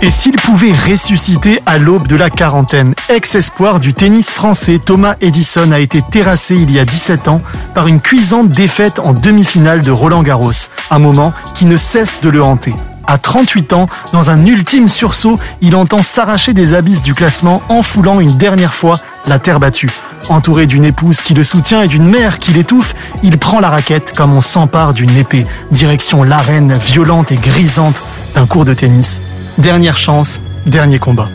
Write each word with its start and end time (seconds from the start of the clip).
Et 0.00 0.10
s'il 0.10 0.36
pouvait 0.36 0.72
ressusciter 0.72 1.60
à 1.66 1.78
l'aube 1.78 2.08
de 2.08 2.16
la 2.16 2.30
quarantaine, 2.30 2.94
ex-espoir 3.08 3.78
du 3.80 3.94
tennis 3.94 4.30
français 4.30 4.80
Thomas 4.84 5.16
Edison 5.20 5.70
a 5.72 5.80
été 5.80 6.02
terrassé 6.02 6.56
il 6.56 6.70
y 6.70 6.78
a 6.78 6.84
17 6.84 7.28
ans 7.28 7.42
par 7.74 7.88
une 7.88 8.00
cuisante 8.00 8.48
défaite 8.48 8.98
en 9.00 9.12
demi-finale 9.12 9.82
de 9.82 9.90
Roland 9.90 10.22
Garros, 10.22 10.52
un 10.90 10.98
moment 10.98 11.32
qui 11.54 11.66
ne 11.66 11.76
cesse 11.76 12.20
de 12.22 12.30
le 12.30 12.42
hanter. 12.42 12.74
À 13.10 13.16
38 13.16 13.72
ans, 13.72 13.88
dans 14.12 14.28
un 14.28 14.44
ultime 14.44 14.90
sursaut, 14.90 15.40
il 15.62 15.74
entend 15.76 16.02
s'arracher 16.02 16.52
des 16.52 16.74
abysses 16.74 17.00
du 17.00 17.14
classement 17.14 17.62
en 17.70 17.80
foulant 17.80 18.20
une 18.20 18.36
dernière 18.36 18.74
fois 18.74 19.00
la 19.26 19.38
terre 19.38 19.60
battue. 19.60 19.90
Entouré 20.28 20.66
d'une 20.66 20.84
épouse 20.84 21.22
qui 21.22 21.32
le 21.32 21.42
soutient 21.42 21.80
et 21.80 21.88
d'une 21.88 22.06
mère 22.06 22.38
qui 22.38 22.52
l'étouffe, 22.52 22.94
il 23.22 23.38
prend 23.38 23.60
la 23.60 23.70
raquette 23.70 24.12
comme 24.14 24.34
on 24.34 24.42
s'empare 24.42 24.92
d'une 24.92 25.16
épée, 25.16 25.46
direction 25.70 26.22
l'arène 26.22 26.74
violente 26.76 27.32
et 27.32 27.38
grisante 27.38 28.02
d'un 28.34 28.44
cours 28.44 28.66
de 28.66 28.74
tennis. 28.74 29.22
Dernière 29.56 29.96
chance, 29.96 30.42
dernier 30.66 30.98
combat. 30.98 31.30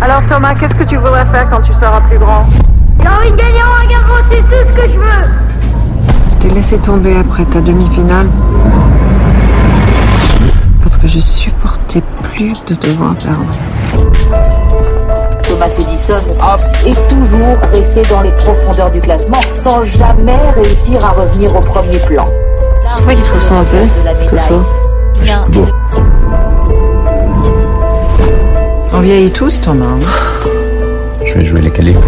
Alors 0.00 0.22
Thomas, 0.30 0.54
qu'est-ce 0.54 0.76
que 0.76 0.84
tu 0.84 0.98
voudrais 0.98 1.26
faire 1.32 1.50
quand 1.50 1.62
tu 1.62 1.74
seras 1.74 2.00
plus 2.02 2.18
grand? 2.20 2.46
J'ai 3.00 3.08
envie 3.08 3.32
de 3.32 3.36
gagner 3.36 3.60
un 3.60 3.78
c'est 4.30 4.38
tout 4.38 4.70
ce 4.70 4.76
que 4.76 4.92
je 4.92 4.98
veux 4.98 5.28
Je 6.30 6.36
t'ai 6.36 6.50
laissé 6.50 6.78
tomber 6.78 7.16
après 7.16 7.44
ta 7.44 7.60
demi-finale. 7.60 8.28
Parce 11.00 11.12
que 11.14 11.20
je 11.20 11.24
supportais 11.24 12.02
plus 12.22 12.52
de 12.66 12.74
devoir 12.74 13.14
perdre. 13.14 13.46
Thomas 15.44 15.78
Edison 15.78 16.20
est 16.86 17.08
toujours 17.08 17.56
resté 17.72 18.02
dans 18.10 18.20
les 18.20 18.32
profondeurs 18.32 18.90
du 18.90 19.00
classement 19.00 19.40
sans 19.52 19.82
jamais 19.84 20.36
réussir 20.54 21.04
à 21.04 21.10
revenir 21.10 21.54
au 21.54 21.60
premier 21.60 21.98
plan. 22.00 22.28
Je 22.88 22.96
trouve 22.96 23.14
qu'il 23.14 23.22
te 23.24 23.32
ressemble 23.34 23.60
un 23.60 23.64
peu, 23.64 24.26
tout 24.26 24.38
ça. 24.38 24.54
Beau. 25.50 25.66
On 28.92 29.00
vieillit 29.00 29.30
tous, 29.30 29.60
Thomas. 29.60 29.86
hein. 29.86 30.48
Je 31.24 31.34
vais 31.34 31.44
jouer 31.44 31.60
les 31.60 31.70
qualifs. 31.70 31.98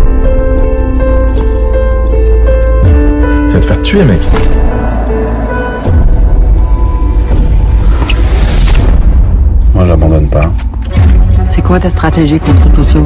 Tu 2.82 3.54
vas 3.54 3.60
te 3.60 3.66
faire 3.66 3.82
tuer, 3.82 4.04
mec. 4.04 4.20
Moi, 9.80 9.86
j'abandonne 9.88 10.28
pas. 10.28 10.52
C'est 11.48 11.62
quoi 11.62 11.80
ta 11.80 11.88
stratégie 11.88 12.38
contre 12.38 12.70
tout 12.70 12.84
ça? 12.84 12.98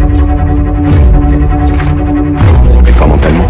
Plus 2.83 2.93
fort 2.93 3.07
mentalement. 3.07 3.47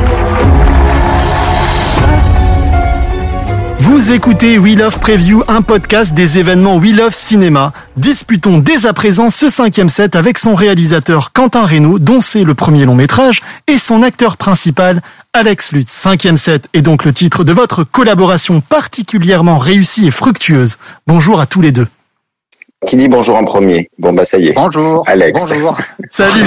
Vous 3.79 4.13
écoutez 4.13 4.59
We 4.59 4.77
Love 4.77 4.99
Preview, 4.99 5.43
un 5.49 5.63
podcast 5.63 6.13
des 6.13 6.39
événements 6.39 6.77
We 6.77 6.93
Love 6.93 7.15
Cinéma. 7.15 7.73
Disputons 7.97 8.59
dès 8.59 8.85
à 8.85 8.93
présent 8.93 9.31
ce 9.31 9.49
cinquième 9.49 9.89
set 9.89 10.17
avec 10.17 10.37
son 10.37 10.55
réalisateur 10.55 11.33
Quentin 11.33 11.65
Reynaud, 11.65 11.99
dont 11.99 12.21
c'est 12.21 12.45
le 12.45 12.53
premier 12.53 12.85
long 12.85 12.95
métrage, 12.95 13.41
et 13.69 13.79
son 13.79 14.03
acteur 14.03 14.37
principal, 14.37 15.01
Alex 15.33 15.73
Lutz. 15.73 15.91
Cinquième 15.91 16.37
set 16.37 16.69
est 16.75 16.83
donc 16.83 17.07
le 17.07 17.15
titre 17.15 17.43
de 17.43 17.55
votre 17.55 17.85
collaboration 17.85 18.61
particulièrement 18.61 19.57
réussie 19.57 20.09
et 20.09 20.11
fructueuse. 20.11 20.77
Bonjour 21.07 21.41
à 21.41 21.47
tous 21.47 21.63
les 21.63 21.73
deux. 21.73 21.87
Qui 22.87 22.97
dit 22.97 23.09
bonjour 23.09 23.37
en 23.37 23.45
premier? 23.45 23.89
Bon 23.99 24.13
bah 24.13 24.25
ça 24.25 24.39
y 24.39 24.49
est. 24.49 24.53
Bonjour. 24.55 25.05
Alex. 25.07 25.49
Bonjour. 25.49 25.77
Salut 26.11 26.45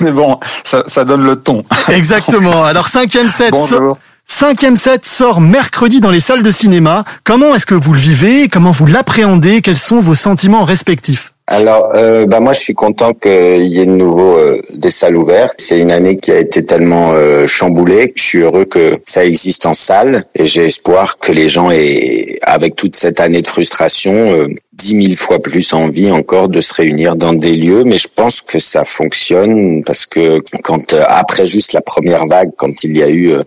On 0.00 0.06
est 0.06 0.12
bon. 0.12 0.38
Ça, 0.64 0.82
ça 0.86 1.04
donne 1.04 1.24
le 1.24 1.36
ton. 1.36 1.62
Exactement. 1.88 2.64
Alors 2.64 2.88
cinquième 2.88 3.28
set, 3.28 3.50
Bonjour. 3.50 3.98
cinquième 4.26 4.76
set 4.76 5.04
sort 5.06 5.40
mercredi 5.40 6.00
dans 6.00 6.10
les 6.10 6.20
salles 6.20 6.42
de 6.42 6.50
cinéma. 6.50 7.04
Comment 7.24 7.54
est-ce 7.54 7.66
que 7.66 7.74
vous 7.74 7.92
le 7.92 7.98
vivez? 8.00 8.48
Comment 8.48 8.70
vous 8.70 8.86
l'appréhendez? 8.86 9.60
Quels 9.62 9.76
sont 9.76 10.00
vos 10.00 10.14
sentiments 10.14 10.64
respectifs? 10.64 11.32
Alors 11.48 11.92
euh, 11.94 12.26
bah 12.26 12.40
moi 12.40 12.52
je 12.52 12.60
suis 12.60 12.74
content 12.74 13.14
qu'il 13.14 13.66
y 13.68 13.78
ait 13.78 13.86
de 13.86 13.92
nouveau 13.92 14.36
euh, 14.36 14.60
des 14.74 14.90
salles 14.90 15.16
ouvertes. 15.16 15.54
C'est 15.58 15.78
une 15.78 15.92
année 15.92 16.16
qui 16.16 16.32
a 16.32 16.38
été 16.38 16.66
tellement 16.66 17.12
euh, 17.12 17.46
chamboulée. 17.46 18.12
Je 18.16 18.22
suis 18.22 18.38
heureux 18.40 18.64
que 18.64 18.98
ça 19.04 19.24
existe 19.24 19.64
en 19.64 19.72
salle 19.72 20.24
et 20.34 20.44
j'ai 20.44 20.64
espoir 20.64 21.18
que 21.20 21.30
les 21.30 21.46
gens 21.46 21.70
aient, 21.70 22.26
avec 22.42 22.74
toute 22.74 22.96
cette 22.96 23.20
année 23.20 23.42
de 23.42 23.46
frustration, 23.46 24.12
euh, 24.12 24.48
dix 24.72 24.96
mille 24.96 25.16
fois 25.16 25.38
plus 25.38 25.72
envie 25.72 26.10
encore 26.10 26.48
de 26.48 26.60
se 26.60 26.74
réunir 26.74 27.14
dans 27.14 27.32
des 27.32 27.54
lieux. 27.54 27.84
Mais 27.84 27.96
je 27.96 28.08
pense 28.08 28.40
que 28.40 28.58
ça 28.58 28.84
fonctionne 28.84 29.84
parce 29.84 30.04
que 30.04 30.42
quand 30.64 30.94
euh, 30.94 31.04
après 31.06 31.46
juste 31.46 31.72
la 31.74 31.80
première 31.80 32.26
vague, 32.26 32.50
quand 32.56 32.82
il 32.82 32.96
y 32.96 33.04
a 33.04 33.08
eu 33.08 33.30
euh, 33.30 33.42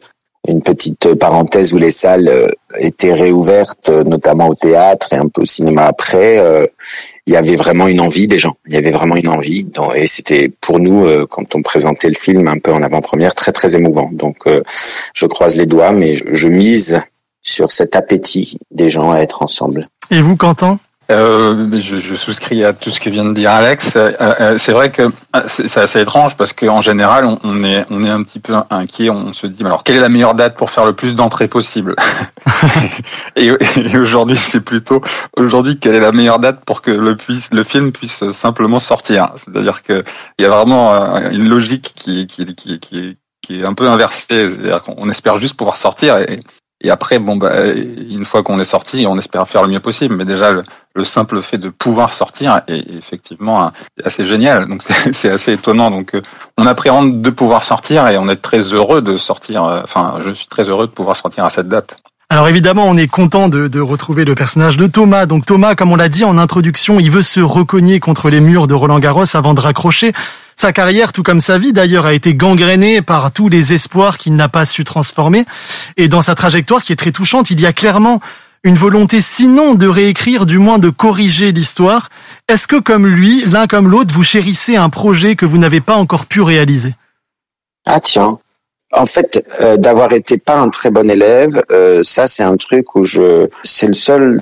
une 0.50 0.64
petite 0.64 1.14
parenthèse 1.16 1.74
où 1.74 1.78
les 1.78 1.92
salles 1.92 2.28
euh, 2.28 2.50
étaient 2.80 3.14
réouvertes, 3.14 3.90
euh, 3.90 4.04
notamment 4.04 4.48
au 4.48 4.56
théâtre 4.56 5.14
et 5.14 5.18
un 5.18 5.28
peu 5.28 5.42
au 5.42 5.46
cinéma 5.46 5.86
après, 5.86 6.40
euh, 6.40 6.66
il 7.26 7.34
y 7.34 7.38
avait 7.38 7.56
vraiment 7.56 7.88
une 7.88 8.02
envie 8.02 8.28
des 8.28 8.38
gens. 8.38 8.56
Il 8.68 8.74
y 8.74 8.78
avait 8.78 8.92
vraiment 8.92 9.16
une 9.16 9.30
envie. 9.30 9.68
et 9.96 10.06
c'était 10.06 10.50
pour 10.62 10.80
nous, 10.80 11.06
quand 11.28 11.56
on 11.56 11.62
présentait 11.62 12.10
le 12.10 12.16
film 12.16 12.48
un 12.48 12.60
peu 12.60 12.72
en 12.72 12.82
avant-première, 12.82 13.36
très 13.36 13.52
très 13.52 13.76
émouvant. 13.76 14.10
Donc 14.12 14.38
je 15.14 15.26
croise 15.28 15.56
les 15.56 15.66
doigts, 15.66 15.92
mais 15.92 16.16
je, 16.16 16.26
je 16.32 16.48
mise 16.48 17.02
sur 17.42 17.72
cet 17.72 17.96
appétit 17.96 18.58
des 18.72 18.90
gens 18.90 19.12
à 19.12 19.20
être 19.20 19.44
ensemble. 19.44 19.88
Et 20.12 20.22
vous, 20.22 20.36
Quentin? 20.36 20.80
Euh, 21.12 21.68
je, 21.80 21.98
je 21.98 22.16
souscris 22.16 22.64
à 22.64 22.74
tout 22.74 22.92
ce 22.92 23.00
que 23.00 23.10
vient 23.10 23.26
de 23.26 23.34
dire 23.34 23.50
Alex. 23.52 23.96
Euh, 23.96 24.12
euh, 24.20 24.58
c'est 24.58 24.74
vrai 24.74 24.92
que 24.92 25.04
euh, 25.04 25.42
c'est 25.48 25.78
assez 25.78 26.02
étrange 26.02 26.38
parce 26.38 26.54
qu'en 26.54 26.82
général, 26.82 27.26
on, 27.26 27.40
on 27.44 27.64
est 27.64 27.86
on 27.90 28.04
est 28.06 28.10
un 28.10 28.22
petit 28.24 28.40
peu 28.40 28.54
inquiet. 28.70 29.10
On 29.10 29.34
se 29.34 29.48
dit, 29.48 29.64
alors 29.64 29.84
quelle 29.84 29.96
est 29.96 30.02
la 30.02 30.10
meilleure 30.10 30.36
date 30.36 30.56
pour 30.56 30.70
faire 30.70 30.86
le 30.86 30.94
plus 30.94 31.16
d'entrées 31.16 31.48
possible? 31.48 31.96
Et, 33.36 33.52
et 33.78 33.98
aujourd'hui, 33.98 34.36
c'est 34.36 34.60
plutôt 34.60 35.02
aujourd'hui 35.38 35.80
quelle 35.80 35.96
est 35.96 36.00
la 36.00 36.12
meilleure 36.12 36.40
date 36.40 36.64
pour 36.66 36.82
que 36.82 36.92
le 36.92 37.16
puisse 37.16 37.54
le 37.54 37.64
film 37.64 37.92
puisse 37.92 38.30
simplement 38.32 38.80
sortir? 38.80 39.30
C'est-à-dire 39.36 39.82
que 39.82 40.04
il 40.38 40.44
y 40.44 40.46
a 40.46 40.50
vraiment 40.50 40.94
euh, 40.94 41.30
une 41.32 41.48
logique 41.48 41.94
qui 41.96 42.28
qui 42.28 42.54
qui 42.56 42.80
qui, 42.80 43.18
qui 43.42 43.62
est 43.62 43.66
un 43.66 43.74
peu 43.74 43.88
inversée. 43.88 44.50
C'est-à-dire 44.50 44.84
qu'on 44.84 45.10
espère 45.10 45.40
juste 45.40 45.56
pouvoir 45.56 45.78
sortir 45.78 46.18
et 46.18 46.42
et 46.82 46.90
après, 46.90 47.20
bon, 47.20 47.36
bah, 47.36 47.52
une 47.76 48.24
fois 48.26 48.42
qu'on 48.44 48.60
est 48.60 48.64
sorti, 48.66 49.06
on 49.08 49.18
espère 49.18 49.48
faire 49.48 49.64
le 49.64 49.68
mieux 49.70 49.80
possible. 49.80 50.16
Mais 50.16 50.26
déjà, 50.26 50.52
le, 50.54 50.64
le 50.96 51.04
simple 51.04 51.42
fait 51.42 51.58
de 51.58 51.70
pouvoir 51.70 52.12
sortir 52.14 52.62
est 52.68 52.84
effectivement 52.98 53.64
un- 53.64 53.72
assez 54.06 54.24
génial. 54.26 54.68
Donc, 54.68 54.82
c'est 54.88 55.14
c'est 55.14 55.30
assez 55.30 55.54
étonnant. 55.54 55.92
Donc, 55.92 56.16
euh, 56.16 56.22
on 56.58 56.66
appréhende 56.66 57.22
de 57.22 57.30
pouvoir 57.30 57.64
sortir 57.64 58.08
et 58.08 58.18
on 58.18 58.30
est 58.30 58.38
très 58.42 58.60
heureux 58.62 59.02
de 59.02 59.18
sortir. 59.18 59.64
euh, 59.66 59.82
Enfin, 59.84 60.16
je 60.22 60.32
suis 60.32 60.48
très 60.48 60.64
heureux 60.70 60.88
de 60.88 60.92
pouvoir 60.92 61.16
sortir 61.16 61.44
à 61.46 61.50
cette 61.50 61.68
date. 61.68 61.98
Alors 62.32 62.48
évidemment, 62.48 62.86
on 62.88 62.96
est 62.96 63.08
content 63.08 63.50
de, 63.50 63.68
de 63.68 63.80
retrouver 63.82 64.24
le 64.24 64.36
personnage 64.36 64.78
de 64.78 64.86
Thomas. 64.86 65.26
Donc 65.26 65.48
Thomas, 65.48 65.74
comme 65.74 65.92
on 65.92 65.96
l'a 65.96 66.10
dit 66.10 66.24
en 66.24 66.38
introduction, 66.38 67.00
il 67.00 67.10
veut 67.10 67.24
se 67.24 67.40
recogner 67.40 68.00
contre 68.00 68.30
les 68.30 68.40
murs 68.40 68.68
de 68.68 68.76
Roland 68.76 69.00
Garros 69.00 69.36
avant 69.36 69.56
de 69.56 69.60
raccrocher. 69.62 70.12
Sa 70.62 70.74
carrière, 70.74 71.14
tout 71.14 71.24
comme 71.24 71.40
sa 71.40 71.58
vie 71.58 71.72
d'ailleurs, 71.72 72.06
a 72.06 72.12
été 72.12 72.36
gangrénée 72.36 73.02
par 73.02 73.32
tous 73.32 73.48
les 73.48 73.72
espoirs 73.72 74.18
qu'il 74.18 74.36
n'a 74.36 74.50
pas 74.50 74.66
su 74.66 74.84
transformer. 74.84 75.46
Et 75.96 76.10
dans 76.10 76.22
sa 76.22 76.36
trajectoire 76.36 76.82
qui 76.82 76.92
est 76.92 76.98
très 76.98 77.14
touchante, 77.14 77.50
il 77.50 77.62
y 77.62 77.66
a 77.66 77.72
clairement 77.72 78.20
une 78.66 78.76
volonté 78.76 79.22
sinon 79.22 79.76
de 79.76 79.88
réécrire, 79.88 80.46
du 80.46 80.58
moins 80.58 80.78
de 80.78 80.90
corriger 80.90 81.54
l'histoire. 81.54 82.10
Est-ce 82.50 82.68
que 82.68 82.76
comme 82.76 83.08
lui, 83.08 83.46
l'un 83.46 83.68
comme 83.68 83.90
l'autre, 83.90 84.14
vous 84.14 84.22
chérissez 84.22 84.76
un 84.76 84.90
projet 84.90 85.38
que 85.38 85.46
vous 85.46 85.58
n'avez 85.58 85.80
pas 85.80 85.96
encore 85.96 86.26
pu 86.26 86.42
réaliser? 86.42 86.94
Ah 87.86 88.02
tiens. 88.02 88.38
En 88.92 89.06
fait, 89.06 89.42
euh, 89.62 89.78
d'avoir 89.78 90.12
été 90.12 90.38
pas 90.38 90.58
un 90.58 90.68
très 90.68 90.90
bon 90.90 91.10
élève, 91.10 91.64
euh, 91.72 92.04
ça 92.04 92.28
c'est 92.28 92.44
un 92.44 92.58
truc 92.58 92.98
où 92.98 93.06
je, 93.06 93.48
c'est 93.64 93.88
le 93.88 93.94
seul 93.94 94.42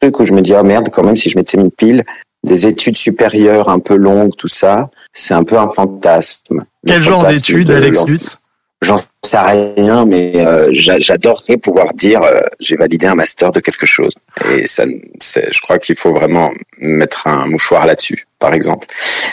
truc 0.00 0.20
où 0.20 0.24
je 0.24 0.32
me 0.32 0.40
dis 0.40 0.54
ah 0.54 0.62
merde 0.62 0.88
quand 0.90 1.02
même 1.02 1.16
si 1.16 1.28
je 1.28 1.36
m'étais 1.36 1.58
mis 1.58 1.68
pile 1.68 2.02
des 2.44 2.66
études 2.66 2.96
supérieures 2.96 3.68
un 3.68 3.78
peu 3.78 3.94
longues 3.94 4.34
tout 4.36 4.48
ça, 4.48 4.88
c'est 5.12 5.34
un 5.34 5.44
peu 5.44 5.58
un 5.58 5.68
fantasme. 5.68 6.64
Quel 6.86 7.02
genre 7.02 7.24
d'études, 7.26 7.68
de 7.68 7.74
Alex 7.74 8.06
Lutz 8.06 8.38
J'en 8.80 8.96
sais 8.96 9.38
rien, 9.38 10.06
mais 10.06 10.34
euh, 10.36 10.68
j'adorerais 10.70 11.56
pouvoir 11.56 11.94
dire 11.94 12.22
euh, 12.22 12.40
j'ai 12.60 12.76
validé 12.76 13.08
un 13.08 13.16
master 13.16 13.50
de 13.50 13.58
quelque 13.58 13.86
chose. 13.86 14.12
Et 14.52 14.68
ça, 14.68 14.84
je 14.86 15.60
crois 15.60 15.80
qu'il 15.80 15.96
faut 15.96 16.12
vraiment 16.12 16.52
mettre 16.78 17.26
un 17.26 17.46
mouchoir 17.46 17.86
là-dessus, 17.86 18.28
par 18.38 18.54
exemple. 18.54 18.86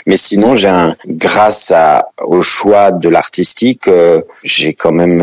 Mais 0.04 0.16
sinon, 0.16 0.56
j'ai 0.56 0.68
un, 0.68 0.96
grâce 1.06 1.70
à, 1.70 2.08
au 2.18 2.42
choix 2.42 2.90
de 2.90 3.08
l'artistique, 3.08 3.86
euh, 3.86 4.20
j'ai 4.42 4.74
quand 4.74 4.92
même 4.92 5.22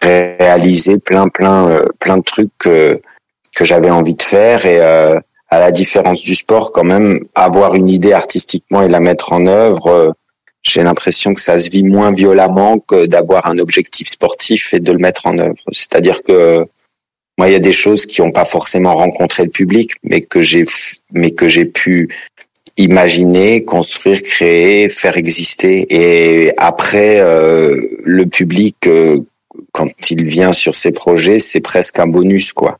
réalisé 0.00 0.98
plein, 0.98 1.28
plein, 1.28 1.82
plein 1.98 2.18
de 2.18 2.22
trucs 2.22 2.56
que 2.58 3.00
que 3.56 3.64
j'avais 3.64 3.90
envie 3.90 4.14
de 4.14 4.22
faire 4.22 4.66
et 4.66 4.78
à 5.48 5.58
la 5.58 5.72
différence 5.72 6.22
du 6.22 6.34
sport, 6.34 6.72
quand 6.72 6.84
même, 6.84 7.20
avoir 7.34 7.74
une 7.74 7.88
idée 7.88 8.12
artistiquement 8.12 8.82
et 8.82 8.88
la 8.88 9.00
mettre 9.00 9.32
en 9.32 9.46
œuvre 9.46 10.14
j'ai 10.62 10.82
l'impression 10.82 11.34
que 11.34 11.40
ça 11.40 11.58
se 11.58 11.70
vit 11.70 11.84
moins 11.84 12.12
violemment 12.12 12.78
que 12.78 13.06
d'avoir 13.06 13.46
un 13.46 13.58
objectif 13.58 14.08
sportif 14.08 14.74
et 14.74 14.80
de 14.80 14.92
le 14.92 14.98
mettre 14.98 15.26
en 15.26 15.38
œuvre. 15.38 15.62
C'est-à-dire 15.72 16.22
que 16.22 16.64
moi, 17.38 17.48
il 17.48 17.52
y 17.52 17.56
a 17.56 17.60
des 17.60 17.72
choses 17.72 18.06
qui 18.06 18.20
n'ont 18.20 18.32
pas 18.32 18.44
forcément 18.44 18.94
rencontré 18.94 19.44
le 19.44 19.50
public, 19.50 19.92
mais 20.02 20.20
que 20.20 20.42
j'ai, 20.42 20.64
mais 21.12 21.30
que 21.30 21.46
j'ai 21.46 21.66
pu 21.66 22.08
imaginer, 22.76 23.64
construire, 23.64 24.22
créer, 24.22 24.88
faire 24.88 25.16
exister. 25.16 25.86
Et 25.90 26.52
après, 26.58 27.20
euh, 27.20 27.80
le 28.04 28.26
public, 28.26 28.76
euh, 28.86 29.20
quand 29.72 29.88
il 30.10 30.24
vient 30.24 30.52
sur 30.52 30.74
ces 30.74 30.92
projets, 30.92 31.38
c'est 31.38 31.60
presque 31.60 31.98
un 32.00 32.06
bonus, 32.06 32.52
quoi 32.52 32.76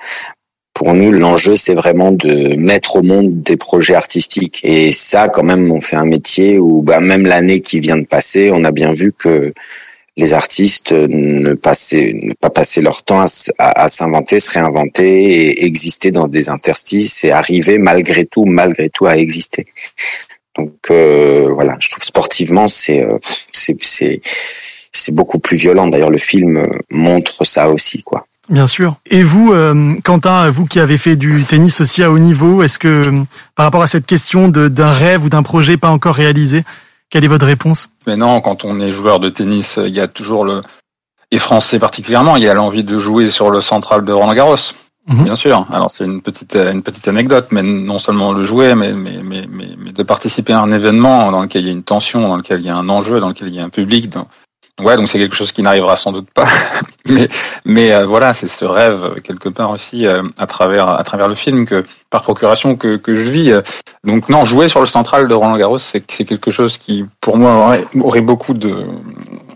pour 0.79 0.95
nous, 0.95 1.11
l'enjeu, 1.11 1.57
c'est 1.57 1.75
vraiment 1.75 2.13
de 2.13 2.55
mettre 2.55 2.99
au 2.99 3.03
monde 3.03 3.43
des 3.43 3.57
projets 3.57 3.97
artistiques. 3.97 4.61
Et 4.63 4.93
ça, 4.93 5.29
quand 5.29 5.43
même, 5.43 5.73
on 5.73 5.81
fait 5.81 5.97
un 5.97 6.05
métier 6.05 6.61
où, 6.61 6.83
bah, 6.83 7.01
même 7.01 7.27
l'année 7.27 7.61
qui 7.63 7.81
vient 7.81 7.97
de 7.97 8.07
passer, 8.07 8.53
on 8.53 8.63
a 8.63 8.71
bien 8.71 8.93
vu 8.93 9.13
que 9.13 9.53
les 10.17 10.35
artistes 10.35 10.93
ne 10.93 11.55
passaient, 11.55 12.13
ne 12.23 12.33
pas 12.33 12.51
passer 12.51 12.81
leur 12.81 13.03
temps 13.03 13.25
à, 13.59 13.89
s'inventer, 13.89 14.39
se 14.39 14.53
réinventer 14.53 15.25
et 15.25 15.65
exister 15.65 16.13
dans 16.13 16.29
des 16.29 16.49
interstices 16.49 17.25
et 17.25 17.33
arriver 17.33 17.79
malgré 17.79 18.25
tout, 18.25 18.45
malgré 18.45 18.89
tout, 18.89 19.07
à 19.07 19.17
exister. 19.17 19.67
Donc 20.57 20.75
euh, 20.93 21.49
voilà, 21.53 21.77
je 21.81 21.89
trouve 21.89 22.05
sportivement, 22.05 22.69
c'est 22.69 23.03
euh, 23.03 23.19
c'est 23.51 23.77
c'est 24.93 25.15
beaucoup 25.15 25.41
plus 25.41 25.57
violent. 25.57 25.89
D'ailleurs, 25.89 26.11
le 26.11 26.19
film 26.19 26.69
montre 26.91 27.45
ça 27.45 27.69
aussi, 27.69 28.05
quoi. 28.05 28.29
Bien 28.49 28.67
sûr. 28.67 28.97
Et 29.11 29.23
vous, 29.23 29.53
euh, 29.53 29.95
Quentin, 30.05 30.51
vous 30.51 30.65
qui 30.65 30.81
avez 30.81 30.97
fait 30.97 31.17
du 31.17 31.45
tennis 31.45 31.81
aussi 31.81 32.03
à 32.03 32.11
haut 32.11 32.19
niveau, 32.19 32.63
est-ce 32.63 32.79
que 32.79 33.03
par 33.55 33.65
rapport 33.65 33.83
à 33.83 33.87
cette 33.87 34.07
question 34.07 34.49
d'un 34.49 34.91
rêve 34.91 35.25
ou 35.25 35.29
d'un 35.29 35.43
projet 35.43 35.77
pas 35.77 35.91
encore 35.91 36.15
réalisé, 36.15 36.65
quelle 37.11 37.25
est 37.25 37.29
votre 37.29 37.47
réponse? 37.47 37.91
Mais 38.07 38.17
non, 38.17 38.41
quand 38.41 38.65
on 38.65 38.81
est 38.81 38.91
joueur 38.91 39.21
de 39.21 39.29
tennis, 39.29 39.79
il 39.83 39.93
y 39.93 40.01
a 40.01 40.09
toujours 40.09 40.45
le 40.45 40.63
et 41.31 41.39
français 41.39 41.79
particulièrement, 41.79 42.37
il 42.37 42.43
y 42.43 42.49
a 42.49 42.55
l'envie 42.55 42.85
de 42.85 42.99
jouer 42.99 43.29
sur 43.29 43.51
le 43.51 43.61
central 43.61 44.03
de 44.03 44.13
Roland 44.13 44.33
Garros. 44.33 44.73
Mhm. 45.09 45.25
Bien 45.25 45.35
sûr. 45.35 45.67
Alors 45.71 45.91
c'est 45.91 46.05
une 46.05 46.23
petite 46.23 46.57
une 46.57 46.83
petite 46.83 47.09
anecdote, 47.09 47.49
mais 47.51 47.63
non 47.63 47.99
seulement 47.99 48.33
le 48.33 48.45
jouer, 48.45 48.75
mais, 48.75 48.93
mais 48.93 49.23
mais 49.23 49.47
mais 49.49 49.93
de 49.93 50.03
participer 50.03 50.55
à 50.55 50.61
un 50.61 50.73
événement 50.73 51.31
dans 51.31 51.43
lequel 51.43 51.63
il 51.63 51.67
y 51.67 51.71
a 51.71 51.73
une 51.73 51.83
tension, 51.83 52.29
dans 52.29 52.37
lequel 52.37 52.61
il 52.61 52.67
y 52.67 52.71
a 52.71 52.77
un 52.77 52.89
enjeu, 52.89 53.21
dans 53.21 53.29
lequel 53.29 53.49
il 53.49 53.55
y 53.55 53.61
a 53.61 53.65
un 53.65 53.71
public, 53.71 54.09
dans, 54.11 54.27
Ouais, 54.79 54.97
donc 54.97 55.09
c'est 55.09 55.19
quelque 55.19 55.35
chose 55.35 55.51
qui 55.51 55.63
n'arrivera 55.63 55.97
sans 55.97 56.13
doute 56.13 56.29
pas, 56.33 56.47
mais 57.65 57.93
euh, 57.93 58.07
voilà, 58.07 58.33
c'est 58.33 58.47
ce 58.47 58.65
rêve 58.65 59.21
quelque 59.25 59.49
part 59.49 59.71
aussi 59.71 60.07
euh, 60.07 60.23
à 60.39 60.47
travers 60.47 60.89
à 60.89 61.03
travers 61.03 61.27
le 61.27 61.35
film 61.35 61.67
que 61.67 61.85
par 62.11 62.23
procuration 62.23 62.77
que 62.77 62.97
que 62.97 63.17
je 63.17 63.29
vis. 63.29 63.53
Donc 64.05 64.29
non, 64.29 64.45
jouer 64.45 64.69
sur 64.69 64.79
le 64.79 64.87
central 64.87 65.27
de 65.27 65.35
Roland 65.35 65.57
Garros, 65.57 65.79
c'est 65.79 66.09
c'est 66.11 66.25
quelque 66.25 66.53
chose 66.53 66.79
qui 66.79 67.05
pour 67.21 67.37
moi 67.39 67.77
aurait 68.01 68.21
beaucoup 68.21 68.55
de 68.55 68.87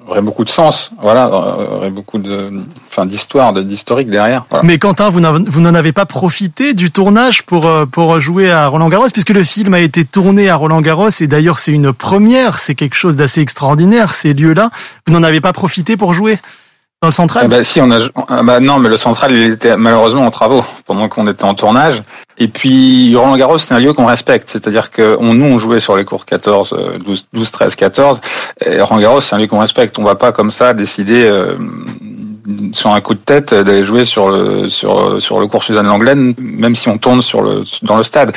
aurait 0.09 0.23
beaucoup 0.23 0.45
de 0.45 0.51
sens, 0.51 0.91
voilà, 1.01 1.31
aurait 1.31 1.91
beaucoup 1.91 2.19
de, 2.19 2.51
enfin, 2.91 3.07
d'histoire, 3.07 3.53
d'historique 3.53 4.11
derrière. 4.11 4.45
Mais 4.63 4.79
Quentin, 4.79 5.11
vous 5.11 5.21
n'en 5.21 5.75
avez 5.75 5.93
pas 5.93 6.07
profité 6.07 6.75
du 6.75 6.91
tournage 6.91 7.43
pour 7.43 7.67
euh, 7.67 7.87
pour 7.87 8.21
jouer 8.21 8.51
à 8.51 8.67
Roland 8.67 8.89
Garros, 8.89 9.09
puisque 9.13 9.31
le 9.31 9.45
film 9.45 9.75
a 9.75 9.81
été 9.81 10.05
tourné 10.05 10.49
à 10.49 10.57
Roland 10.57 10.81
Garros 10.81 11.09
et 11.21 11.27
d'ailleurs 11.27 11.59
c'est 11.59 11.73
une 11.73 11.93
première, 11.93 12.59
c'est 12.59 12.75
quelque 12.75 12.95
chose 12.97 13.17
d'assez 13.17 13.41
extraordinaire 13.41 14.15
ces 14.15 14.33
lieux-là. 14.33 14.71
Vous 15.07 15.13
n'en 15.13 15.23
avez 15.23 15.41
pas 15.41 15.53
profité 15.53 15.97
pour 15.97 16.15
jouer 16.15 16.39
dans 17.03 17.09
le 17.09 17.13
central? 17.13 17.45
Ah 17.47 17.49
bah, 17.49 17.65
Si, 17.65 17.81
on 17.81 17.91
a. 17.91 17.99
Ah 18.29 18.43
bah 18.43 18.61
non, 18.61 18.79
mais 18.79 18.89
le 18.89 18.97
central, 18.97 19.33
il 19.33 19.51
était 19.51 19.77
malheureusement 19.77 20.25
en 20.25 20.31
travaux 20.31 20.65
pendant 20.87 21.09
qu'on 21.09 21.27
était 21.27 21.45
en 21.45 21.55
tournage. 21.55 22.03
Et 22.38 22.49
puis, 22.49 23.14
Roland 23.17 23.37
Garros, 23.37 23.58
c'est 23.58 23.75
un 23.75 23.79
lieu 23.79 23.93
qu'on 23.93 24.06
respecte. 24.06 24.50
C'est-à-dire 24.50 24.90
que 24.90 25.17
on, 25.20 25.34
nous, 25.34 25.46
on 25.46 25.58
jouait 25.58 25.81
sur 25.81 25.96
les 25.96 26.05
cours 26.05 26.25
14, 26.25 26.76
12, 27.05 27.26
12 27.32 27.50
13, 27.50 27.76
14. 27.76 28.20
Et 28.64 28.81
Roland 28.81 29.00
Garros, 29.00 29.20
c'est 29.20 29.34
un 29.34 29.38
lieu 29.38 29.46
qu'on 29.46 29.61
respecte. 29.61 29.99
On 29.99 30.05
va 30.05 30.14
pas 30.14 30.32
comme 30.32 30.50
ça 30.50 30.75
décider 30.75 31.25
euh, 31.25 31.56
sur 32.73 32.90
un 32.90 33.00
coup 33.00 33.14
de 33.14 33.20
tête 33.20 33.55
d'aller 33.55 33.84
jouer 33.84 34.05
sur 34.05 34.31
le 34.31 34.69
sur 34.69 35.20
sur 35.20 35.40
le 35.40 35.46
cours 35.46 35.62
Suzanne 35.62 35.87
Langlaine, 35.87 36.34
même 36.38 36.75
si 36.75 36.88
on 36.88 36.99
tourne 36.99 37.23
sur 37.23 37.43
le 37.43 37.62
dans 37.82 37.96
le 37.96 38.02
stade. 38.02 38.32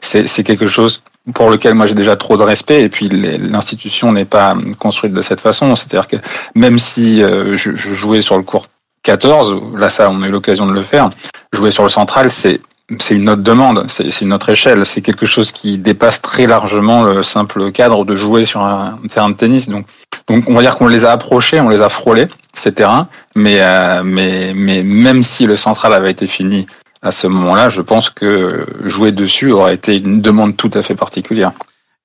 C'est 0.00 0.26
c'est 0.26 0.42
quelque 0.42 0.66
chose 0.66 1.02
pour 1.34 1.50
lequel 1.50 1.74
moi 1.74 1.86
j'ai 1.86 1.94
déjà 1.94 2.16
trop 2.16 2.36
de 2.36 2.42
respect 2.42 2.82
et 2.82 2.88
puis 2.88 3.08
l'institution 3.08 4.12
n'est 4.12 4.24
pas 4.24 4.56
construite 4.78 5.12
de 5.12 5.22
cette 5.22 5.40
façon. 5.40 5.74
C'est-à-dire 5.76 6.08
que 6.08 6.16
même 6.54 6.78
si 6.78 7.22
euh, 7.22 7.56
je, 7.56 7.74
je, 7.74 7.94
jouais 7.94 8.22
sur 8.22 8.36
le 8.36 8.42
cours 8.42 8.66
14, 9.02 9.76
là 9.76 9.90
ça 9.90 10.10
on 10.10 10.22
a 10.22 10.28
eu 10.28 10.30
l'occasion 10.30 10.66
de 10.66 10.72
le 10.72 10.82
faire, 10.82 11.10
jouer 11.52 11.70
sur 11.70 11.82
le 11.82 11.88
central 11.88 12.30
c'est 12.30 12.60
c'est 12.98 13.14
une 13.14 13.28
autre 13.28 13.42
demande, 13.42 13.84
c'est 13.88 14.22
une 14.22 14.32
autre 14.32 14.48
échelle, 14.48 14.86
c'est 14.86 15.02
quelque 15.02 15.26
chose 15.26 15.52
qui 15.52 15.76
dépasse 15.76 16.22
très 16.22 16.46
largement 16.46 17.04
le 17.04 17.22
simple 17.22 17.70
cadre 17.70 18.06
de 18.06 18.14
jouer 18.16 18.46
sur 18.46 18.62
un 18.62 18.98
terrain 19.10 19.28
de 19.28 19.34
tennis. 19.34 19.68
Donc, 19.68 19.86
on 20.28 20.54
va 20.54 20.62
dire 20.62 20.76
qu'on 20.76 20.88
les 20.88 21.04
a 21.04 21.12
approchés, 21.12 21.60
on 21.60 21.68
les 21.68 21.82
a 21.82 21.90
frôlés 21.90 22.28
ces 22.54 22.72
terrains, 22.72 23.08
mais 23.36 23.60
euh, 23.60 24.02
mais 24.04 24.52
mais 24.54 24.82
même 24.82 25.22
si 25.22 25.44
le 25.46 25.56
central 25.56 25.92
avait 25.92 26.10
été 26.10 26.26
fini 26.26 26.66
à 27.02 27.10
ce 27.10 27.26
moment-là, 27.26 27.68
je 27.68 27.82
pense 27.82 28.10
que 28.10 28.66
jouer 28.84 29.12
dessus 29.12 29.52
aurait 29.52 29.74
été 29.74 29.96
une 29.96 30.20
demande 30.20 30.56
tout 30.56 30.70
à 30.74 30.82
fait 30.82 30.94
particulière. 30.94 31.52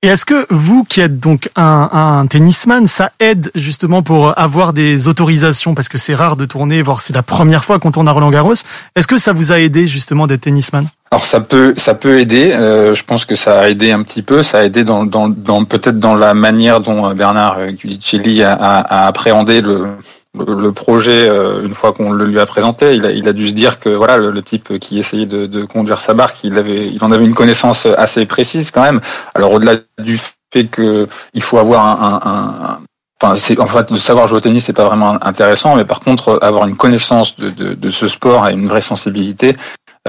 Et 0.03 0.07
est-ce 0.07 0.25
que 0.25 0.45
vous, 0.49 0.83
qui 0.83 0.99
êtes 0.99 1.21
donc 1.21 1.49
un, 1.55 2.27
tennisman, 2.29 2.87
ça 2.87 3.11
aide 3.21 3.51
justement 3.55 4.03
pour 4.03 4.37
avoir 4.37 4.73
des 4.73 5.07
autorisations? 5.07 5.75
Parce 5.75 5.87
que 5.87 5.97
c'est 5.97 6.13
rare 6.13 6.35
de 6.35 6.43
tourner, 6.43 6.81
voire 6.81 6.99
c'est 6.99 7.13
la 7.13 7.23
première 7.23 7.63
fois 7.63 7.79
qu'on 7.79 7.91
tourne 7.91 8.09
à 8.09 8.11
Roland 8.11 8.29
Garros. 8.29 8.53
Est-ce 8.97 9.07
que 9.07 9.17
ça 9.17 9.31
vous 9.31 9.53
a 9.53 9.61
aidé 9.61 9.87
justement 9.87 10.27
d'être 10.27 10.41
tennisman? 10.41 10.89
Alors 11.11 11.25
ça 11.25 11.39
peut 11.39 11.73
ça 11.77 11.93
peut 11.93 12.19
aider. 12.19 12.51
Euh, 12.51 12.93
je 12.93 13.03
pense 13.05 13.23
que 13.23 13.35
ça 13.35 13.61
a 13.61 13.69
aidé 13.69 13.93
un 13.93 14.03
petit 14.03 14.23
peu. 14.23 14.43
Ça 14.43 14.59
a 14.59 14.63
aidé 14.65 14.83
dans, 14.83 15.05
dans, 15.05 15.29
dans 15.29 15.63
peut-être 15.63 15.99
dans 15.99 16.15
la 16.15 16.33
manière 16.33 16.81
dont 16.81 17.13
Bernard 17.13 17.59
Gulicelli 17.71 18.43
a, 18.43 18.51
a, 18.55 18.79
a 18.81 19.07
appréhendé 19.07 19.61
le, 19.61 19.87
le 20.35 20.71
projet, 20.71 21.29
euh, 21.29 21.63
une 21.63 21.75
fois 21.75 21.93
qu'on 21.93 22.11
le 22.11 22.25
lui 22.25 22.39
a 22.39 22.45
présenté, 22.45 22.95
il 22.95 23.05
a, 23.05 23.11
il 23.11 23.27
a 23.27 23.33
dû 23.33 23.49
se 23.49 23.53
dire 23.53 23.79
que 23.79 23.89
voilà 23.89 24.17
le, 24.17 24.41
type 24.41 24.79
qui 24.79 24.97
essayait 24.97 25.27
de, 25.27 25.45
de, 25.45 25.63
conduire 25.63 25.99
sa 25.99 26.13
barque, 26.13 26.43
il 26.43 26.57
avait, 26.57 26.87
il 26.87 27.03
en 27.03 27.11
avait 27.11 27.25
une 27.25 27.35
connaissance 27.35 27.85
assez 27.85 28.25
précise 28.25 28.71
quand 28.71 28.81
même. 28.81 28.99
Alors 29.35 29.53
au-delà 29.53 29.77
du 30.01 30.19
fait 30.51 30.65
que 30.65 31.07
il 31.33 31.43
faut 31.43 31.59
avoir 31.59 31.85
un, 31.85 32.19
un, 32.25 32.69
un 32.69 32.79
Enfin, 33.21 33.35
c'est 33.35 33.57
en 33.57 33.67
fait 33.67 33.89
de 33.93 33.97
savoir 33.97 34.27
jouer 34.27 34.39
au 34.39 34.41
tennis, 34.41 34.65
c'est 34.65 34.73
pas 34.73 34.83
vraiment 34.83 35.17
intéressant, 35.23 35.77
mais 35.77 35.85
par 35.85 36.01
contre 36.01 36.39
avoir 36.41 36.67
une 36.67 36.75
connaissance 36.75 37.37
de, 37.37 37.51
de, 37.51 37.73
de 37.73 37.89
ce 37.89 38.09
sport 38.09 38.49
et 38.49 38.51
une 38.51 38.67
vraie 38.67 38.81
sensibilité, 38.81 39.55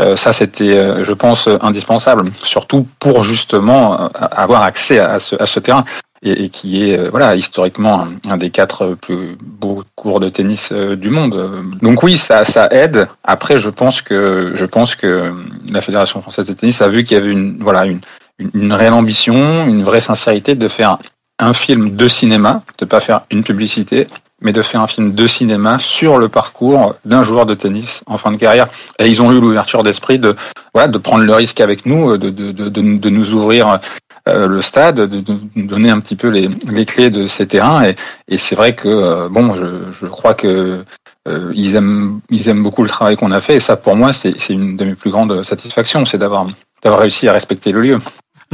euh, 0.00 0.16
ça 0.16 0.32
c'était, 0.32 0.76
euh, 0.76 1.04
je 1.04 1.12
pense, 1.12 1.48
indispensable, 1.60 2.32
surtout 2.42 2.88
pour 2.98 3.22
justement 3.22 4.08
avoir 4.14 4.62
accès 4.62 4.98
à 4.98 5.20
ce, 5.20 5.40
à 5.40 5.46
ce 5.46 5.60
terrain 5.60 5.84
et, 6.24 6.48
qui 6.48 6.82
est 6.82 6.98
euh, 6.98 7.10
voilà 7.10 7.36
historiquement 7.36 8.06
un, 8.28 8.36
des 8.36 8.50
quatre 8.50 8.96
plus 9.00 9.36
beaux 9.40 9.84
cours 9.94 10.20
de 10.20 10.28
tennis 10.28 10.70
euh, 10.72 10.96
du 10.96 11.10
monde. 11.10 11.64
Donc 11.82 12.02
oui, 12.02 12.16
ça, 12.16 12.44
ça 12.44 12.68
aide. 12.70 13.08
Après, 13.22 13.58
je 13.58 13.70
pense 13.70 14.02
que 14.02 14.52
je 14.54 14.64
pense 14.64 14.96
que 14.96 15.32
la 15.70 15.80
Fédération 15.80 16.20
française 16.20 16.46
de 16.46 16.52
tennis 16.52 16.82
a 16.82 16.88
vu 16.88 17.04
qu'il 17.04 17.16
y 17.16 17.20
avait 17.20 17.30
une 17.30 17.58
voilà 17.60 17.84
une, 17.84 18.00
une 18.54 18.72
réelle 18.72 18.94
ambition, 18.94 19.66
une 19.66 19.82
vraie 19.82 20.00
sincérité 20.00 20.54
de 20.54 20.68
faire 20.68 20.98
un 21.38 21.52
film 21.52 21.96
de 21.96 22.08
cinéma, 22.08 22.62
de 22.78 22.84
pas 22.84 23.00
faire 23.00 23.22
une 23.30 23.42
publicité, 23.42 24.06
mais 24.40 24.52
de 24.52 24.62
faire 24.62 24.80
un 24.80 24.86
film 24.86 25.14
de 25.14 25.26
cinéma 25.26 25.78
sur 25.80 26.18
le 26.18 26.28
parcours 26.28 26.94
d'un 27.04 27.22
joueur 27.22 27.44
de 27.46 27.54
tennis 27.54 28.04
en 28.06 28.16
fin 28.16 28.30
de 28.30 28.36
carrière. 28.36 28.68
Et 28.98 29.08
ils 29.08 29.20
ont 29.20 29.32
eu 29.32 29.40
l'ouverture 29.40 29.82
d'esprit 29.82 30.18
de 30.18 30.36
voilà 30.74 30.88
de 30.88 30.98
prendre 30.98 31.24
le 31.24 31.34
risque 31.34 31.60
avec 31.60 31.86
nous, 31.86 32.16
de, 32.16 32.30
de, 32.30 32.52
de, 32.52 32.68
de 32.68 33.10
nous 33.10 33.32
ouvrir 33.32 33.68
euh, 33.68 33.76
le 34.26 34.62
stade, 34.62 34.96
de, 34.96 35.22
nous 35.54 35.66
donner 35.66 35.90
un 35.90 36.00
petit 36.00 36.16
peu 36.16 36.28
les, 36.28 36.48
les 36.70 36.86
clés 36.86 37.10
de 37.10 37.26
ces 37.26 37.46
terrains. 37.46 37.84
Et, 37.84 37.96
et 38.28 38.38
c'est 38.38 38.54
vrai 38.54 38.74
que 38.74 38.88
euh, 38.88 39.28
bon, 39.28 39.54
je, 39.54 39.66
je 39.90 40.06
crois 40.06 40.34
que 40.34 40.84
euh, 41.28 41.52
ils 41.54 41.76
aiment 41.76 42.20
ils 42.30 42.48
aiment 42.48 42.62
beaucoup 42.62 42.82
le 42.82 42.88
travail 42.88 43.16
qu'on 43.16 43.30
a 43.30 43.40
fait. 43.40 43.56
Et 43.56 43.60
ça, 43.60 43.76
pour 43.76 43.96
moi, 43.96 44.12
c'est 44.12 44.48
une 44.48 44.76
de 44.76 44.84
mes 44.84 44.94
plus 44.94 45.10
grandes 45.10 45.42
satisfactions, 45.42 46.04
c'est 46.04 46.18
d'avoir 46.18 46.46
d'avoir 46.82 47.00
réussi 47.00 47.28
à 47.28 47.32
respecter 47.32 47.72
le 47.72 47.80
lieu. 47.80 47.98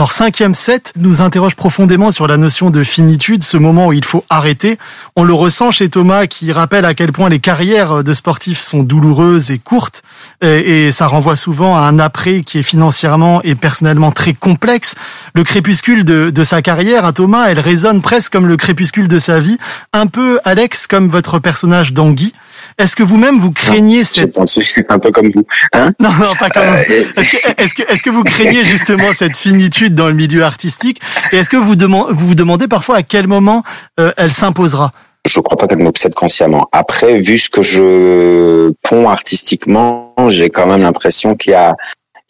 Alors 0.00 0.12
cinquième 0.12 0.54
set 0.54 0.95
nous 0.97 1.21
interroge 1.21 1.57
profondément 1.57 2.11
sur 2.11 2.26
la 2.26 2.38
notion 2.38 2.71
de 2.71 2.83
finitude, 2.83 3.42
ce 3.42 3.59
moment 3.59 3.88
où 3.88 3.92
il 3.92 4.02
faut 4.02 4.25
arrêter. 4.30 4.78
On 5.14 5.25
le 5.25 5.35
ressent 5.35 5.71
chez 5.71 5.90
Thomas 5.90 6.26
qui 6.26 6.52
rappelle 6.52 6.87
à 6.87 6.95
quel 6.95 7.12
point 7.12 7.28
les 7.28 7.38
carrières 7.38 8.02
de 8.02 8.14
sportifs 8.14 8.61
sont 8.61 8.83
douloureuses 8.83 9.50
et 9.50 9.59
courtes 9.59 10.02
et, 10.40 10.90
ça 10.90 11.07
renvoie 11.07 11.37
souvent 11.37 11.76
à 11.76 11.80
un 11.80 11.99
après 11.99 12.40
qui 12.40 12.57
est 12.59 12.62
financièrement 12.62 13.42
et 13.42 13.54
personnellement 13.54 14.11
très 14.11 14.33
complexe. 14.33 14.95
Le 15.35 15.45
crépuscule 15.45 16.07
de, 16.07 16.45
sa 16.45 16.62
carrière 16.62 17.04
à 17.04 17.12
Thomas, 17.12 17.49
elle 17.50 17.61
résonne 17.61 18.00
presque 18.00 18.33
comme 18.33 18.49
le 18.49 18.57
crépuscule 18.57 19.07
de 19.07 19.19
sa 19.19 19.38
vie, 19.38 19.59
un 19.92 20.07
peu 20.07 20.40
Alex 20.47 20.87
comme 20.87 21.11
votre 21.11 21.38
personnage 21.40 21.92
d'Anguy. 21.92 22.33
Est-ce 22.80 22.96
que 22.96 23.02
vous-même 23.02 23.38
vous 23.38 23.52
craignez 23.52 24.04
cette... 24.04 24.34
Je 24.38 24.60
suis 24.60 24.84
un 24.88 24.99
peu 24.99 25.10
comme 25.10 25.28
vous. 25.28 25.44
Hein 25.72 25.92
non, 26.00 26.08
non, 26.10 26.34
pas 26.38 26.49
comme 26.49 26.64
vous. 26.64 26.92
Est-ce 26.92 27.12
que, 27.12 27.62
est-ce 27.62 27.75
que, 27.75 27.82
est-ce 27.92 28.02
que 28.02 28.10
vous 28.10 28.25
craignez 28.25 28.64
justement 28.64 29.12
cette 29.12 29.37
finitude 29.37 29.94
dans 29.94 30.08
le 30.08 30.14
milieu 30.14 30.44
artistique 30.44 31.00
Et 31.32 31.37
est-ce 31.37 31.50
que 31.50 31.58
vous, 31.58 31.76
demandez, 31.76 32.14
vous 32.14 32.28
vous 32.28 32.34
demandez 32.34 32.68
parfois 32.68 32.96
à 32.96 33.02
quel 33.02 33.26
moment 33.26 33.62
euh, 33.99 34.12
elle 34.16 34.32
s'imposera? 34.32 34.92
Je 35.26 35.40
crois 35.40 35.58
pas 35.58 35.66
qu'elle 35.66 35.80
m'obsède 35.80 36.14
consciemment. 36.14 36.68
Après, 36.72 37.18
vu 37.18 37.38
ce 37.38 37.50
que 37.50 37.60
je 37.60 38.72
ponds 38.82 39.10
artistiquement, 39.10 40.14
j'ai 40.28 40.49
quand 40.49 40.66
même 40.66 40.80
l'impression 40.80 41.37
qu'il 41.37 41.52
y 41.52 41.56
a 41.56 41.76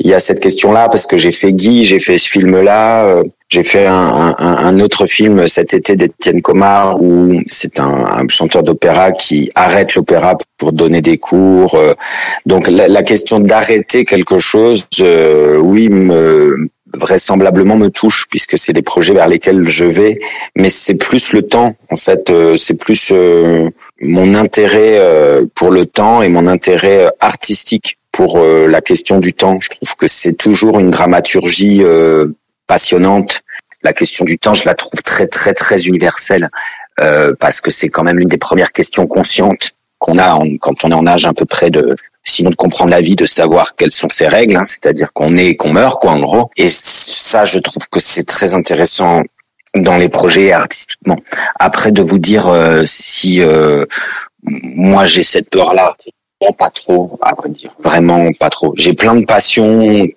il 0.00 0.08
y 0.08 0.14
a 0.14 0.18
cette 0.18 0.40
question-là 0.40 0.88
parce 0.88 1.06
que 1.06 1.16
j'ai 1.16 1.30
fait 1.30 1.52
Guy, 1.52 1.84
j'ai 1.84 2.00
fait 2.00 2.18
ce 2.18 2.28
film-là, 2.28 3.04
euh, 3.04 3.22
j'ai 3.50 3.62
fait 3.64 3.86
un, 3.86 4.34
un, 4.38 4.56
un, 4.56 4.80
autre 4.80 5.06
film 5.06 5.48
cet 5.48 5.74
été 5.74 5.96
d'Étienne 5.96 6.40
Comard 6.40 7.02
où 7.02 7.32
c'est 7.48 7.80
un, 7.80 8.04
un, 8.04 8.28
chanteur 8.28 8.62
d'opéra 8.62 9.10
qui 9.10 9.50
arrête 9.56 9.94
l'opéra 9.96 10.36
pour 10.56 10.72
donner 10.72 11.02
des 11.02 11.18
cours. 11.18 11.74
Euh. 11.74 11.94
Donc 12.46 12.68
la, 12.68 12.86
la 12.86 13.02
question 13.02 13.40
d'arrêter 13.40 14.04
quelque 14.04 14.38
chose, 14.38 14.86
euh, 15.00 15.56
oui, 15.56 15.88
me, 15.88 16.68
vraisemblablement 16.94 17.76
me 17.76 17.88
touche 17.88 18.26
puisque 18.30 18.56
c'est 18.56 18.72
des 18.72 18.82
projets 18.82 19.14
vers 19.14 19.28
lesquels 19.28 19.68
je 19.68 19.84
vais 19.84 20.18
mais 20.56 20.68
c'est 20.68 20.96
plus 20.96 21.32
le 21.32 21.42
temps 21.42 21.76
en 21.88 21.94
fait 21.94 22.32
c'est 22.56 22.80
plus 22.80 23.12
mon 24.00 24.34
intérêt 24.34 25.00
pour 25.54 25.70
le 25.70 25.86
temps 25.86 26.20
et 26.20 26.28
mon 26.28 26.48
intérêt 26.48 27.08
artistique 27.20 28.00
pour 28.12 28.38
euh, 28.38 28.66
la 28.66 28.80
question 28.80 29.18
du 29.18 29.32
temps. 29.32 29.58
Je 29.60 29.68
trouve 29.68 29.96
que 29.96 30.06
c'est 30.06 30.34
toujours 30.34 30.78
une 30.78 30.90
dramaturgie 30.90 31.82
euh, 31.82 32.28
passionnante. 32.70 33.42
La 33.82 33.92
question 33.92 34.24
du 34.24 34.38
temps, 34.38 34.54
je 34.54 34.64
la 34.64 34.76
trouve 34.76 35.02
très 35.02 35.26
très 35.26 35.54
très 35.54 35.78
universelle 35.90 36.48
euh, 37.00 37.34
parce 37.40 37.60
que 37.60 37.70
c'est 37.70 37.88
quand 37.88 38.04
même 38.04 38.20
une 38.20 38.28
des 38.28 38.38
premières 38.38 38.70
questions 38.70 39.06
conscientes 39.08 39.72
qu'on 39.98 40.18
a 40.18 40.38
quand 40.60 40.84
on 40.84 40.90
est 40.92 41.00
en 41.02 41.06
âge 41.06 41.26
à 41.26 41.32
peu 41.32 41.46
près 41.46 41.70
de 41.70 41.96
sinon 42.22 42.50
de 42.50 42.54
comprendre 42.54 42.92
la 42.92 43.00
vie, 43.00 43.16
de 43.16 43.26
savoir 43.26 43.74
quelles 43.74 43.90
sont 43.90 44.08
ses 44.08 44.28
règles, 44.28 44.56
hein, 44.56 44.64
c'est-à-dire 44.64 45.12
qu'on 45.12 45.36
est 45.36 45.46
et 45.46 45.56
qu'on 45.56 45.72
meurt 45.72 46.00
quoi 46.00 46.12
en 46.12 46.20
gros. 46.20 46.50
Et 46.56 46.68
ça, 46.68 47.44
je 47.44 47.58
trouve 47.58 47.88
que 47.88 47.98
c'est 47.98 48.24
très 48.24 48.54
intéressant 48.54 49.22
dans 49.74 49.98
les 49.98 50.08
projets 50.08 50.52
artistiquement. 50.52 51.18
Après 51.58 51.90
de 51.90 52.02
vous 52.02 52.18
dire 52.18 52.46
si 52.84 53.40
moi 54.42 55.06
j'ai 55.06 55.24
cette 55.24 55.50
peur 55.50 55.74
là 55.74 55.94
pas 56.58 56.70
trop, 56.70 57.18
à 57.20 57.34
vrai 57.34 57.50
dire. 57.50 57.70
Vraiment 57.84 58.30
pas 58.38 58.50
trop. 58.50 58.72
J'ai 58.76 58.94
plein 58.94 59.14
de 59.14 59.24
passions 59.24 60.08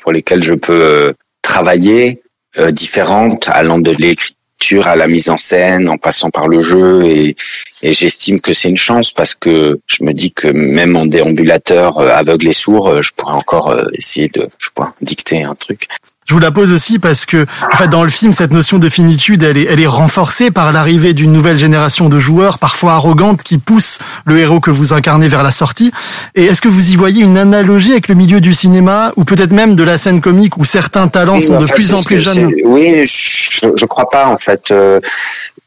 pour 0.00 0.12
lesquelles 0.12 0.42
je 0.42 0.54
peux 0.54 1.14
euh, 1.42 1.48
travailler, 1.48 2.22
euh, 2.58 2.70
différentes, 2.70 3.48
allant 3.48 3.78
de 3.78 3.92
l'écriture 3.92 4.86
à 4.86 4.96
la 4.96 5.08
mise 5.08 5.28
en 5.30 5.36
scène, 5.36 5.88
en 5.88 5.98
passant 5.98 6.30
par 6.30 6.48
le 6.48 6.60
jeu, 6.60 7.04
et, 7.04 7.36
j'estime 7.82 8.40
que 8.40 8.52
c'est 8.52 8.68
une 8.68 8.76
chance 8.76 9.12
parce 9.12 9.34
que 9.34 9.80
je 9.86 10.04
me 10.04 10.12
dis 10.12 10.32
que 10.32 10.46
même 10.46 10.94
en 10.94 11.04
déambulateur 11.04 11.98
euh, 11.98 12.10
aveugle 12.10 12.48
et 12.48 12.52
sourd, 12.52 13.02
je 13.02 13.12
pourrais 13.16 13.34
encore 13.34 13.76
essayer 13.94 14.28
de, 14.28 14.46
je 14.58 14.66
sais 14.66 14.90
dicter 15.00 15.42
un 15.42 15.54
truc. 15.54 15.88
Je 16.24 16.34
vous 16.34 16.40
la 16.40 16.52
pose 16.52 16.72
aussi 16.72 16.98
parce 16.98 17.26
que, 17.26 17.46
en 17.72 17.76
fait, 17.76 17.88
dans 17.88 18.04
le 18.04 18.10
film, 18.10 18.32
cette 18.32 18.52
notion 18.52 18.78
de 18.78 18.88
finitude, 18.88 19.42
elle 19.42 19.58
est, 19.58 19.66
elle 19.68 19.80
est 19.80 19.86
renforcée 19.86 20.50
par 20.50 20.72
l'arrivée 20.72 21.14
d'une 21.14 21.32
nouvelle 21.32 21.58
génération 21.58 22.08
de 22.08 22.20
joueurs, 22.20 22.58
parfois 22.58 22.92
arrogantes, 22.92 23.42
qui 23.42 23.58
poussent 23.58 23.98
le 24.24 24.38
héros 24.38 24.60
que 24.60 24.70
vous 24.70 24.92
incarnez 24.92 25.26
vers 25.26 25.42
la 25.42 25.50
sortie. 25.50 25.90
Et 26.34 26.44
est-ce 26.44 26.62
que 26.62 26.68
vous 26.68 26.90
y 26.90 26.96
voyez 26.96 27.22
une 27.22 27.36
analogie 27.36 27.90
avec 27.90 28.08
le 28.08 28.14
milieu 28.14 28.40
du 28.40 28.54
cinéma, 28.54 29.12
ou 29.16 29.24
peut-être 29.24 29.52
même 29.52 29.74
de 29.74 29.82
la 29.82 29.98
scène 29.98 30.20
comique, 30.20 30.56
où 30.58 30.64
certains 30.64 31.08
talents 31.08 31.40
sont 31.40 31.58
de 31.58 31.66
plus 31.66 31.92
en 31.92 32.02
plus 32.02 32.20
jeunes? 32.20 32.52
Oui, 32.64 33.04
je, 33.04 33.68
je 33.76 33.86
crois 33.86 34.08
pas, 34.08 34.28
en 34.28 34.36
fait. 34.36 34.70
Euh, 34.70 35.00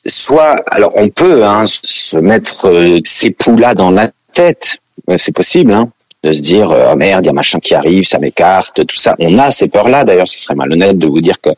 soit, 0.08 0.64
alors, 0.72 0.92
on 0.96 1.10
peut 1.10 1.44
hein, 1.46 1.66
se 1.66 2.18
mettre 2.18 2.70
euh, 2.70 3.00
ces 3.04 3.32
poux-là 3.32 3.76
dans 3.76 3.92
la 3.92 4.10
tête, 4.34 4.78
c'est 5.18 5.36
possible, 5.36 5.74
hein 5.74 5.90
de 6.26 6.34
se 6.34 6.42
dire 6.42 6.76
oh 6.92 6.96
merde, 6.96 7.26
il 7.26 7.28
y 7.28 7.30
a 7.30 7.34
machin 7.34 7.60
qui 7.60 7.76
arrive, 7.76 8.06
ça 8.06 8.18
m'écarte, 8.18 8.86
tout 8.86 8.96
ça. 8.96 9.16
On 9.20 9.38
a 9.38 9.52
ces 9.52 9.68
peurs-là. 9.68 10.04
D'ailleurs, 10.04 10.28
ce 10.28 10.40
serait 10.40 10.56
malhonnête 10.56 10.98
de 10.98 11.08
vous 11.08 11.22
dire 11.22 11.40
que 11.40 11.52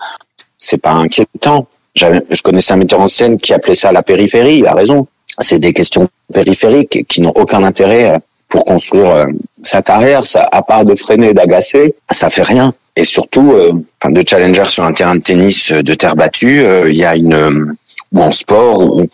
c'est 0.58 0.78
pas 0.78 0.92
inquiétant. 0.92 1.68
Je 1.96 2.42
connaissais 2.42 2.74
un 2.74 2.78
metteur 2.78 3.00
en 3.00 3.08
scène 3.08 3.38
qui 3.38 3.54
appelait 3.54 3.76
ça 3.76 3.92
la 3.92 4.04
périphérie. 4.04 4.58
Il 4.58 4.68
a 4.68 4.74
raison. 4.74 5.08
C'est 5.40 5.60
des 5.60 5.72
questions 5.72 6.08
périphériques 6.34 7.06
qui 7.08 7.22
n'ont 7.22 7.32
aucun 7.36 7.64
intérêt 7.64 8.16
euh, 8.16 8.18
pour 8.50 8.66
construire 8.66 9.12
euh, 9.12 9.26
sa 9.64 9.82
carrière. 9.82 10.26
Ça, 10.26 10.48
à 10.52 10.62
part 10.62 10.84
de 10.84 10.96
freiner, 10.96 11.34
d'agacer, 11.34 11.96
ça 12.12 12.30
fait 12.30 12.44
rien. 12.44 12.74
Et 12.96 13.04
surtout, 13.04 13.54
enfin, 14.02 14.12
de 14.12 14.24
challenger 14.28 14.66
sur 14.66 14.84
un 14.84 14.92
terrain 14.92 15.16
de 15.16 15.22
tennis 15.22 15.72
de 15.72 15.94
terre 15.94 16.16
battue, 16.16 16.66
il 16.88 16.96
y 16.96 17.06
a 17.06 17.16
une 17.16 17.76
ou 18.12 18.20
en 18.20 18.32
sport 18.32 18.82
où 18.82 19.06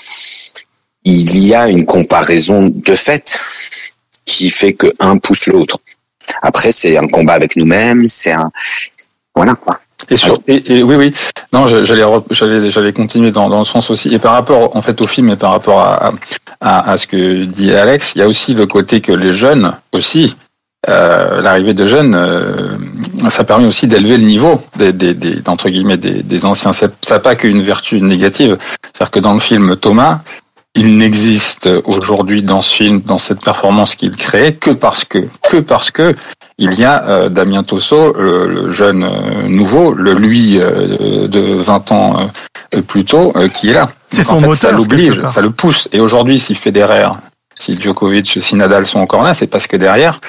il 1.03 1.45
y 1.45 1.53
a 1.53 1.67
une 1.67 1.85
comparaison 1.85 2.71
de 2.73 2.95
fait 2.95 3.37
qui 4.25 4.49
fait 4.49 4.73
que 4.73 4.87
un 4.99 5.17
pousse 5.17 5.47
l'autre. 5.47 5.77
Après, 6.41 6.71
c'est 6.71 6.97
un 6.97 7.07
combat 7.07 7.33
avec 7.33 7.55
nous-mêmes, 7.55 8.05
c'est 8.05 8.31
un 8.31 8.51
voilà 9.35 9.53
quoi. 9.55 9.79
Et, 10.09 10.17
sur, 10.17 10.39
et, 10.47 10.83
oui, 10.83 10.95
oui. 10.95 11.13
Non, 11.53 11.65
j'allais, 11.67 12.03
j'allais, 12.31 12.69
j'allais 12.69 12.93
continuer 12.93 13.31
dans, 13.31 13.49
dans 13.49 13.59
le 13.59 13.65
sens 13.65 13.89
aussi. 13.89 14.13
Et 14.13 14.19
par 14.19 14.33
rapport, 14.33 14.75
en 14.75 14.81
fait, 14.81 14.99
au 14.99 15.07
film 15.07 15.29
et 15.29 15.37
par 15.37 15.51
rapport 15.51 15.79
à, 15.79 16.11
à, 16.59 16.91
à 16.91 16.97
ce 16.97 17.07
que 17.07 17.45
dit 17.45 17.73
Alex, 17.73 18.13
il 18.15 18.19
y 18.19 18.21
a 18.21 18.27
aussi 18.27 18.53
le 18.53 18.65
côté 18.65 18.99
que 18.99 19.13
les 19.13 19.33
jeunes 19.33 19.73
aussi, 19.93 20.35
euh, 20.89 21.41
l'arrivée 21.41 21.73
de 21.73 21.87
jeunes, 21.87 22.15
euh, 22.15 22.77
ça 23.29 23.45
permet 23.45 23.65
aussi 23.65 23.87
d'élever 23.87 24.17
le 24.17 24.25
niveau 24.25 24.61
des, 24.75 24.91
des, 24.91 25.13
des 25.13 25.41
entre 25.47 25.69
guillemets 25.69 25.97
des, 25.97 26.21
des 26.21 26.45
anciens. 26.45 26.73
Ça 26.73 26.89
n'a 27.09 27.19
pas 27.19 27.35
qu'une 27.35 27.61
vertu 27.61 28.01
négative. 28.01 28.57
C'est-à-dire 28.81 29.11
que 29.11 29.19
dans 29.19 29.33
le 29.33 29.39
film 29.39 29.77
Thomas, 29.77 30.19
il 30.75 30.97
n'existe 30.97 31.69
aujourd'hui 31.85 32.41
dans 32.41 32.61
ce 32.61 32.73
film, 32.73 33.01
dans 33.01 33.17
cette 33.17 33.43
performance 33.43 33.95
qu'il 33.95 34.15
crée, 34.15 34.55
que 34.55 34.71
parce 34.71 35.05
que, 35.05 35.19
que 35.49 35.57
parce 35.57 35.91
que 35.91 36.15
il 36.57 36.73
y 36.73 36.83
a 36.83 37.03
euh, 37.03 37.29
Damien 37.29 37.63
Tosso, 37.63 38.13
le, 38.13 38.71
jeune 38.71 39.03
euh, 39.03 39.47
nouveau, 39.47 39.93
le 39.93 40.13
lui 40.13 40.59
euh, 40.59 41.27
de 41.27 41.55
20 41.55 41.91
ans 41.91 42.29
plus 42.87 43.05
tôt, 43.05 43.33
qui 43.53 43.69
est 43.69 43.73
là. 43.73 43.89
C'est 44.07 44.23
son 44.23 44.39
moteur. 44.39 44.55
Ça 44.55 44.71
l'oblige, 44.71 45.21
ça 45.27 45.41
le 45.41 45.51
pousse. 45.51 45.87
Et 45.91 45.99
aujourd'hui, 45.99 46.39
si 46.39 46.55
Federer, 46.55 47.09
si 47.53 47.79
Djokovic, 47.79 48.39
si 48.41 48.55
Nadal 48.55 48.85
sont 48.85 48.99
encore 48.99 49.23
là, 49.23 49.33
c'est 49.33 49.47
parce 49.47 49.67
que 49.67 49.77
derrière, 49.77 50.19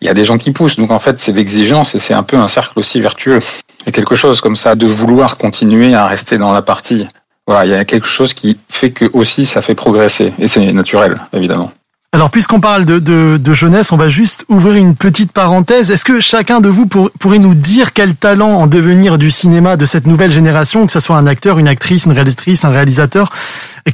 il 0.00 0.06
y 0.06 0.10
a 0.10 0.14
des 0.14 0.24
gens 0.24 0.38
qui 0.38 0.52
poussent. 0.52 0.76
Donc 0.76 0.90
en 0.90 0.98
fait, 0.98 1.18
c'est 1.18 1.32
l'exigence 1.32 1.94
et 1.94 1.98
c'est 1.98 2.14
un 2.14 2.22
peu 2.22 2.36
un 2.36 2.48
cercle 2.48 2.78
aussi 2.78 3.00
vertueux. 3.00 3.40
Et 3.86 3.92
quelque 3.92 4.14
chose 4.14 4.40
comme 4.40 4.56
ça, 4.56 4.74
de 4.74 4.86
vouloir 4.86 5.38
continuer 5.38 5.94
à 5.94 6.06
rester 6.06 6.38
dans 6.38 6.52
la 6.52 6.62
partie 6.62 7.08
voilà, 7.48 7.64
il 7.64 7.70
y 7.70 7.74
a 7.74 7.86
quelque 7.86 8.06
chose 8.06 8.34
qui 8.34 8.58
fait 8.68 8.90
que 8.90 9.06
aussi 9.14 9.46
ça 9.46 9.62
fait 9.62 9.74
progresser 9.74 10.34
et 10.38 10.46
c'est 10.48 10.70
naturel 10.70 11.18
évidemment. 11.32 11.72
Alors 12.12 12.30
puisqu'on 12.30 12.60
parle 12.60 12.84
de, 12.84 12.98
de, 12.98 13.38
de, 13.38 13.54
jeunesse, 13.54 13.90
on 13.90 13.96
va 13.96 14.10
juste 14.10 14.44
ouvrir 14.48 14.76
une 14.76 14.94
petite 14.94 15.32
parenthèse. 15.32 15.90
Est-ce 15.90 16.04
que 16.04 16.20
chacun 16.20 16.60
de 16.60 16.68
vous 16.68 16.86
pourrait 16.86 17.38
nous 17.38 17.54
dire 17.54 17.94
quel 17.94 18.14
talent 18.16 18.50
en 18.50 18.66
devenir 18.66 19.16
du 19.16 19.30
cinéma 19.30 19.78
de 19.78 19.86
cette 19.86 20.06
nouvelle 20.06 20.30
génération, 20.30 20.84
que 20.84 20.92
ce 20.92 21.00
soit 21.00 21.16
un 21.16 21.26
acteur, 21.26 21.58
une 21.58 21.68
actrice, 21.68 22.04
une 22.04 22.12
réalisatrice, 22.12 22.66
un 22.66 22.70
réalisateur, 22.70 23.30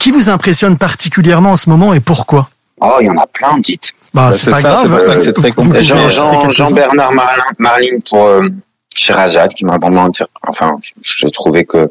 qui 0.00 0.10
vous 0.10 0.30
impressionne 0.30 0.76
particulièrement 0.76 1.52
en 1.52 1.56
ce 1.56 1.70
moment 1.70 1.94
et 1.94 2.00
pourquoi? 2.00 2.48
Oh, 2.80 2.96
il 3.00 3.06
y 3.06 3.10
en 3.10 3.18
a 3.18 3.26
plein, 3.26 3.56
dites. 3.58 3.92
Bah, 4.12 4.32
c'est 4.32 4.50
pas 4.50 4.60
grave. 4.62 5.20
C'est 5.22 5.32
très 5.32 5.52
compliqué. 5.52 5.82
Jean, 5.82 6.08
Jean, 6.08 6.50
Jean, 6.50 6.70
Bernard 6.72 7.12
Marlin 7.58 7.98
pour 8.08 8.26
euh, 8.26 8.48
qui 8.96 9.64
m'a 9.64 9.78
vraiment, 9.78 10.08
enfin, 10.42 10.76
je 11.02 11.26
trouvais 11.28 11.64
que 11.64 11.88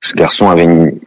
ce 0.00 0.14
garçon 0.14 0.50
avait 0.50 0.64
une, 0.64 0.98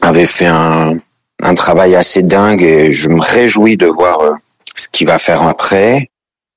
avait 0.00 0.26
fait 0.26 0.46
un, 0.46 0.94
un 1.42 1.54
travail 1.54 1.94
assez 1.94 2.22
dingue 2.22 2.62
et 2.62 2.92
je 2.92 3.08
me 3.08 3.20
réjouis 3.20 3.76
de 3.76 3.86
voir 3.86 4.20
euh, 4.20 4.32
ce 4.74 4.88
qu'il 4.88 5.06
va 5.06 5.18
faire 5.18 5.42
après. 5.42 6.06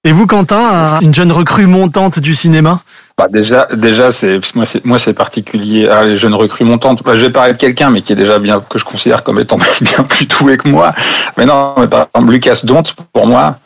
Et 0.03 0.11
vous, 0.11 0.27
Quentin, 0.27 0.85
une 1.01 1.15
jeune 1.15 1.31
recrue 1.31 1.65
montante 1.65 2.19
du 2.19 2.35
cinéma? 2.35 2.79
Bah 3.17 3.27
déjà, 3.27 3.67
déjà, 3.73 4.11
c'est 4.11 4.39
moi, 4.53 4.65
c'est 4.65 4.85
moi, 4.85 4.99
c'est 4.99 5.13
particulier. 5.13 5.87
Ah, 5.89 6.05
les 6.05 6.15
jeunes 6.15 6.35
recrues 6.35 6.65
montantes. 6.65 7.01
Bah, 7.01 7.15
je 7.15 7.25
vais 7.25 7.31
parler 7.31 7.53
de 7.53 7.57
quelqu'un, 7.57 7.89
mais 7.89 8.01
qui 8.03 8.13
est 8.13 8.15
déjà 8.15 8.37
bien 8.37 8.61
que 8.69 8.77
je 8.77 8.85
considère 8.85 9.23
comme 9.23 9.39
étant 9.39 9.57
bien 9.81 10.03
plus 10.03 10.27
doué 10.27 10.57
que 10.57 10.67
moi. 10.67 10.93
Mais 11.37 11.45
non, 11.45 11.73
mais 11.79 11.87
par 11.87 12.07
exemple, 12.13 12.31
Lucas 12.31 12.59
Dont, 12.63 12.83
pour 13.13 13.25
moi, 13.25 13.57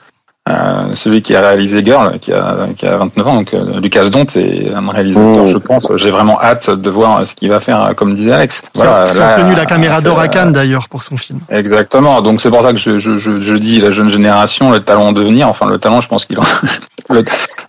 euh, 0.47 0.95
celui 0.95 1.21
qui 1.21 1.35
a 1.35 1.41
réalisé 1.41 1.83
Girl, 1.83 2.17
qui 2.19 2.33
a, 2.33 2.67
qui 2.75 2.87
a 2.87 2.97
29 2.97 3.27
ans, 3.27 3.35
donc 3.35 3.53
euh, 3.53 3.79
Lucas 3.79 4.09
Dont 4.09 4.25
est 4.35 4.73
un 4.73 4.89
réalisateur, 4.89 5.43
mmh. 5.43 5.47
je 5.47 5.57
pense. 5.57 5.87
J'ai 5.97 6.09
vraiment 6.09 6.41
hâte 6.41 6.71
de 6.71 6.89
voir 6.89 7.25
ce 7.27 7.35
qu'il 7.35 7.49
va 7.49 7.59
faire, 7.59 7.93
comme 7.95 8.15
disait 8.15 8.31
Alex. 8.31 8.63
Voilà, 8.73 9.11
il 9.13 9.21
a 9.21 9.29
obtenu 9.33 9.55
la 9.55 9.65
caméra 9.65 10.01
d'or 10.01 10.19
à 10.19 10.27
Cannes 10.27 10.51
d'ailleurs 10.51 10.89
pour 10.89 11.03
son 11.03 11.17
film. 11.17 11.39
Exactement. 11.49 12.21
Donc 12.21 12.41
c'est 12.41 12.49
pour 12.49 12.63
ça 12.63 12.71
que 12.71 12.79
je, 12.79 12.97
je, 12.97 13.17
je, 13.17 13.39
je, 13.39 13.55
dis 13.55 13.79
la 13.79 13.91
jeune 13.91 14.09
génération, 14.09 14.71
le 14.71 14.79
talent 14.79 15.07
en 15.07 15.11
devenir. 15.11 15.47
Enfin, 15.47 15.67
le 15.67 15.77
talent, 15.77 16.01
je 16.01 16.07
pense 16.07 16.25
qu'il 16.25 16.39
en, 16.39 16.43
le, 17.09 17.23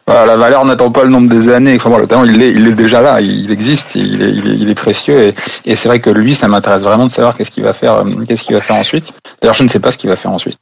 voilà, 0.07 0.25
la 0.25 0.37
valeur 0.37 0.65
n'attend 0.65 0.91
pas 0.91 1.05
le 1.05 1.11
nombre 1.11 1.29
des 1.29 1.53
années. 1.53 1.77
Enfin, 1.77 1.91
bon, 1.91 1.99
le 1.99 2.07
talent, 2.07 2.25
il 2.25 2.41
est, 2.41 2.51
il 2.51 2.67
est 2.67 2.75
déjà 2.75 3.03
là, 3.03 3.21
il, 3.21 3.51
existe, 3.51 3.95
il 3.95 4.23
est, 4.23 4.31
il 4.31 4.49
est, 4.49 4.57
il 4.57 4.71
est 4.71 4.75
précieux. 4.75 5.21
Et, 5.21 5.35
et 5.67 5.77
c'est 5.77 5.89
vrai 5.89 6.01
que 6.01 6.11
lui, 6.11 6.35
ça 6.35 6.49
m'intéresse 6.49 6.83
vraiment 6.83 7.07
de 7.07 7.11
savoir 7.11 7.37
qu'est-ce 7.37 7.51
qu'il 7.51 7.65
va 7.65 7.75
faire, 7.75 7.97
euh, 7.97 8.25
qu'est-ce 8.27 8.43
qu'il 8.43 8.55
va 8.55 8.63
faire 8.63 8.77
ensuite. 8.77 9.13
D'ailleurs, 9.43 9.55
je 9.55 9.65
ne 9.65 9.69
sais 9.69 9.81
pas 9.81 9.93
ce 9.93 9.99
qu'il 9.99 10.09
va 10.09 10.17
faire 10.17 10.33
ensuite. 10.33 10.57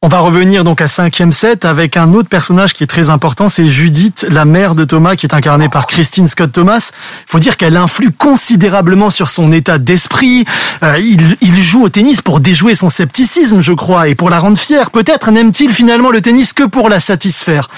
On 0.00 0.06
va 0.06 0.20
revenir 0.20 0.62
donc 0.62 0.80
à 0.80 0.86
cinquième 0.86 1.32
set 1.32 1.64
avec 1.64 1.96
un 1.96 2.12
autre 2.12 2.28
personnage 2.28 2.72
qui 2.72 2.84
est 2.84 2.86
très 2.86 3.10
important, 3.10 3.48
c'est 3.48 3.68
Judith, 3.68 4.28
la 4.30 4.44
mère 4.44 4.76
de 4.76 4.84
Thomas, 4.84 5.16
qui 5.16 5.26
est 5.26 5.34
incarnée 5.34 5.68
par 5.68 5.88
Christine 5.88 6.28
Scott 6.28 6.52
Thomas. 6.52 6.92
Il 7.26 7.32
faut 7.32 7.40
dire 7.40 7.56
qu'elle 7.56 7.76
influe 7.76 8.12
considérablement 8.12 9.10
sur 9.10 9.28
son 9.28 9.50
état 9.50 9.78
d'esprit. 9.78 10.44
Euh, 10.84 10.96
il, 11.00 11.36
il, 11.40 11.60
joue 11.60 11.82
au 11.82 11.88
tennis 11.88 12.22
pour 12.22 12.38
déjouer 12.38 12.76
son 12.76 12.88
scepticisme, 12.88 13.60
je 13.60 13.72
crois, 13.72 14.06
et 14.06 14.14
pour 14.14 14.30
la 14.30 14.38
rendre 14.38 14.56
fière. 14.56 14.92
Peut-être 14.92 15.32
n'aime-t-il 15.32 15.72
finalement 15.72 16.12
le 16.12 16.20
tennis 16.20 16.52
que 16.52 16.62
pour 16.62 16.88
la 16.88 17.00
satisfaire. 17.00 17.68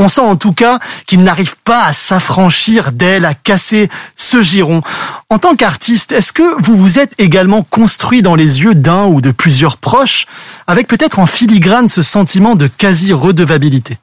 On 0.00 0.08
sent 0.08 0.22
en 0.22 0.36
tout 0.36 0.54
cas 0.54 0.78
qu'il 1.06 1.22
n'arrive 1.22 1.56
pas 1.58 1.84
à 1.84 1.92
s'affranchir 1.92 2.92
d'elle, 2.92 3.26
à 3.26 3.34
casser 3.34 3.90
ce 4.16 4.42
giron. 4.42 4.80
En 5.28 5.38
tant 5.38 5.54
qu'artiste, 5.54 6.12
est-ce 6.12 6.32
que 6.32 6.62
vous 6.62 6.74
vous 6.74 6.98
êtes 6.98 7.12
également 7.18 7.62
construit 7.62 8.22
dans 8.22 8.34
les 8.34 8.62
yeux 8.62 8.74
d'un 8.74 9.04
ou 9.04 9.20
de 9.20 9.30
plusieurs 9.30 9.76
proches, 9.76 10.24
avec 10.66 10.88
peut-être 10.88 11.18
en 11.18 11.26
filigrane 11.26 11.86
ce 11.86 12.00
sentiment 12.00 12.56
de 12.56 12.66
quasi-redevabilité? 12.66 13.98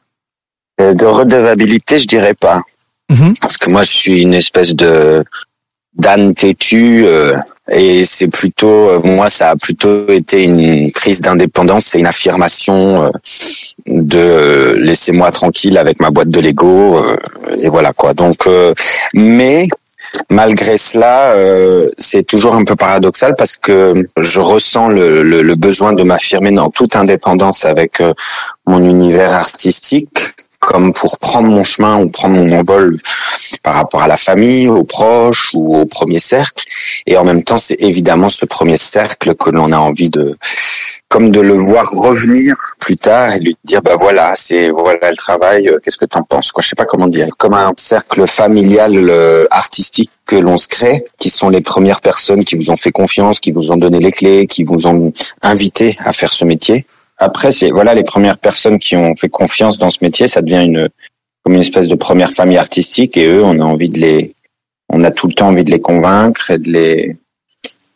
Euh, 0.80 0.94
De 0.94 1.06
redevabilité, 1.06 1.98
je 1.98 2.06
dirais 2.06 2.36
pas. 2.36 2.62
Mhm. 3.10 3.34
Parce 3.42 3.58
que 3.58 3.72
moi, 3.72 3.82
je 3.82 3.92
suis 3.92 4.22
une 4.22 4.36
espèce 4.36 4.76
de 4.76 5.24
d'âne 5.98 6.34
têtu. 6.34 7.06
Euh, 7.06 7.36
et 7.70 8.06
c'est 8.06 8.30
plutôt 8.30 8.90
euh, 8.90 9.02
moi 9.04 9.28
ça 9.28 9.50
a 9.50 9.56
plutôt 9.56 10.08
été 10.08 10.46
une 10.46 10.92
prise 10.92 11.20
d'indépendance 11.22 11.86
c'est 11.86 12.00
une 12.00 12.06
affirmation 12.06 13.04
euh, 13.04 13.10
de 13.88 14.18
euh, 14.18 14.80
laissez-moi 14.80 15.32
tranquille 15.32 15.78
avec 15.78 16.00
ma 16.00 16.10
boîte 16.10 16.30
de 16.30 16.40
Lego 16.40 17.04
et 17.62 17.68
voilà 17.68 17.92
quoi 17.92 18.14
donc 18.14 18.48
mais 19.14 19.68
malgré 20.30 20.78
cela 20.78 21.36
c'est 21.98 22.24
toujours 22.24 22.56
un 22.56 22.64
peu 22.64 22.76
paradoxal 22.76 23.36
parce 23.38 23.58
que 23.58 24.08
je 24.18 24.40
ressens 24.40 24.88
le, 24.88 25.56
besoin 25.56 25.94
de 25.94 26.04
m'affirmer 26.04 26.52
dans 26.52 26.70
toute 26.70 26.96
indépendance 26.96 27.66
avec 27.66 28.02
mon 28.66 28.84
univers 28.84 29.34
artistique 29.34 30.20
comme 30.60 30.94
pour 30.94 31.18
prendre 31.20 31.50
mon 31.50 31.64
chemin 31.64 31.98
ou 32.00 32.10
prendre 32.10 32.36
mon 32.36 32.52
envol 32.52 32.96
par 33.64 33.76
rapport 33.76 34.02
à 34.02 34.08
la 34.08 34.18
famille, 34.18 34.68
aux 34.68 34.84
proches 34.84 35.52
ou 35.54 35.78
au 35.78 35.86
premier 35.86 36.20
cercle. 36.20 36.66
Et 37.06 37.18
en 37.18 37.24
même 37.24 37.44
temps, 37.44 37.58
c'est 37.58 37.82
évidemment 37.82 38.30
ce 38.30 38.46
premier 38.46 38.78
cercle 38.78 39.36
que 39.36 39.50
l'on 39.50 39.72
a 39.72 39.78
envie 39.78 40.10
de, 40.10 40.36
comme 41.10 41.32
de 41.32 41.40
le 41.40 41.54
voir 41.54 41.90
revenir 41.90 42.56
plus 42.80 42.98
tard 42.98 43.34
et 43.34 43.40
lui 43.40 43.58
dire, 43.64 43.82
bah 43.82 43.96
voilà, 43.96 44.34
c'est 44.36 44.70
voilà 44.70 45.10
le 45.10 45.16
travail. 45.16 45.70
Euh, 45.70 45.80
qu'est-ce 45.82 45.98
que 45.98 46.06
t'en 46.06 46.24
penses 46.24 46.52
Quoi, 46.52 46.62
je 46.62 46.70
sais 46.70 46.76
pas 46.76 46.86
comment 46.86 47.08
dire. 47.08 47.30
Comme 47.38 47.54
un 47.54 47.74
cercle 47.78 48.28
familial 48.28 48.94
euh, 48.96 49.46
artistique 49.52 50.12
que 50.26 50.36
l'on 50.36 50.58
se 50.58 50.68
crée, 50.68 51.06
qui 51.18 51.30
sont 51.30 51.50
les 51.50 51.62
premières 51.62 52.02
personnes 52.02 52.44
qui 52.44 52.56
vous 52.56 52.70
ont 52.70 52.76
fait 52.76 52.92
confiance, 52.92 53.40
qui 53.40 53.52
vous 53.52 53.72
ont 53.72 53.78
donné 53.78 54.00
les 54.00 54.12
clés, 54.12 54.48
qui 54.48 54.64
vous 54.64 54.88
ont 54.88 55.14
invité 55.42 55.98
à 56.00 56.12
faire 56.12 56.34
ce 56.34 56.44
métier. 56.44 56.86
Après, 57.18 57.52
c'est 57.52 57.72
voilà 57.72 57.94
les 57.94 58.04
premières 58.04 58.38
personnes 58.38 58.80
qui 58.80 58.96
ont 58.96 59.16
fait 59.16 59.30
confiance 59.30 59.78
dans 59.78 59.90
ce 59.90 60.00
métier, 60.04 60.28
ça 60.28 60.42
devient 60.42 60.64
une 60.66 60.90
comme 61.44 61.54
une 61.54 61.62
espèce 61.62 61.88
de 61.88 61.96
première 61.96 62.32
famille 62.32 62.58
artistique 62.58 63.16
et 63.16 63.28
eux, 63.28 63.44
on 63.44 63.60
a 63.60 63.64
envie 63.64 63.90
de 63.90 64.00
les, 64.00 64.36
on 64.90 65.04
a 65.04 65.12
tout 65.12 65.28
le 65.28 65.34
temps 65.34 65.48
envie 65.48 65.64
de 65.64 65.72
les 65.72 65.80
convaincre 65.80 66.52
et 66.52 66.58
de 66.58 66.70
les 66.70 67.18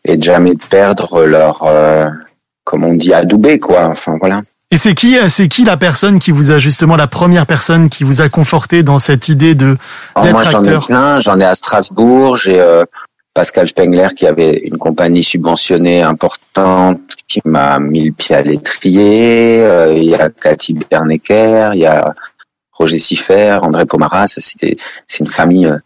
et 0.06 0.18
de 0.18 0.24
jamais 0.24 0.54
perdre 0.70 1.26
leur, 1.26 1.64
euh, 1.64 2.08
comme 2.64 2.84
on 2.84 2.94
dit, 2.94 3.14
adoubé 3.14 3.60
quoi. 3.60 3.88
Enfin 3.88 4.18
voilà. 4.20 4.42
Et 4.72 4.78
c'est 4.78 4.96
qui, 4.96 5.18
c'est 5.30 5.50
qui 5.50 5.66
la 5.66 5.76
personne 5.76 6.18
qui 6.18 6.32
vous 6.32 6.52
a 6.52 6.60
justement 6.60 6.96
la 6.96 7.08
première 7.08 7.46
personne 7.46 7.90
qui 7.90 8.06
vous 8.06 8.22
a 8.22 8.30
conforté 8.30 8.84
dans 8.84 9.00
cette 9.00 9.28
idée 9.28 9.54
de 9.54 9.78
oh, 10.16 10.24
d'être 10.24 10.38
acteur 10.38 10.62
Moi, 10.62 10.72
j'en 10.72 10.82
ai 10.82 10.86
plein. 10.86 11.20
J'en 11.20 11.40
ai 11.42 11.44
à 11.44 11.56
Strasbourg. 11.56 12.38
J'ai 12.38 12.60
euh, 12.62 12.86
Pascal 13.34 13.68
Spengler 13.68 14.08
qui 14.16 14.28
avait 14.28 14.58
une 14.58 14.78
compagnie 14.78 15.24
subventionnée 15.24 16.02
importante 16.02 17.00
qui 17.28 17.42
m'a 17.46 17.80
mis 17.80 18.08
le 18.08 18.12
pied 18.12 18.36
à 18.36 18.42
l'étrier. 18.42 19.62
Euh, 19.62 19.94
il 19.94 20.04
y 20.04 20.16
a 20.16 20.30
Cathy 20.30 20.74
Bernecker, 20.74 21.72
il 21.74 21.80
y 21.80 21.86
a 21.86 22.14
Roger 22.74 22.98
Siffer, 22.98 23.58
André 23.62 23.86
Pomaras. 23.86 24.28
C'était 24.28 24.76
c'est 25.08 25.20
une 25.20 25.28
famille 25.28 25.66
euh, 25.66 25.78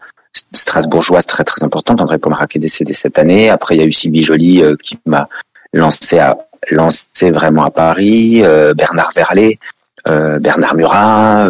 strasbourgeoise 0.53 1.27
très 1.27 1.43
très 1.43 1.63
importante. 1.63 2.01
André 2.01 2.17
Pomaras 2.17 2.47
qui 2.47 2.57
est 2.57 2.61
décédé 2.61 2.93
cette 2.93 3.19
année. 3.19 3.51
Après 3.51 3.75
il 3.75 3.81
y 3.81 3.83
a 3.83 3.87
eu 3.87 3.91
Sylvie 3.91 4.61
euh, 4.61 4.75
qui 4.81 4.97
m'a 5.05 5.29
lancé 5.71 6.17
à 6.17 6.35
lancé 6.71 7.29
vraiment 7.29 7.63
à 7.63 7.69
Paris. 7.69 8.41
Bernard 8.75 9.11
Verlet, 9.15 9.59
Bernard 10.05 10.73
Murat. 10.73 11.47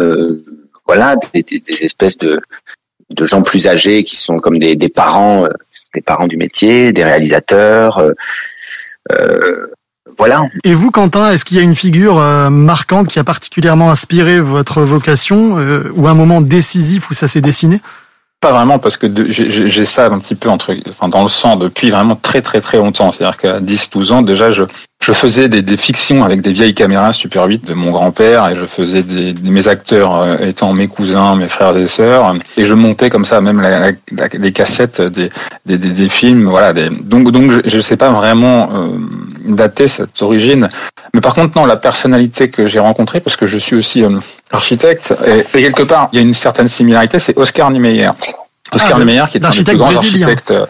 voilà 0.86 1.16
des, 1.32 1.42
des, 1.42 1.60
des 1.60 1.84
espèces 1.84 2.18
de 2.18 2.38
de 3.08 3.24
gens 3.24 3.42
plus 3.42 3.66
âgés 3.66 4.02
qui 4.02 4.16
sont 4.16 4.36
comme 4.36 4.58
des, 4.58 4.76
des 4.76 4.90
parents 4.90 5.46
des 5.96 6.02
parents 6.02 6.28
du 6.28 6.36
métier, 6.36 6.92
des 6.92 7.02
réalisateurs. 7.02 7.98
Euh, 7.98 8.12
euh, 9.12 9.66
voilà. 10.18 10.42
Et 10.62 10.74
vous, 10.74 10.90
Quentin, 10.90 11.30
est-ce 11.30 11.44
qu'il 11.44 11.56
y 11.56 11.60
a 11.60 11.62
une 11.62 11.74
figure 11.74 12.20
euh, 12.20 12.48
marquante 12.48 13.08
qui 13.08 13.18
a 13.18 13.24
particulièrement 13.24 13.90
inspiré 13.90 14.40
votre 14.40 14.82
vocation 14.82 15.56
ou 15.94 16.06
un 16.06 16.14
moment 16.14 16.40
décisif 16.40 17.10
où 17.10 17.14
ça 17.14 17.26
s'est 17.26 17.40
dessiné? 17.40 17.80
Pas 18.40 18.52
vraiment 18.52 18.78
parce 18.78 18.96
que 18.96 19.06
j'ai 19.28 19.84
ça 19.86 20.06
un 20.06 20.18
petit 20.18 20.34
peu 20.34 20.50
entre, 20.50 20.74
enfin, 20.88 21.08
dans 21.08 21.22
le 21.22 21.28
sang 21.28 21.56
depuis 21.56 21.90
vraiment 21.90 22.16
très 22.16 22.42
très 22.42 22.60
très 22.60 22.76
longtemps. 22.76 23.10
C'est-à-dire 23.10 23.38
qu'à 23.38 23.60
10-12 23.60 24.12
ans 24.12 24.22
déjà, 24.22 24.50
je, 24.50 24.64
je 25.00 25.12
faisais 25.12 25.48
des, 25.48 25.62
des, 25.62 25.76
fictions 25.78 26.22
avec 26.22 26.42
des 26.42 26.52
vieilles 26.52 26.74
caméras 26.74 27.12
Super 27.12 27.46
8 27.46 27.64
de 27.64 27.72
mon 27.72 27.92
grand-père 27.92 28.48
et 28.48 28.54
je 28.54 28.66
faisais 28.66 29.02
des, 29.02 29.34
mes 29.42 29.68
acteurs 29.68 30.16
euh, 30.16 30.38
étant 30.38 30.74
mes 30.74 30.86
cousins, 30.86 31.34
mes 31.34 31.48
frères 31.48 31.76
et 31.76 31.86
sœurs 31.86 32.34
et 32.58 32.64
je 32.64 32.74
montais 32.74 33.08
comme 33.08 33.24
ça 33.24 33.40
même 33.40 33.60
la, 33.60 33.92
la, 34.12 34.28
des 34.28 34.52
cassettes 34.52 35.00
des, 35.00 35.30
des, 35.64 35.78
des, 35.78 36.08
films. 36.08 36.46
Voilà. 36.48 36.72
donc 36.90 37.30
donc 37.30 37.50
je 37.64 37.76
ne 37.76 37.82
sais 37.82 37.96
pas 37.96 38.10
vraiment 38.10 38.68
euh, 38.74 38.88
dater 39.54 39.88
cette 39.88 40.20
origine. 40.22 40.68
Mais 41.14 41.20
par 41.20 41.34
contre 41.34 41.56
non, 41.56 41.66
la 41.66 41.76
personnalité 41.76 42.50
que 42.50 42.66
j'ai 42.66 42.78
rencontrée 42.78 43.20
parce 43.20 43.36
que 43.36 43.46
je 43.46 43.58
suis 43.58 43.76
aussi 43.76 44.02
euh, 44.02 44.10
architecte. 44.50 45.14
Et, 45.26 45.42
quelque 45.60 45.82
part, 45.82 46.08
il 46.12 46.16
y 46.16 46.18
a 46.18 46.22
une 46.22 46.34
certaine 46.34 46.68
similarité, 46.68 47.18
c'est 47.18 47.36
Oscar 47.38 47.70
Niemeyer. 47.70 48.10
Oscar 48.72 48.92
ah, 48.94 48.98
Niemeyer, 48.98 49.24
qui 49.30 49.38
est 49.38 49.44
un 49.44 49.50
des 49.50 49.64
plus 49.64 49.76
grands 49.76 49.96
architectes. 49.96 50.50
Euh, 50.50 50.66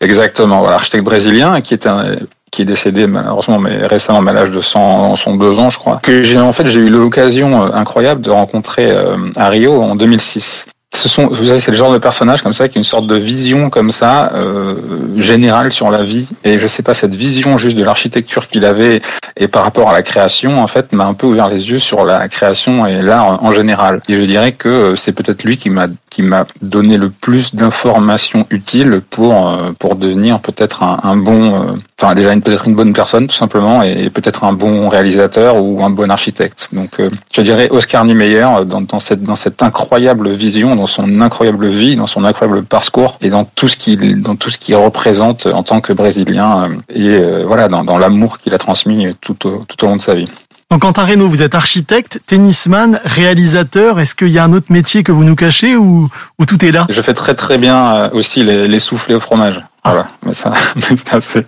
exactement, 0.00 0.60
voilà, 0.60 0.74
architecte 0.74 1.04
brésilien, 1.04 1.60
qui 1.60 1.74
est 1.74 1.86
un, 1.86 2.16
qui 2.50 2.62
est 2.62 2.64
décédé 2.64 3.06
malheureusement, 3.06 3.58
mais 3.58 3.86
récemment, 3.86 4.26
à 4.26 4.32
l'âge 4.32 4.50
de 4.50 4.60
100, 4.60 5.16
102 5.16 5.58
ans, 5.58 5.70
je 5.70 5.78
crois. 5.78 6.00
Que 6.02 6.22
j'ai 6.22 6.38
en 6.38 6.52
fait, 6.52 6.66
j'ai 6.66 6.80
eu 6.80 6.88
l'occasion 6.88 7.62
euh, 7.62 7.70
incroyable 7.72 8.20
de 8.20 8.30
rencontrer 8.30 8.90
euh, 8.90 9.16
à 9.36 9.48
Rio 9.48 9.82
en 9.82 9.94
2006 9.94 10.66
ce 10.96 11.08
sont, 11.08 11.28
vous 11.28 11.44
savez, 11.44 11.60
c'est 11.60 11.70
le 11.70 11.76
genre 11.76 11.92
de 11.92 11.98
personnage 11.98 12.42
comme 12.42 12.52
ça 12.52 12.68
qui 12.68 12.78
a 12.78 12.80
une 12.80 12.84
sorte 12.84 13.06
de 13.06 13.16
vision 13.16 13.70
comme 13.70 13.92
ça 13.92 14.32
euh, 14.34 14.76
générale 15.16 15.72
sur 15.72 15.90
la 15.90 16.02
vie. 16.02 16.28
Et 16.44 16.58
je 16.58 16.66
sais 16.66 16.82
pas, 16.82 16.94
cette 16.94 17.14
vision 17.14 17.58
juste 17.58 17.76
de 17.76 17.84
l'architecture 17.84 18.46
qu'il 18.46 18.64
avait 18.64 19.00
et 19.38 19.48
par 19.48 19.64
rapport 19.64 19.90
à 19.90 19.92
la 19.92 20.02
création, 20.02 20.62
en 20.62 20.66
fait, 20.66 20.92
m'a 20.92 21.04
un 21.04 21.12
peu 21.12 21.26
ouvert 21.26 21.48
les 21.48 21.70
yeux 21.70 21.78
sur 21.78 22.06
la 22.06 22.26
création 22.28 22.86
et 22.86 23.02
l'art 23.02 23.44
en 23.44 23.52
général. 23.52 24.00
Et 24.08 24.16
je 24.16 24.22
dirais 24.22 24.52
que 24.52 24.68
euh, 24.68 24.96
c'est 24.96 25.12
peut-être 25.12 25.44
lui 25.44 25.58
qui 25.58 25.68
m'a 25.68 25.88
qui 26.10 26.22
m'a 26.22 26.46
donné 26.62 26.96
le 26.96 27.10
plus 27.10 27.54
d'informations 27.54 28.46
utiles 28.48 29.02
pour 29.10 29.50
euh, 29.50 29.72
pour 29.78 29.96
devenir 29.96 30.40
peut-être 30.40 30.82
un, 30.82 31.16
bon, 31.16 31.54
euh, 31.54 31.72
enfin 32.00 32.14
déjà 32.14 32.34
peut-être 32.36 32.66
une 32.66 32.74
bonne 32.74 32.94
personne 32.94 33.26
tout 33.26 33.34
simplement 33.34 33.82
et, 33.82 34.08
peut-être 34.08 34.44
un 34.44 34.54
bon 34.54 34.88
réalisateur 34.88 35.56
ou 35.62 35.84
un 35.84 35.90
bon 35.90 36.10
architecte. 36.10 36.70
Donc 36.72 36.92
je 37.32 37.40
dirais 37.42 37.68
Oscar 37.70 38.06
Niemeyer 38.06 38.46
dans, 38.64 38.80
dans 38.80 38.98
cette 38.98 39.22
dans 39.22 39.36
cette 39.36 39.62
incroyable 39.62 40.30
vision 40.30 40.74
son 40.86 41.20
incroyable 41.20 41.68
vie, 41.68 41.96
dans 41.96 42.06
son 42.06 42.24
incroyable 42.24 42.64
parcours 42.64 43.18
et 43.20 43.30
dans 43.30 43.44
tout 43.44 43.68
ce 43.68 43.76
qu'il 43.76 44.22
dans 44.22 44.36
tout 44.36 44.50
ce 44.50 44.58
qu'il 44.58 44.74
représente 44.76 45.46
en 45.46 45.62
tant 45.62 45.80
que 45.80 45.92
brésilien 45.92 46.64
euh, 46.64 46.68
et 46.88 47.08
euh, 47.08 47.44
voilà 47.46 47.68
dans, 47.68 47.84
dans 47.84 47.98
l'amour 47.98 48.38
qu'il 48.38 48.54
a 48.54 48.58
transmis 48.58 49.14
tout 49.20 49.46
au, 49.46 49.64
tout 49.68 49.84
au 49.84 49.88
long 49.88 49.96
de 49.96 50.02
sa 50.02 50.14
vie. 50.14 50.28
Donc 50.70 50.80
Quentin 50.80 51.04
Reynaud, 51.04 51.28
vous 51.28 51.42
êtes 51.42 51.54
architecte, 51.54 52.20
tennisman, 52.26 53.00
réalisateur. 53.04 54.00
Est-ce 54.00 54.16
qu'il 54.16 54.30
y 54.30 54.38
a 54.38 54.44
un 54.44 54.52
autre 54.52 54.66
métier 54.70 55.04
que 55.04 55.12
vous 55.12 55.22
nous 55.22 55.36
cachez 55.36 55.76
ou, 55.76 56.08
ou 56.40 56.44
tout 56.44 56.64
est 56.64 56.72
là? 56.72 56.86
Je 56.88 57.00
fais 57.02 57.14
très 57.14 57.34
très 57.34 57.56
bien 57.56 57.94
euh, 57.94 58.10
aussi 58.12 58.42
les, 58.42 58.66
les 58.66 58.80
soufflets 58.80 59.14
au 59.14 59.20
fromage. 59.20 59.62
Voilà, 59.86 60.06
mais 60.24 60.32
ça, 60.32 60.52
ça 61.06 61.20
c'est 61.20 61.46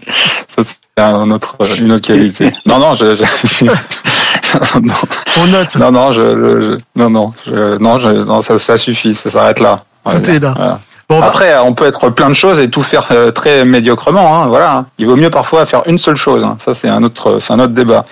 un 0.96 1.30
autre, 1.30 1.56
une 1.80 1.92
autre 1.92 2.06
qualité. 2.06 2.52
Non, 2.66 2.78
non, 2.78 2.94
je, 2.94 3.16
je, 3.16 3.64
non. 4.80 4.94
On 5.40 5.46
note. 5.46 5.76
Non, 5.76 5.92
non, 5.92 6.12
je, 6.12 6.78
non, 6.96 7.10
non, 7.10 7.32
non, 7.80 7.98
je, 7.98 8.24
non, 8.24 8.42
ça, 8.42 8.58
ça 8.58 8.78
suffit, 8.78 9.14
ça 9.14 9.30
s'arrête 9.30 9.60
là. 9.60 9.84
Tout 10.08 10.30
est 10.30 10.38
là. 10.38 10.78
Bon, 11.08 11.20
bah. 11.20 11.26
Après, 11.28 11.58
on 11.58 11.72
peut 11.72 11.86
être 11.86 12.10
plein 12.10 12.28
de 12.28 12.34
choses 12.34 12.60
et 12.60 12.68
tout 12.68 12.82
faire 12.82 13.06
euh, 13.12 13.30
très 13.30 13.64
médiocrement. 13.64 14.42
Hein, 14.42 14.46
voilà. 14.46 14.84
Il 14.98 15.06
vaut 15.06 15.16
mieux 15.16 15.30
parfois 15.30 15.64
faire 15.64 15.82
une 15.86 15.98
seule 15.98 16.16
chose. 16.16 16.44
Hein. 16.44 16.58
Ça, 16.60 16.74
c'est 16.74 16.88
un 16.88 17.02
autre, 17.02 17.38
c'est 17.40 17.54
un 17.54 17.60
autre 17.60 17.72
débat. 17.72 18.04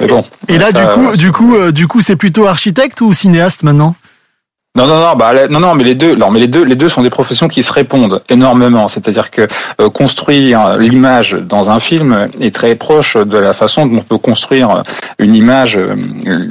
Mais 0.00 0.06
bon. 0.06 0.24
Et 0.48 0.56
là, 0.58 0.72
du 0.72 0.86
coup, 0.94 1.16
du 1.16 1.32
coup, 1.32 1.56
euh, 1.56 1.70
du 1.70 1.86
coup, 1.86 2.00
c'est 2.00 2.16
plutôt 2.16 2.46
architecte 2.46 3.02
ou 3.02 3.12
cinéaste 3.12 3.62
maintenant? 3.62 3.94
Non, 4.76 4.88
non, 4.88 4.98
non, 4.98 5.14
bah, 5.14 5.46
non, 5.48 5.60
non, 5.60 5.76
mais 5.76 5.84
les 5.84 5.94
deux, 5.94 6.16
non, 6.16 6.32
mais 6.32 6.40
les 6.40 6.48
deux, 6.48 6.64
les 6.64 6.74
deux 6.74 6.88
sont 6.88 7.02
des 7.02 7.10
professions 7.10 7.46
qui 7.46 7.62
se 7.62 7.72
répondent 7.72 8.20
énormément. 8.28 8.88
C'est-à-dire 8.88 9.30
que 9.30 9.46
euh, 9.80 9.88
construire 9.88 10.76
l'image 10.78 11.34
dans 11.34 11.70
un 11.70 11.78
film 11.78 12.28
est 12.40 12.52
très 12.52 12.74
proche 12.74 13.16
de 13.16 13.38
la 13.38 13.52
façon 13.52 13.86
dont 13.86 13.98
on 13.98 14.00
peut 14.00 14.18
construire 14.18 14.82
une 15.20 15.36
image, 15.36 15.76
euh, 15.76 15.94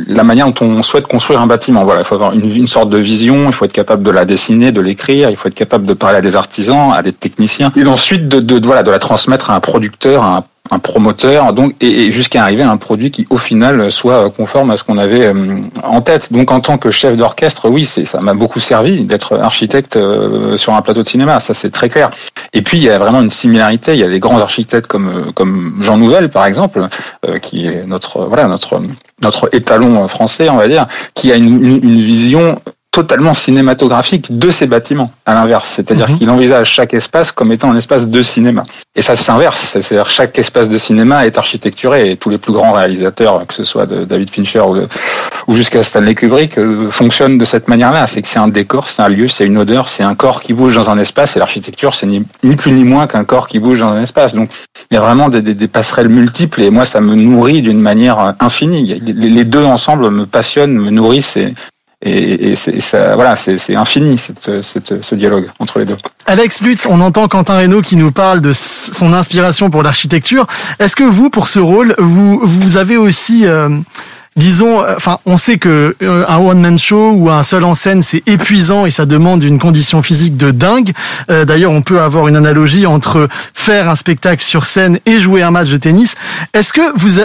la 0.07 0.23
manière 0.23 0.49
dont 0.49 0.65
on 0.65 0.81
souhaite 0.83 1.05
construire 1.05 1.41
un 1.41 1.47
bâtiment. 1.47 1.83
Voilà, 1.83 1.99
il 1.99 2.05
faut 2.05 2.15
avoir 2.15 2.31
une, 2.31 2.49
une 2.49 2.67
sorte 2.67 2.89
de 2.89 2.97
vision, 2.97 3.47
il 3.47 3.51
faut 3.51 3.65
être 3.65 3.73
capable 3.73 4.03
de 4.03 4.12
la 4.12 4.23
dessiner, 4.23 4.71
de 4.71 4.79
l'écrire, 4.79 5.29
il 5.29 5.36
faut 5.36 5.49
être 5.49 5.53
capable 5.53 5.86
de 5.86 5.93
parler 5.93 6.19
à 6.19 6.21
des 6.21 6.38
artisans, 6.38 6.93
à 6.93 7.01
des 7.01 7.12
techniciens, 7.12 7.73
et 7.75 7.86
ensuite 7.86 8.29
de, 8.29 8.39
de, 8.39 8.65
voilà, 8.65 8.83
de 8.83 8.91
la 8.91 8.99
transmettre 8.99 9.49
à 9.49 9.55
un 9.55 9.59
producteur, 9.59 10.23
à 10.23 10.38
un 10.38 10.45
un 10.73 10.79
promoteur, 10.79 11.53
donc 11.53 11.75
et, 11.81 12.12
jusqu'à 12.12 12.43
arriver 12.43 12.63
à 12.63 12.69
un 12.69 12.77
produit 12.77 13.12
qui 13.12 13.27
au 13.29 13.38
final 13.38 13.91
soit 13.91 14.29
conforme 14.29 14.71
à 14.71 14.77
ce 14.77 14.83
qu'on 14.83 14.97
avait 14.97 15.27
euh, 15.27 15.62
en 15.83 16.01
tête. 16.01 16.33
Donc 16.33 16.51
en 16.51 16.59
tant 16.59 16.77
que 16.77 16.91
chef 16.91 17.15
d'orchestre, 17.15 17.69
oui, 17.69 17.86
c'est 17.86 18.05
ça 18.05 18.19
m'a 18.19 18.33
beaucoup 18.33 18.59
servi 18.59 19.03
d'être 19.03 19.38
architecte 19.38 19.95
euh, 19.95 20.57
sur 20.57 20.73
un 20.73 20.81
plateau 20.81 21.03
de 21.03 21.07
cinéma, 21.07 21.39
ça 21.39 21.53
c'est 21.53 21.71
très 21.71 21.89
clair. 21.89 22.12
Et 22.53 22.62
puis 22.62 22.77
il 22.77 22.83
y 22.83 22.89
a 22.89 22.97
vraiment 22.97 23.21
une 23.21 23.29
similarité. 23.29 23.93
Il 23.93 23.99
y 23.99 24.03
a 24.03 24.09
des 24.09 24.19
grands 24.19 24.39
architectes 24.39 24.88
comme 24.88 25.07
euh, 25.07 25.31
comme 25.33 25.77
Jean 25.81 25.97
Nouvel 25.97 26.29
par 26.29 26.45
exemple, 26.45 26.88
qui 27.41 27.65
est 27.65 27.86
notre 27.86 28.25
voilà 28.25 28.47
notre 28.47 28.81
notre 29.21 29.49
étalon 29.53 30.07
français, 30.07 30.49
on 30.49 30.57
va 30.57 30.67
dire, 30.67 30.86
qui 31.13 31.31
a 31.31 31.36
une, 31.36 31.63
une 31.63 31.99
vision 31.99 32.59
totalement 32.93 33.34
cinématographique 33.34 34.38
de 34.38 34.51
ces 34.51 34.67
bâtiments, 34.67 35.12
à 35.25 35.34
l'inverse. 35.34 35.67
C'est-à-dire 35.67 36.12
mhm. 36.12 36.17
qu'il 36.17 36.29
envisage 36.29 36.69
chaque 36.69 36.93
espace 36.93 37.32
comme 37.32 37.51
étant 37.51 37.71
un 37.71 37.75
espace 37.75 38.08
de 38.08 38.21
cinéma. 38.21 38.63
Et 38.95 39.01
ça 39.01 39.15
s'inverse. 39.15 39.60
C'est-à-dire 39.82 40.08
chaque 40.12 40.38
espace 40.38 40.69
de 40.69 40.77
cinéma 40.77 41.25
est 41.25 41.39
architecturé 41.39 42.12
et 42.12 42.17
tous 42.17 42.29
les 42.29 42.38
plus 42.38 42.53
grands 42.53 42.71
réalisateurs, 42.71 43.47
que 43.47 43.56
ce 43.56 43.63
soit 43.63 43.88
de 43.88 44.06
David 44.06 44.29
Fincher 44.29 44.60
ou, 44.60 44.77
ou 45.47 45.53
jusqu'à 45.56 45.82
Stanley 45.82 46.13
Kubrick, 46.13 46.60
euh, 46.60 46.91
fonctionnent 46.91 47.39
de 47.39 47.45
cette 47.45 47.67
manière-là. 47.67 48.06
C'est 48.06 48.21
que 48.21 48.27
c'est 48.27 48.38
un 48.38 48.47
décor, 48.47 48.88
c'est 48.88 49.01
un 49.01 49.10
lieu, 49.10 49.27
c'est 49.27 49.45
une 49.45 49.58
odeur, 49.58 49.89
c'est 49.89 50.03
un 50.03 50.13
corps 50.13 50.39
qui 50.39 50.53
bouge 50.53 50.75
dans 50.75 50.91
un 50.91 50.99
espace 50.99 51.36
et 51.36 51.39
l'architecture, 51.39 51.95
c'est 51.95 52.06
ni, 52.06 52.23
plus 52.56 52.71
ni 52.73 52.84
moins 52.84 53.08
qu'un 53.08 53.23
corps 53.23 53.47
qui 53.47 53.58
bouge 53.58 53.79
dans 53.79 53.91
un 53.91 54.03
espace. 54.03 54.36
Donc 54.36 54.51
il 54.91 54.93
y 54.93 54.97
a 54.97 55.01
vraiment 55.01 55.29
des, 55.29 55.41
des, 55.41 55.56
des 55.56 55.67
passerelles 55.67 56.10
multiples 56.10 56.62
et 56.62 56.69
moi 56.69 56.86
ça 56.86 57.01
me 57.01 57.15
nourrit 57.15 57.63
d'une 57.63 57.82
manière 57.82 58.36
infinie. 58.39 59.01
Les 59.01 59.45
deux 59.45 59.65
ensemble 59.65 60.12
me 60.12 60.27
passionnent, 60.27 60.77
me 60.77 60.91
nourrissent 60.91 61.38
et, 61.38 61.56
et, 62.06 62.52
et 62.52 62.56
ça, 62.56 63.16
voilà, 63.16 63.36
c'est 63.36 63.76
infini 63.76 64.18
cette, 64.18 64.62
cette, 64.62 65.04
ce 65.04 65.16
dialogue 65.16 65.50
entre 65.60 65.80
les 65.80 65.86
deux. 65.86 65.98
Alex 66.26 66.62
Lutz, 66.62 66.86
on 66.89 67.00
entend 67.00 67.28
Quentin 67.28 67.58
Reynaud 67.58 67.82
qui 67.82 67.96
nous 67.96 68.12
parle 68.12 68.42
de 68.42 68.54
son 68.54 69.13
inspiration 69.13 69.70
pour 69.70 69.84
l'architecture. 69.84 70.48
Est-ce 70.80 70.96
que 70.96 71.04
vous, 71.04 71.30
pour 71.30 71.48
ce 71.48 71.60
rôle, 71.60 71.96
vous, 71.98 72.39
vous 72.44 72.78
avez 72.78 72.98
aussi 72.98 73.46
euh, 73.46 73.70
disons, 74.36 74.82
euh, 74.82 74.96
enfin, 74.98 75.20
on 75.26 75.38
sait 75.38 75.58
que 75.58 75.96
euh, 76.02 76.26
un 76.28 76.38
one 76.38 76.60
man 76.60 76.78
show 76.78 77.12
ou 77.12 77.30
un 77.30 77.44
seul 77.44 77.63
en 77.63 77.74
scène, 77.74 78.04
c'est 78.04 78.24
épuisant 78.28 78.86
et 78.86 78.92
ça 78.92 79.06
demande 79.06 79.44
une 79.44 79.60
condition 79.60 80.02
physique 80.02 80.38
de 80.38 80.52
dingue. 80.52 80.92
D'ailleurs, 81.30 81.72
on 81.72 81.82
peut 81.82 82.02
avoir 82.02 82.28
une 82.28 82.36
analogie 82.36 82.86
entre 82.86 83.28
faire 83.54 83.89
un 83.89 83.96
spectacle 83.96 84.44
sur 84.44 84.66
scène 84.66 85.00
et 85.06 85.20
jouer 85.20 85.42
un 85.42 85.52
match 85.52 85.70
de 85.70 85.78
tennis. 85.78 86.16
Est-ce 86.54 86.74
que 86.74 86.82
vous 86.98 87.20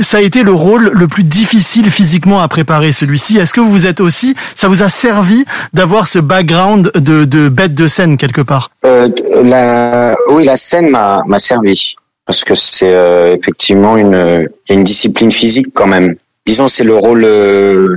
ça 0.00 0.18
a 0.18 0.20
été 0.20 0.42
le 0.42 0.52
rôle 0.52 0.90
le 0.92 1.08
plus 1.08 1.24
difficile 1.24 1.90
physiquement 1.90 2.40
à 2.40 2.48
préparer 2.48 2.92
celui-ci. 2.92 3.38
Est-ce 3.38 3.52
que 3.52 3.60
vous 3.60 3.86
êtes 3.86 4.00
aussi, 4.00 4.34
ça 4.54 4.68
vous 4.68 4.82
a 4.82 4.88
servi 4.88 5.44
d'avoir 5.72 6.06
ce 6.06 6.18
background 6.18 6.90
de, 6.94 7.24
de 7.24 7.48
bête 7.48 7.74
de 7.74 7.88
scène 7.88 8.16
quelque 8.16 8.40
part? 8.42 8.70
Euh, 8.84 9.08
la, 9.42 10.14
Oui, 10.30 10.44
la 10.44 10.56
scène 10.56 10.90
m'a 10.90 11.38
servi 11.38 11.94
parce 12.26 12.42
que 12.42 12.54
c'est 12.54 12.92
euh, 12.92 13.36
effectivement 13.36 13.96
une, 13.96 14.48
une 14.68 14.84
discipline 14.84 15.30
physique 15.30 15.68
quand 15.72 15.86
même. 15.86 16.16
Disons, 16.44 16.68
c'est 16.68 16.84
le 16.84 16.96
rôle 16.96 17.24
euh, 17.24 17.96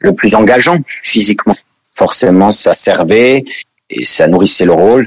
le 0.00 0.14
plus 0.14 0.34
engageant 0.34 0.78
physiquement. 1.02 1.56
Forcément, 1.92 2.50
ça 2.50 2.72
servait 2.72 3.44
et 3.90 4.04
ça 4.04 4.28
nourrissait 4.28 4.64
le 4.64 4.72
rôle. 4.72 5.06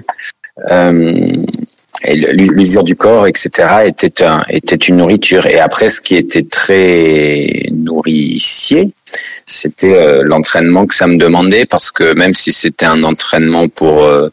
Euh, 0.72 1.34
l'usure 2.06 2.84
du 2.84 2.96
corps, 2.96 3.28
etc., 3.28 3.50
était, 3.86 4.24
un, 4.24 4.44
était 4.50 4.76
une 4.76 4.98
nourriture. 4.98 5.46
Et 5.48 5.60
après, 5.60 5.90
ce 5.90 6.02
qui 6.02 6.16
était 6.16 6.44
très 6.44 7.70
nourricier, 7.72 8.94
c'était 9.46 9.96
euh, 9.96 10.24
l'entraînement 10.24 10.86
que 10.86 10.96
ça 10.96 11.08
me 11.08 11.18
demandait, 11.18 11.66
parce 11.66 11.92
que 11.92 12.14
même 12.14 12.34
si 12.34 12.52
c'était 12.52 12.86
un 12.86 13.04
entraînement 13.04 13.68
pour 13.68 14.04
euh, 14.04 14.30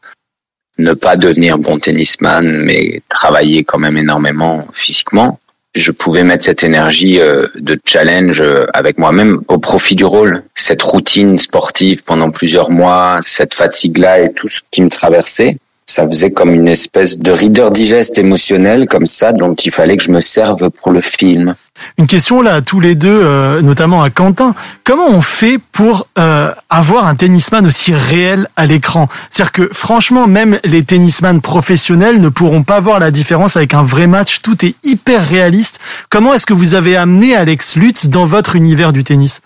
ne 0.78 0.92
pas 0.92 1.16
devenir 1.16 1.58
bon 1.58 1.78
tennisman, 1.78 2.64
mais 2.64 3.02
travailler 3.08 3.64
quand 3.64 3.78
même 3.78 3.96
énormément 3.96 4.66
physiquement, 4.72 5.38
je 5.74 5.90
pouvais 5.90 6.22
mettre 6.22 6.44
cette 6.44 6.62
énergie 6.62 7.18
euh, 7.18 7.48
de 7.56 7.80
challenge 7.84 8.44
avec 8.72 8.98
moi-même 8.98 9.40
au 9.48 9.58
profit 9.58 9.96
du 9.96 10.04
rôle. 10.04 10.44
Cette 10.54 10.82
routine 10.82 11.38
sportive 11.38 12.04
pendant 12.04 12.30
plusieurs 12.30 12.70
mois, 12.70 13.20
cette 13.26 13.54
fatigue-là 13.54 14.20
et 14.20 14.32
tout 14.34 14.46
ce 14.46 14.60
qui 14.70 14.82
me 14.82 14.90
traversait, 14.90 15.56
ça 15.86 16.06
faisait 16.06 16.30
comme 16.30 16.54
une 16.54 16.68
espèce 16.68 17.18
de 17.18 17.30
reader 17.30 17.70
digeste 17.70 18.18
émotionnel 18.18 18.88
comme 18.88 19.06
ça 19.06 19.32
dont 19.32 19.54
il 19.54 19.70
fallait 19.70 19.96
que 19.96 20.02
je 20.02 20.12
me 20.12 20.20
serve 20.20 20.70
pour 20.70 20.92
le 20.92 21.00
film. 21.00 21.54
Une 21.98 22.06
question 22.06 22.40
là 22.40 22.54
à 22.54 22.62
tous 22.62 22.80
les 22.80 22.94
deux, 22.94 23.20
euh, 23.22 23.60
notamment 23.60 24.02
à 24.02 24.10
Quentin. 24.10 24.54
Comment 24.84 25.08
on 25.08 25.20
fait 25.20 25.58
pour 25.72 26.06
euh, 26.18 26.52
avoir 26.70 27.06
un 27.06 27.16
tennisman 27.16 27.66
aussi 27.66 27.92
réel 27.92 28.48
à 28.56 28.66
l'écran? 28.66 29.08
C'est-à-dire 29.28 29.52
que 29.52 29.70
franchement, 29.72 30.26
même 30.26 30.58
les 30.64 30.84
tennisman 30.84 31.40
professionnels 31.40 32.20
ne 32.20 32.28
pourront 32.28 32.62
pas 32.62 32.80
voir 32.80 33.00
la 33.00 33.10
différence 33.10 33.56
avec 33.56 33.74
un 33.74 33.82
vrai 33.82 34.06
match. 34.06 34.40
Tout 34.40 34.64
est 34.64 34.76
hyper 34.84 35.26
réaliste. 35.26 35.80
Comment 36.10 36.32
est-ce 36.34 36.46
que 36.46 36.54
vous 36.54 36.74
avez 36.74 36.96
amené 36.96 37.34
Alex 37.34 37.76
Lutz 37.76 38.06
dans 38.06 38.26
votre 38.26 38.56
univers 38.56 38.92
du 38.92 39.04
tennis? 39.04 39.40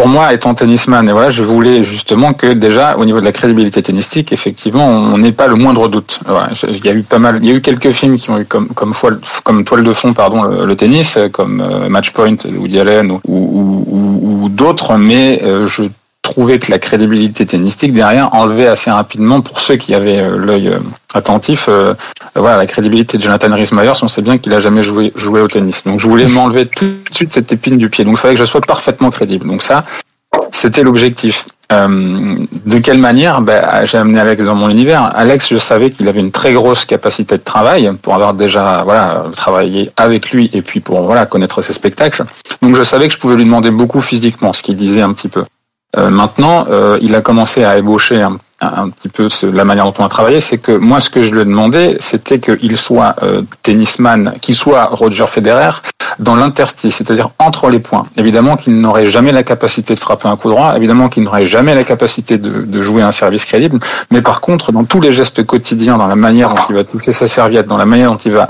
Pour 0.00 0.08
moi, 0.08 0.32
étant 0.32 0.54
tennisman, 0.54 1.06
et 1.10 1.12
voilà, 1.12 1.28
je 1.28 1.42
voulais 1.42 1.82
justement 1.82 2.32
que 2.32 2.54
déjà, 2.54 2.96
au 2.96 3.04
niveau 3.04 3.20
de 3.20 3.24
la 3.26 3.32
crédibilité 3.32 3.82
tennistique, 3.82 4.32
effectivement, 4.32 4.88
on 4.88 5.18
n'ait 5.18 5.30
pas 5.30 5.46
le 5.46 5.56
moindre 5.56 5.88
doute. 5.88 6.20
il 6.68 6.86
y 6.86 6.88
a 6.88 6.94
eu 6.94 7.02
pas 7.02 7.18
mal, 7.18 7.38
il 7.42 7.46
y 7.46 7.52
a 7.52 7.54
eu 7.54 7.60
quelques 7.60 7.90
films 7.90 8.16
qui 8.16 8.30
ont 8.30 8.38
eu 8.38 8.46
comme 8.46 8.94
toile 9.64 9.84
de 9.84 9.92
fond, 9.92 10.14
pardon, 10.14 10.42
le, 10.44 10.74
tennis, 10.74 11.18
comme 11.32 11.60
euh, 11.60 11.90
Matchpoint, 11.90 12.36
Woody 12.46 12.80
Allen 12.80 13.10
ou, 13.10 13.20
ou, 13.26 14.44
ou, 14.44 14.48
d'autres, 14.48 14.96
mais 14.96 15.42
euh, 15.44 15.66
je 15.66 15.82
trouvais 16.30 16.58
que 16.58 16.70
la 16.70 16.78
crédibilité 16.78 17.46
tennistique 17.46 17.92
derrière 17.92 18.34
enlevait 18.34 18.66
assez 18.66 18.90
rapidement 18.90 19.40
pour 19.40 19.60
ceux 19.60 19.76
qui 19.76 19.94
avaient 19.94 20.20
euh, 20.20 20.36
l'œil 20.36 20.72
attentif. 21.14 21.68
voilà, 22.36 22.56
la 22.56 22.66
crédibilité 22.66 23.18
de 23.18 23.22
Jonathan 23.22 23.52
Rhys 23.54 23.70
Myers, 23.72 24.02
on 24.02 24.08
sait 24.08 24.22
bien 24.22 24.38
qu'il 24.38 24.52
a 24.54 24.60
jamais 24.60 24.82
joué 24.82 25.12
joué 25.16 25.40
au 25.40 25.48
tennis. 25.48 25.84
Donc 25.84 25.98
je 25.98 26.06
voulais 26.06 26.26
m'enlever 26.26 26.66
tout 26.66 26.84
de 26.84 27.14
suite 27.14 27.32
cette 27.32 27.52
épine 27.52 27.78
du 27.78 27.88
pied. 27.88 28.04
Donc 28.04 28.14
il 28.14 28.20
fallait 28.20 28.34
que 28.34 28.40
je 28.40 28.44
sois 28.44 28.60
parfaitement 28.60 29.10
crédible. 29.10 29.46
Donc 29.46 29.60
ça, 29.60 29.82
c'était 30.52 30.82
l'objectif. 30.82 31.46
Euh, 31.72 32.36
de 32.66 32.78
quelle 32.78 32.98
manière? 32.98 33.40
Ben, 33.40 33.84
J'ai 33.84 33.98
amené 33.98 34.18
Alex 34.18 34.42
dans 34.44 34.56
mon 34.56 34.68
univers. 34.68 35.12
Alex, 35.14 35.48
je 35.48 35.58
savais 35.58 35.90
qu'il 35.90 36.08
avait 36.08 36.20
une 36.20 36.32
très 36.32 36.52
grosse 36.52 36.84
capacité 36.84 37.38
de 37.38 37.42
travail 37.42 37.92
pour 38.02 38.14
avoir 38.14 38.34
déjà 38.34 38.82
voilà 38.84 39.26
travaillé 39.36 39.92
avec 39.96 40.30
lui 40.30 40.50
et 40.52 40.62
puis 40.62 40.80
pour 40.80 41.00
voilà 41.02 41.26
connaître 41.26 41.62
ses 41.62 41.72
spectacles. 41.72 42.24
Donc 42.60 42.74
je 42.74 42.82
savais 42.82 43.06
que 43.06 43.14
je 43.14 43.18
pouvais 43.18 43.36
lui 43.36 43.44
demander 43.44 43.70
beaucoup 43.70 44.00
physiquement, 44.00 44.52
ce 44.52 44.62
qu'il 44.62 44.76
disait 44.76 45.02
un 45.02 45.12
petit 45.12 45.28
peu. 45.28 45.44
Euh, 45.96 46.10
maintenant, 46.10 46.66
euh, 46.68 46.98
il 47.00 47.14
a 47.14 47.20
commencé 47.20 47.64
à 47.64 47.78
ébaucher 47.78 48.22
un 48.22 48.38
un 48.60 48.90
petit 48.90 49.08
peu 49.08 49.28
la 49.52 49.64
manière 49.64 49.84
dont 49.84 49.94
on 49.98 50.04
a 50.04 50.08
travaillé, 50.08 50.40
c'est 50.40 50.58
que 50.58 50.72
moi, 50.72 51.00
ce 51.00 51.08
que 51.08 51.22
je 51.22 51.32
lui 51.32 51.40
ai 51.40 51.44
demandé, 51.44 51.96
c'était 52.00 52.38
qu'il 52.38 52.76
soit 52.76 53.16
euh, 53.22 53.42
tennisman, 53.62 54.34
qu'il 54.40 54.54
soit 54.54 54.84
Roger 54.86 55.26
Federer 55.26 55.70
dans 56.18 56.36
l'interstice, 56.36 56.96
c'est-à-dire 56.96 57.30
entre 57.38 57.70
les 57.70 57.78
points. 57.78 58.04
Évidemment 58.16 58.56
qu'il 58.56 58.78
n'aurait 58.78 59.06
jamais 59.06 59.32
la 59.32 59.42
capacité 59.42 59.94
de 59.94 59.98
frapper 59.98 60.28
un 60.28 60.36
coup 60.36 60.50
droit, 60.50 60.74
évidemment 60.76 61.08
qu'il 61.08 61.22
n'aurait 61.22 61.46
jamais 61.46 61.74
la 61.74 61.84
capacité 61.84 62.36
de, 62.36 62.62
de, 62.62 62.82
jouer 62.82 63.02
un 63.02 63.12
service 63.12 63.46
crédible, 63.46 63.78
mais 64.10 64.20
par 64.20 64.42
contre, 64.42 64.72
dans 64.72 64.84
tous 64.84 65.00
les 65.00 65.12
gestes 65.12 65.44
quotidiens, 65.46 65.96
dans 65.96 66.08
la 66.08 66.16
manière 66.16 66.50
dont 66.50 66.62
il 66.68 66.74
va 66.74 66.84
toucher 66.84 67.12
sa 67.12 67.26
serviette, 67.26 67.66
dans 67.66 67.78
la 67.78 67.86
manière 67.86 68.10
dont 68.10 68.18
il 68.18 68.32
va 68.32 68.48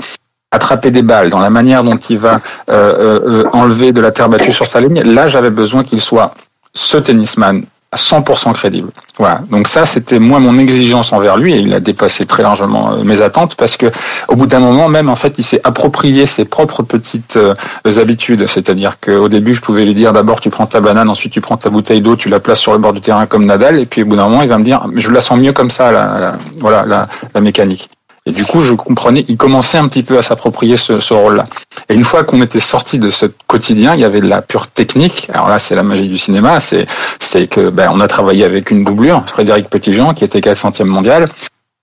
attraper 0.51 0.91
des 0.91 1.03
balles, 1.03 1.29
dans 1.29 1.39
la 1.39 1.49
manière 1.49 1.83
dont 1.83 1.95
il 1.95 2.17
va 2.17 2.41
euh, 2.69 3.19
euh 3.23 3.43
enlever 3.53 3.93
de 3.93 4.01
la 4.01 4.11
terre 4.11 4.27
battue 4.27 4.51
sur 4.51 4.65
sa 4.65 4.81
ligne, 4.81 5.01
là, 5.03 5.27
j'avais 5.27 5.51
besoin 5.51 5.85
qu'il 5.85 6.01
soit 6.01 6.33
ce 6.73 6.97
tennisman 6.97 7.63
à 7.93 7.97
100% 7.97 8.53
crédible. 8.53 8.89
Voilà. 9.17 9.39
Donc 9.49 9.67
ça, 9.67 9.85
c'était 9.85 10.19
moi 10.19 10.39
mon 10.39 10.57
exigence 10.57 11.11
envers 11.11 11.35
lui 11.35 11.53
et 11.53 11.57
il 11.57 11.73
a 11.73 11.81
dépassé 11.81 12.25
très 12.25 12.41
largement 12.41 12.93
euh, 12.93 13.03
mes 13.03 13.21
attentes 13.21 13.55
parce 13.55 13.75
que 13.75 13.87
au 14.29 14.37
bout 14.37 14.47
d'un 14.47 14.61
moment 14.61 14.87
même, 14.87 15.09
en 15.09 15.17
fait, 15.17 15.37
il 15.37 15.43
s'est 15.43 15.59
approprié 15.65 16.25
ses 16.25 16.45
propres 16.45 16.83
petites 16.83 17.35
euh, 17.35 17.53
habitudes. 17.97 18.47
C'est-à-dire 18.47 18.97
qu'au 19.01 19.27
début, 19.27 19.53
je 19.53 19.61
pouvais 19.61 19.83
lui 19.83 19.93
dire 19.93 20.13
d'abord 20.13 20.39
tu 20.39 20.49
prends 20.49 20.67
ta 20.67 20.79
banane, 20.79 21.09
ensuite 21.09 21.33
tu 21.33 21.41
prends 21.41 21.57
ta 21.57 21.69
bouteille 21.69 21.99
d'eau, 21.99 22.15
tu 22.15 22.29
la 22.29 22.39
places 22.39 22.59
sur 22.59 22.71
le 22.71 22.77
bord 22.77 22.93
du 22.93 23.01
terrain 23.01 23.25
comme 23.25 23.45
Nadal 23.45 23.77
et 23.77 23.85
puis 23.85 24.03
au 24.03 24.05
bout 24.05 24.15
d'un 24.15 24.29
moment, 24.29 24.41
il 24.41 24.49
va 24.49 24.57
me 24.57 24.63
dire 24.63 24.87
je 24.95 25.11
la 25.11 25.19
sens 25.19 25.37
mieux 25.37 25.51
comme 25.51 25.69
ça, 25.69 26.37
voilà, 26.59 27.07
la 27.33 27.41
mécanique. 27.41 27.89
Et 28.27 28.31
du 28.31 28.43
coup, 28.45 28.61
je 28.61 28.73
comprenais, 28.73 29.25
il 29.27 29.35
commençait 29.35 29.79
un 29.79 29.87
petit 29.87 30.03
peu 30.03 30.17
à 30.17 30.21
s'approprier 30.21 30.77
ce, 30.77 31.13
rôle-là. 31.13 31.43
Et 31.89 31.95
une 31.95 32.03
fois 32.03 32.23
qu'on 32.23 32.41
était 32.41 32.59
sorti 32.59 32.99
de 32.99 33.09
ce 33.09 33.25
quotidien, 33.47 33.95
il 33.95 34.01
y 34.01 34.03
avait 34.03 34.21
de 34.21 34.27
la 34.27 34.43
pure 34.43 34.67
technique. 34.67 35.27
Alors 35.33 35.49
là, 35.49 35.57
c'est 35.57 35.73
la 35.73 35.81
magie 35.81 36.07
du 36.07 36.19
cinéma. 36.19 36.59
C'est, 36.59 36.85
c'est 37.19 37.47
que 37.47 37.69
ben, 37.69 37.89
on 37.91 37.99
a 37.99 38.07
travaillé 38.07 38.43
avec 38.43 38.69
une 38.69 38.83
doublure, 38.83 39.23
Frédéric 39.25 39.69
Petitjean, 39.69 40.13
qui 40.13 40.23
était 40.23 40.39
400e 40.39 40.83
mondial, 40.83 41.29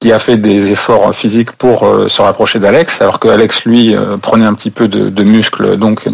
qui 0.00 0.12
a 0.12 0.20
fait 0.20 0.36
des 0.36 0.70
efforts 0.70 1.12
physiques 1.12 1.52
pour 1.52 1.84
euh, 1.84 2.06
se 2.06 2.22
rapprocher 2.22 2.60
d'Alex, 2.60 3.02
alors 3.02 3.18
que 3.18 3.26
Alex 3.26 3.64
lui 3.64 3.96
euh, 3.96 4.16
prenait 4.16 4.46
un 4.46 4.54
petit 4.54 4.70
peu 4.70 4.86
de, 4.86 5.10
de 5.10 5.24
muscle, 5.24 5.76
donc 5.76 6.06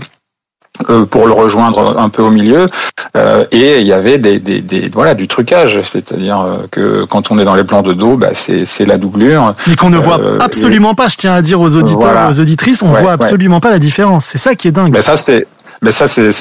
pour 1.10 1.26
le 1.26 1.32
rejoindre 1.32 1.98
un 1.98 2.08
peu 2.08 2.22
au 2.22 2.30
milieu. 2.30 2.68
Euh, 3.16 3.44
et 3.52 3.78
il 3.78 3.86
y 3.86 3.92
avait 3.92 4.18
des, 4.18 4.38
des, 4.40 4.60
des 4.60 4.88
voilà 4.92 5.14
du 5.14 5.28
trucage. 5.28 5.80
C'est-à-dire 5.82 6.40
euh, 6.40 6.66
que 6.70 7.04
quand 7.04 7.30
on 7.30 7.38
est 7.38 7.44
dans 7.44 7.54
les 7.54 7.64
plans 7.64 7.82
de 7.82 7.92
dos 7.92 8.16
bah 8.16 8.30
c'est 8.32 8.64
c'est 8.64 8.84
la 8.84 8.98
doublure. 8.98 9.54
Mais 9.66 9.76
qu'on 9.76 9.90
ne 9.90 9.98
voit 9.98 10.20
absolument 10.40 10.94
pas 10.94 11.08
je 11.08 11.16
tiens 11.16 11.34
à 11.34 11.42
dire 11.42 11.60
aux 11.60 11.76
auditeurs 11.76 12.28
aux 12.28 12.40
auditrices 12.40 12.82
on 12.82 12.88
voit 12.88 13.12
absolument 13.12 13.60
pas 13.60 13.70
la 13.70 13.78
différence. 13.78 14.24
C'est 14.24 14.38
ça 14.38 14.54
qui 14.54 14.68
est 14.68 14.72
dingue. 14.72 14.92
Mais 14.92 15.02
ça 15.02 15.16
c'est 15.16 15.46
mais 15.82 15.92
ça, 15.92 16.06
c'était 16.06 16.32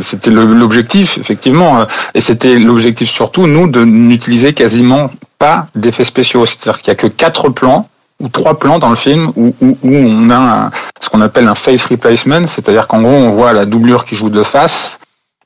c'était 0.00 0.30
l'objectif, 0.30 1.18
effectivement. 1.18 1.84
Et 2.14 2.22
c'était 2.22 2.58
l'objectif 2.58 3.10
surtout, 3.10 3.46
nous, 3.46 3.66
de 3.66 3.84
n'utiliser 3.84 4.54
quasiment 4.54 5.10
pas 5.38 5.66
d'effets 5.74 6.04
spéciaux. 6.04 6.46
C'est-à-dire 6.46 6.80
qu'il 6.80 6.88
y 6.88 6.92
a 6.92 6.94
que 6.94 7.06
quatre 7.06 7.50
plans 7.50 7.90
ou 8.20 8.28
trois 8.28 8.58
plans 8.58 8.78
dans 8.78 8.90
le 8.90 8.96
film 8.96 9.32
où, 9.36 9.54
où, 9.60 9.78
où 9.82 9.94
on 9.94 10.30
a 10.30 10.70
ce 11.00 11.10
qu'on 11.10 11.20
appelle 11.20 11.46
un 11.48 11.54
face 11.54 11.86
replacement, 11.86 12.46
c'est-à-dire 12.46 12.88
qu'en 12.88 13.02
gros 13.02 13.12
on 13.12 13.30
voit 13.30 13.52
la 13.52 13.66
doublure 13.66 14.04
qui 14.04 14.14
joue 14.14 14.30
de 14.30 14.42
face. 14.42 14.98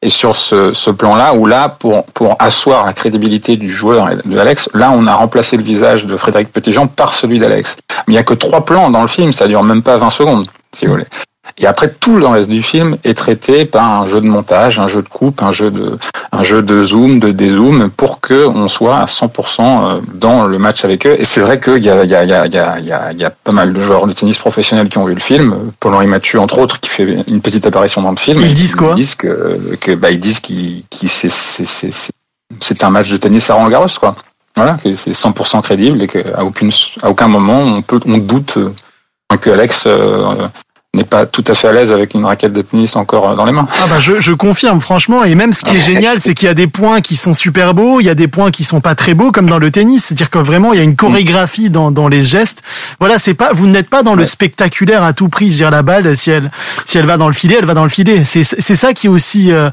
Et 0.03 0.09
sur 0.09 0.35
ce, 0.35 0.73
ce 0.73 0.91
plan-là, 0.91 1.35
où 1.35 1.45
là, 1.45 1.69
pour, 1.69 2.05
pour 2.07 2.35
asseoir 2.39 2.87
la 2.87 2.95
crédibilité 2.95 3.57
du 3.57 3.69
joueur 3.69 4.09
et 4.11 4.17
de 4.17 4.39
Alex, 4.39 4.71
là, 4.73 4.93
on 4.97 5.07
a 5.07 5.15
remplacé 5.15 5.59
le 5.59 5.63
visage 5.63 6.07
de 6.07 6.17
Frédéric 6.17 6.51
Petitjean 6.51 6.87
par 6.87 7.13
celui 7.13 7.39
d'Alex. 7.39 7.77
Mais 7.91 8.05
il 8.09 8.13
n'y 8.13 8.19
a 8.19 8.23
que 8.23 8.33
trois 8.33 8.65
plans 8.65 8.89
dans 8.89 9.03
le 9.03 9.09
film, 9.09 9.31
ça 9.31 9.47
dure 9.47 9.63
même 9.63 9.83
pas 9.83 9.99
20 9.99 10.09
secondes, 10.09 10.47
si 10.73 10.87
vous 10.87 10.93
voulez. 10.93 11.07
Et 11.59 11.67
après, 11.67 11.91
tout 11.91 12.17
le 12.17 12.27
reste 12.27 12.49
du 12.49 12.63
film 12.63 12.97
est 13.05 13.15
traité 13.15 13.65
par 13.65 13.85
un 13.85 14.07
jeu 14.07 14.21
de 14.21 14.27
montage, 14.27 14.79
un 14.79 14.87
jeu 14.87 15.03
de 15.03 15.09
coupe, 15.09 15.43
un 15.43 15.53
jeu 15.53 15.71
de, 15.71 15.99
un 16.33 16.43
jeu 16.43 16.63
de 16.63 16.83
zoom, 16.83 17.19
de 17.19 17.33
dézoom, 17.33 17.91
pour 17.91 18.21
que 18.21 18.47
on 18.47 18.69
soit 18.69 18.99
à 18.99 19.05
100% 19.07 20.01
dans 20.15 20.47
le 20.47 20.59
match 20.59 20.85
avec 20.85 21.07
eux. 21.07 21.17
Et 21.19 21.25
c'est 21.25 21.41
vrai 21.41 21.61
qu'il 21.61 21.83
y 21.83 21.91
a, 21.91 22.05
y, 22.05 22.15
a, 22.15 22.25
y, 22.25 22.33
a, 22.33 22.47
y, 22.47 22.93
a, 22.93 23.13
y 23.13 23.25
a 23.25 23.31
pas 23.31 23.53
mal 23.53 23.73
de 23.73 23.81
joueurs 23.81 24.07
de 24.07 24.13
tennis 24.13 24.39
professionnels 24.39 24.89
qui 24.89 24.99
ont 24.99 25.05
vu 25.05 25.15
le 25.15 25.21
film. 25.21 25.73
Paul-Henri 25.81 26.07
Mathieu, 26.07 26.41
entre 26.41 26.59
autres, 26.59 26.81
qui 26.81 26.89
fait 26.89 27.25
une 27.27 27.41
petite 27.41 27.67
apparition 27.67 28.03
dans 28.03 28.11
le 28.11 28.17
film. 28.17 28.41
Ils 28.41 28.55
disent 28.55 28.77
quoi 28.77 28.93
Ils 28.97 29.01
disent 29.01 29.15
que, 29.15 29.77
que 29.81 29.93
bah, 29.93 30.11
ils 30.11 30.21
disent 30.21 30.41
qu'ils, 30.41 30.85
qu 30.89 31.09
c'est, 31.09 31.31
c'est, 31.31 31.67
c'est, 31.67 31.91
c'est 32.61 32.85
un 32.85 32.91
match 32.91 33.11
de 33.11 33.17
tennis 33.17 33.51
à 33.51 33.55
Roland 33.55 33.69
Garros, 33.69 33.87
quoi. 33.99 34.15
Voilà, 34.57 34.79
que 34.83 34.95
c'est 34.95 35.13
100% 35.13 35.63
crédible 35.63 36.03
et 36.03 36.07
qu'à 36.07 36.45
aucune, 36.45 36.71
à 37.03 37.09
aucun 37.09 37.29
moment 37.29 37.61
on 37.61 37.83
peut, 37.83 38.01
on 38.05 38.19
doute 38.19 38.59
que 39.41 39.51
Alex 39.51 39.85
euh, 39.87 40.49
n'est 40.93 41.05
pas 41.05 41.25
tout 41.25 41.45
à 41.47 41.55
fait 41.55 41.69
à 41.69 41.73
l'aise 41.73 41.93
avec 41.93 42.15
une 42.15 42.25
raquette 42.25 42.53
de 42.53 42.63
tennis 42.63 42.97
encore 42.97 43.37
dans 43.37 43.45
les 43.45 43.53
mains. 43.53 43.69
Ah 43.81 43.87
bah 43.89 44.01
je, 44.01 44.21
je 44.21 44.33
confirme 44.33 44.81
franchement 44.81 45.23
et 45.23 45.37
même 45.37 45.53
ce 45.53 45.63
qui 45.63 45.77
est 45.77 45.81
génial 45.81 46.21
c'est 46.21 46.35
qu'il 46.35 46.47
y 46.47 46.51
a 46.51 46.55
des 46.55 46.67
points 46.67 47.01
qui 47.01 47.15
sont 47.15 47.33
super 47.33 47.75
beaux, 47.75 48.01
il 48.01 48.07
y 48.07 48.09
a 48.09 48.17
des 48.17 48.27
points 48.27 48.51
qui 48.51 48.65
sont 48.65 48.81
pas 48.81 48.97
très 48.97 49.15
beaux 49.15 49.31
comme 49.31 49.49
dans 49.49 49.59
le 49.59 49.71
tennis, 49.71 50.07
c'est-à-dire 50.07 50.31
que 50.31 50.39
vraiment 50.39 50.73
il 50.73 50.79
y 50.79 50.81
a 50.81 50.85
une 50.85 50.97
chorégraphie 50.97 51.71
dans, 51.71 51.93
dans 51.93 52.09
les 52.09 52.25
gestes. 52.25 52.63
Voilà, 52.99 53.19
c'est 53.19 53.35
pas 53.35 53.53
vous 53.53 53.69
n'êtes 53.69 53.89
pas 53.89 54.03
dans 54.03 54.17
le 54.17 54.25
spectaculaire 54.25 55.05
à 55.05 55.13
tout 55.13 55.29
prix, 55.29 55.47
je 55.47 55.51
veux 55.53 55.57
dire 55.59 55.71
la 55.71 55.83
balle 55.83 56.17
si 56.17 56.33
elle 56.33 56.51
si 56.85 56.99
elle 56.99 57.07
va 57.07 57.17
dans 57.17 57.29
le 57.29 57.35
filet, 57.35 57.57
elle 57.61 57.67
va 57.67 57.75
dans 57.75 57.85
le 57.85 57.89
filet. 57.89 58.25
C'est 58.25 58.43
c'est 58.43 58.75
ça 58.75 58.93
qui 58.93 59.07
est 59.07 59.11
aussi 59.11 59.53
euh, 59.53 59.71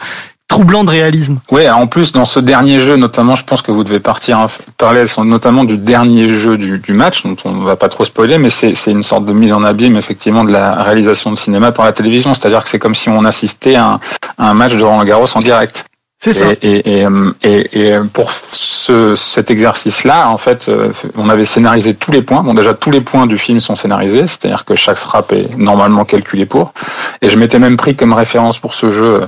troublant 0.48 0.84
de 0.84 0.90
réalisme. 0.90 1.40
Oui, 1.52 1.70
en 1.70 1.88
plus 1.88 2.12
dans 2.14 2.26
ce 2.26 2.40
dernier 2.40 2.80
jeu, 2.80 2.96
notamment, 2.96 3.36
je 3.36 3.44
pense 3.44 3.62
que 3.62 3.72
vous 3.72 3.84
devez 3.84 4.00
partir 4.00 4.48
parler 4.78 5.06
notamment 5.24 5.64
du 5.64 5.78
dernier 5.78 6.30
jeu 6.30 6.58
du, 6.58 6.80
du 6.80 6.94
match, 6.94 7.24
dont 7.24 7.36
on 7.46 7.52
ne 7.52 7.66
va 7.66 7.76
pas 7.76 7.90
trop 7.90 8.06
spoiler, 8.06 8.38
mais 8.38 8.50
c'est 8.50 8.74
une 8.88 9.04
sorte 9.04 9.26
de 9.26 9.34
mise 9.34 9.54
en 9.54 9.64
abîme 9.64 9.98
effectivement 9.98 10.44
de 10.44 10.52
la 10.52 10.82
réalisation 10.82 11.32
de 11.32 11.38
cinéma 11.38 11.72
par 11.72 11.86
la 11.86 11.92
télévision. 11.92 12.34
C'est-à-dire 12.34 12.64
que 12.64 12.70
c'est 12.70 12.80
comme 12.80 12.96
si 12.96 13.10
on 13.10 13.24
assistait 13.26 13.76
à 13.76 13.86
un, 13.86 14.00
à 14.38 14.50
un 14.50 14.54
match 14.54 14.74
de 14.74 14.84
Roland 14.84 15.04
Garros 15.04 15.28
en 15.36 15.40
direct. 15.40 15.86
C'est 16.20 16.34
ça. 16.34 16.48
Et, 16.64 17.02
et, 17.02 17.08
et, 17.44 17.90
et, 17.90 18.00
pour 18.12 18.32
ce, 18.32 19.14
cet 19.16 19.52
exercice-là, 19.52 20.30
en 20.30 20.38
fait, 20.38 20.70
on 21.16 21.30
avait 21.30 21.46
scénarisé 21.46 21.94
tous 21.94 22.12
les 22.12 22.24
points. 22.24 22.42
Bon, 22.42 22.56
déjà, 22.56 22.74
tous 22.74 22.90
les 22.90 23.02
points 23.02 23.28
du 23.28 23.38
film 23.38 23.60
sont 23.60 23.76
scénarisés, 23.76 24.26
c'est-à-dire 24.26 24.66
que 24.66 24.74
chaque 24.76 24.98
frappe 24.98 25.32
est 25.32 25.56
normalement 25.58 26.06
calculée 26.06 26.48
pour. 26.48 26.74
Et 27.22 27.30
je 27.30 27.38
m'étais 27.38 27.60
même 27.60 27.78
pris 27.78 27.96
comme 27.96 28.14
référence 28.14 28.58
pour 28.58 28.74
ce 28.74 28.90
jeu 28.90 29.28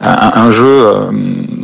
un, 0.00 0.32
un 0.34 0.50
jeu, 0.50 0.86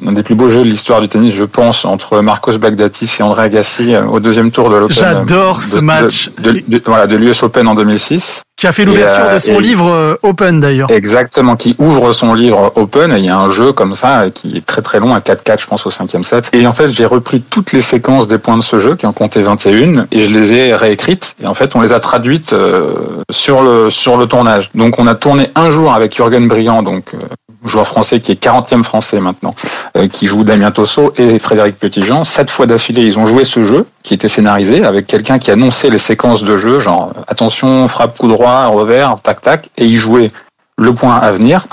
un 0.06 0.12
des 0.12 0.22
plus 0.22 0.34
beaux 0.34 0.48
jeux 0.48 0.62
de 0.62 0.68
l'histoire 0.68 1.00
du 1.00 1.08
tennis, 1.08 1.34
je 1.34 1.44
pense, 1.44 1.84
entre 1.84 2.20
Marcos 2.20 2.56
Bagdatis 2.58 3.16
et 3.18 3.22
André 3.22 3.42
Agassi 3.42 3.96
au 3.96 4.20
deuxième 4.20 4.50
tour 4.50 4.70
de 4.70 4.76
l'Open. 4.76 4.96
J'adore 4.96 5.62
ce 5.62 5.78
match. 5.78 6.30
De, 6.38 6.52
de, 6.52 6.62
de, 6.68 6.82
voilà, 6.86 7.06
de 7.06 7.16
l'US 7.16 7.42
Open 7.42 7.66
en 7.66 7.74
2006 7.74 8.42
qui 8.62 8.68
a 8.68 8.70
fait 8.70 8.84
l'ouverture 8.84 9.28
de 9.28 9.40
son 9.40 9.54
et, 9.54 9.60
livre 9.60 10.20
Open 10.22 10.60
d'ailleurs. 10.60 10.88
Exactement, 10.88 11.56
qui 11.56 11.74
ouvre 11.80 12.12
son 12.12 12.32
livre 12.32 12.72
Open. 12.76 13.12
Et 13.12 13.18
il 13.18 13.24
y 13.24 13.28
a 13.28 13.36
un 13.36 13.50
jeu 13.50 13.72
comme 13.72 13.96
ça 13.96 14.26
qui 14.32 14.58
est 14.58 14.64
très 14.64 14.82
très 14.82 15.00
long, 15.00 15.12
à 15.16 15.18
4-4 15.18 15.62
je 15.62 15.66
pense 15.66 15.84
au 15.84 15.90
cinquième 15.90 16.22
set. 16.22 16.48
Et 16.52 16.64
en 16.64 16.72
fait 16.72 16.86
j'ai 16.86 17.04
repris 17.04 17.40
toutes 17.40 17.72
les 17.72 17.80
séquences 17.80 18.28
des 18.28 18.38
points 18.38 18.56
de 18.56 18.62
ce 18.62 18.78
jeu 18.78 18.94
qui 18.94 19.04
en 19.04 19.12
comptait 19.12 19.42
21 19.42 20.06
et 20.12 20.20
je 20.20 20.30
les 20.30 20.52
ai 20.52 20.76
réécrites. 20.76 21.34
Et 21.42 21.48
en 21.48 21.54
fait 21.54 21.74
on 21.74 21.80
les 21.80 21.92
a 21.92 21.98
traduites 21.98 22.52
euh, 22.52 22.94
sur 23.32 23.64
le 23.64 23.90
sur 23.90 24.16
le 24.16 24.26
tournage. 24.26 24.70
Donc 24.76 25.00
on 25.00 25.08
a 25.08 25.16
tourné 25.16 25.50
un 25.56 25.72
jour 25.72 25.92
avec 25.92 26.14
Jürgen 26.14 26.46
Briand, 26.46 26.84
donc 26.84 27.14
euh, 27.14 27.18
joueur 27.64 27.86
français 27.86 28.20
qui 28.20 28.32
est 28.32 28.42
40e 28.42 28.82
français 28.82 29.20
maintenant, 29.20 29.54
euh, 29.96 30.08
qui 30.08 30.26
joue 30.26 30.44
Damien 30.44 30.70
Tosso 30.70 31.12
et 31.16 31.38
Frédéric 31.38 31.78
Petitjean. 31.78 32.24
Sept 32.24 32.50
fois 32.50 32.66
d'affilée, 32.66 33.02
ils 33.02 33.18
ont 33.18 33.26
joué 33.26 33.44
ce 33.44 33.62
jeu 33.64 33.86
qui 34.02 34.14
était 34.14 34.28
scénarisé 34.28 34.84
avec 34.84 35.06
quelqu'un 35.06 35.38
qui 35.38 35.50
annonçait 35.50 35.90
les 35.90 35.98
séquences 35.98 36.42
de 36.42 36.56
jeu, 36.56 36.80
genre 36.80 37.12
attention, 37.28 37.86
frappe 37.88 38.18
coup 38.18 38.28
droit, 38.28 38.66
revers, 38.66 39.16
tac 39.22 39.40
tac, 39.40 39.70
et 39.76 39.86
ils 39.86 39.96
jouaient 39.96 40.30
le 40.78 40.94
point 40.94 41.16
à 41.16 41.32
venir. 41.32 41.66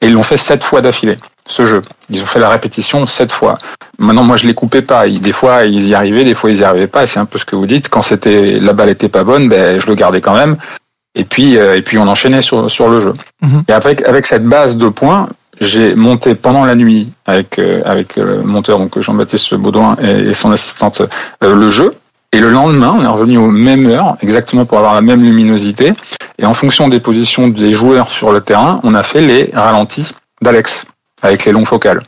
Et 0.00 0.06
ils 0.06 0.14
l'ont 0.14 0.22
fait 0.22 0.38
sept 0.38 0.64
fois 0.64 0.80
d'affilée, 0.80 1.18
ce 1.46 1.66
jeu. 1.66 1.82
Ils 2.08 2.22
ont 2.22 2.26
fait 2.26 2.38
la 2.38 2.48
répétition 2.48 3.04
sept 3.06 3.32
fois. 3.32 3.58
Maintenant, 3.98 4.24
moi, 4.24 4.38
je 4.38 4.46
les 4.46 4.54
coupais 4.54 4.80
pas. 4.80 5.06
Des 5.08 5.32
fois, 5.32 5.64
ils 5.64 5.88
y 5.88 5.94
arrivaient, 5.94 6.24
des 6.24 6.32
fois, 6.32 6.50
ils 6.50 6.58
y 6.58 6.64
arrivaient 6.64 6.86
pas. 6.86 7.02
Et 7.02 7.06
c'est 7.06 7.20
un 7.20 7.26
peu 7.26 7.38
ce 7.38 7.44
que 7.44 7.54
vous 7.54 7.66
dites. 7.66 7.90
Quand 7.90 8.00
c'était 8.00 8.58
la 8.58 8.72
balle 8.72 8.88
était 8.88 9.10
pas 9.10 9.24
bonne, 9.24 9.48
ben, 9.48 9.78
je 9.78 9.86
le 9.86 9.94
gardais 9.94 10.22
quand 10.22 10.34
même. 10.34 10.56
Et 11.14 11.24
puis, 11.24 11.58
euh, 11.58 11.76
et 11.76 11.82
puis, 11.82 11.98
on 11.98 12.06
enchaînait 12.06 12.42
sur 12.42 12.70
sur 12.70 12.88
le 12.88 13.00
jeu. 13.00 13.14
-hmm. 13.42 13.62
Et 13.68 13.72
après, 13.72 13.96
avec 14.04 14.24
cette 14.26 14.44
base 14.44 14.76
de 14.76 14.88
points, 14.88 15.28
j'ai 15.60 15.94
monté 15.94 16.34
pendant 16.34 16.64
la 16.64 16.74
nuit 16.74 17.12
avec 17.26 17.58
euh, 17.58 17.82
avec 17.84 18.16
le 18.16 18.42
monteur 18.42 18.78
donc 18.78 18.98
Jean-Baptiste 18.98 19.54
Baudouin 19.54 19.96
et, 20.02 20.30
et, 20.30 20.34
son 20.34 20.50
assistante 20.52 21.02
euh, 21.44 21.54
le 21.54 21.68
jeu. 21.68 21.94
Et 22.32 22.38
le 22.38 22.48
lendemain, 22.48 22.94
on 22.96 23.02
est 23.04 23.08
revenu 23.08 23.38
aux 23.38 23.50
mêmes 23.50 23.86
heures, 23.90 24.16
exactement 24.22 24.64
pour 24.64 24.78
avoir 24.78 24.94
la 24.94 25.02
même 25.02 25.22
luminosité. 25.22 25.94
Et 26.38 26.46
en 26.46 26.54
fonction 26.54 26.86
des 26.88 27.00
positions 27.00 27.48
des 27.48 27.72
joueurs 27.72 28.12
sur 28.12 28.30
le 28.30 28.40
terrain, 28.40 28.80
on 28.84 28.94
a 28.94 29.02
fait 29.02 29.20
les 29.20 29.50
ralentis 29.52 30.12
d'Alex 30.40 30.86
avec 31.22 31.44
les 31.44 31.52
longues 31.52 31.66
focales. 31.66 32.02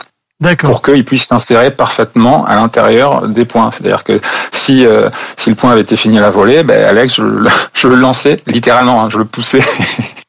Pour 0.66 0.82
qu'ils 0.82 1.04
puissent 1.04 1.26
s'insérer 1.26 1.70
parfaitement 1.70 2.44
à 2.46 2.56
l'intérieur 2.56 3.28
des 3.28 3.44
points. 3.44 3.70
C'est-à-dire 3.70 4.04
que 4.04 4.20
si 4.50 4.84
euh, 4.86 5.08
si 5.36 5.50
le 5.50 5.56
point 5.56 5.72
avait 5.72 5.82
été 5.82 5.96
fini 5.96 6.18
à 6.18 6.22
la 6.22 6.30
volée, 6.30 6.62
ben 6.62 6.84
Alex, 6.84 7.14
je, 7.14 7.22
je 7.74 7.88
le 7.88 7.96
lançais 7.96 8.40
littéralement, 8.46 9.02
hein, 9.02 9.08
je 9.08 9.18
le 9.18 9.24
poussais. 9.24 9.62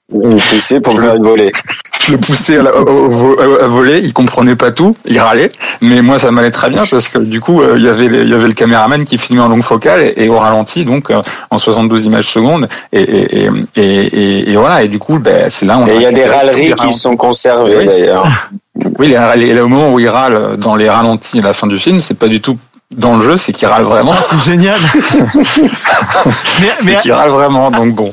Vous 0.10 0.38
poussez 0.38 0.82
pour 0.82 0.99
faire 0.99 1.15
une 1.15 1.23
volée. 1.23 1.52
Je 2.06 2.12
le 2.13 2.18
poussais 2.18 2.58
à, 2.58 2.63
la, 2.63 2.76
au, 2.76 3.39
à, 3.39 3.68
voler, 3.68 4.00
il 4.00 4.13
comprenait 4.13 4.56
pas 4.56 4.72
tout, 4.72 4.96
il 5.06 5.20
râlait, 5.20 5.52
mais 5.82 6.02
moi 6.02 6.20
ça 6.20 6.32
m'allait 6.32 6.52
très 6.52 6.70
bien 6.70 6.84
parce 6.89 7.08
que 7.08 7.18
du 7.18 7.39
coup 7.39 7.62
euh, 7.62 7.76
il 7.78 7.84
y 7.84 7.88
avait 7.88 8.08
les, 8.08 8.22
il 8.22 8.30
y 8.30 8.34
avait 8.34 8.48
le 8.48 8.54
caméraman 8.54 9.06
qui 9.06 9.18
filmait 9.18 9.42
en 9.42 9.48
longue 9.48 9.63
focale 9.63 10.02
et, 10.02 10.26
et 10.26 10.30
au 10.30 10.38
ralenti 10.38 10.86
donc 10.86 11.10
euh, 11.10 11.22
en 11.50 11.58
72 11.58 12.06
images 12.06 12.28
secondes 12.28 12.68
et 12.92 13.02
et, 13.04 13.50
et, 13.76 14.52
et, 14.52 14.56
voilà 14.56 14.84
et 14.84 14.88
du 14.88 15.00
coup 15.00 15.20
ben 15.20 15.50
c'est 15.50 15.66
là 15.66 15.78
on 15.78 15.88
et 15.88 15.96
il 15.96 16.02
y 16.02 16.06
a 16.06 16.12
des 16.12 16.26
râleries 16.26 16.74
qui 16.74 16.94
sont 16.94 17.16
conservées 17.16 17.78
oui. 17.80 17.86
d'ailleurs. 17.86 18.28
Oui, 19.00 19.16
au 19.16 19.68
moment 19.68 19.94
où 19.94 20.00
il 20.00 20.10
râle 20.10 20.58
dans 20.58 20.76
les 20.76 20.89
ralentis 20.89 21.39
à 21.39 21.44
la 21.44 21.54
fin 21.54 21.68
du 21.68 21.78
film, 21.78 22.02
c'est 22.02 22.16
pas 22.16 22.28
du 22.28 22.42
tout 22.42 22.58
dans 22.92 23.18
le 23.18 23.22
jeu, 23.22 23.38
c'est 23.38 23.54
qu'il 23.54 23.68
râle 23.68 23.84
vraiment. 23.84 24.12
Oh, 24.13 24.22
c'est 24.22 24.39
génial. 24.39 24.78
mais, 26.60 26.68
mais... 26.84 26.98
qu'il 26.98 27.12
râle 27.12 27.30
vraiment, 27.30 27.70
donc 27.72 27.94
bon. 27.94 28.12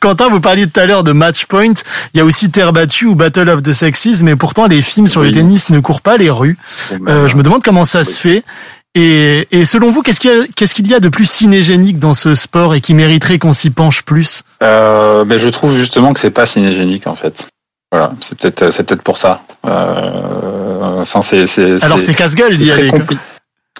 Quentin, 0.00 0.28
vous 0.28 0.40
parliez 0.40 0.66
tout 0.66 0.78
à 0.78 0.86
l'heure 0.86 1.04
de 1.04 1.12
Match 1.12 1.46
Point. 1.46 1.74
Il 2.14 2.18
y 2.18 2.20
a 2.20 2.24
aussi 2.24 2.50
Terre 2.50 2.72
battue 2.72 3.06
ou 3.06 3.14
Battle 3.14 3.48
of 3.48 3.62
the 3.62 3.72
Sexes, 3.72 4.22
mais 4.22 4.36
pourtant 4.36 4.66
les 4.66 4.82
films 4.82 5.08
sur 5.08 5.22
oui. 5.22 5.28
le 5.28 5.34
tennis 5.34 5.70
ne 5.70 5.80
courent 5.80 6.00
pas 6.00 6.16
les 6.16 6.30
rues. 6.30 6.56
Euh, 7.08 7.28
je 7.28 7.36
me 7.36 7.42
demande 7.42 7.62
comment 7.62 7.84
ça 7.84 8.00
oui. 8.00 8.04
se 8.04 8.20
fait. 8.20 8.44
Et, 8.94 9.46
et, 9.52 9.64
selon 9.64 9.90
vous, 9.90 10.02
qu'est-ce 10.02 10.18
qu'il 10.18 10.30
y, 10.30 10.52
qu'est-ce 10.54 10.74
qu'il 10.74 10.88
y, 10.88 10.94
a 10.94 11.00
de 11.00 11.08
plus 11.08 11.26
cinégénique 11.26 11.98
dans 11.98 12.14
ce 12.14 12.34
sport 12.34 12.74
et 12.74 12.80
qui 12.80 12.94
mériterait 12.94 13.38
qu'on 13.38 13.52
s'y 13.52 13.70
penche 13.70 14.02
plus? 14.02 14.42
Euh, 14.62 15.24
ben 15.24 15.38
Je 15.38 15.48
trouve 15.48 15.76
justement 15.76 16.12
que 16.14 16.20
c'est 16.20 16.30
pas 16.30 16.46
cinégénique 16.46 17.06
en 17.06 17.14
fait. 17.14 17.46
Voilà, 17.92 18.12
c'est 18.20 18.38
peut-être 18.38 18.70
c'est 18.70 18.82
peut-être 18.82 19.02
pour 19.02 19.18
ça. 19.18 19.42
Euh, 19.66 21.00
enfin, 21.00 21.22
c'est 21.22 21.46
c'est. 21.46 21.82
Alors 21.84 22.00
c'est 22.00 22.14
casse-gueule 22.14 22.56
d'y 22.56 22.70
aller. 22.70 22.90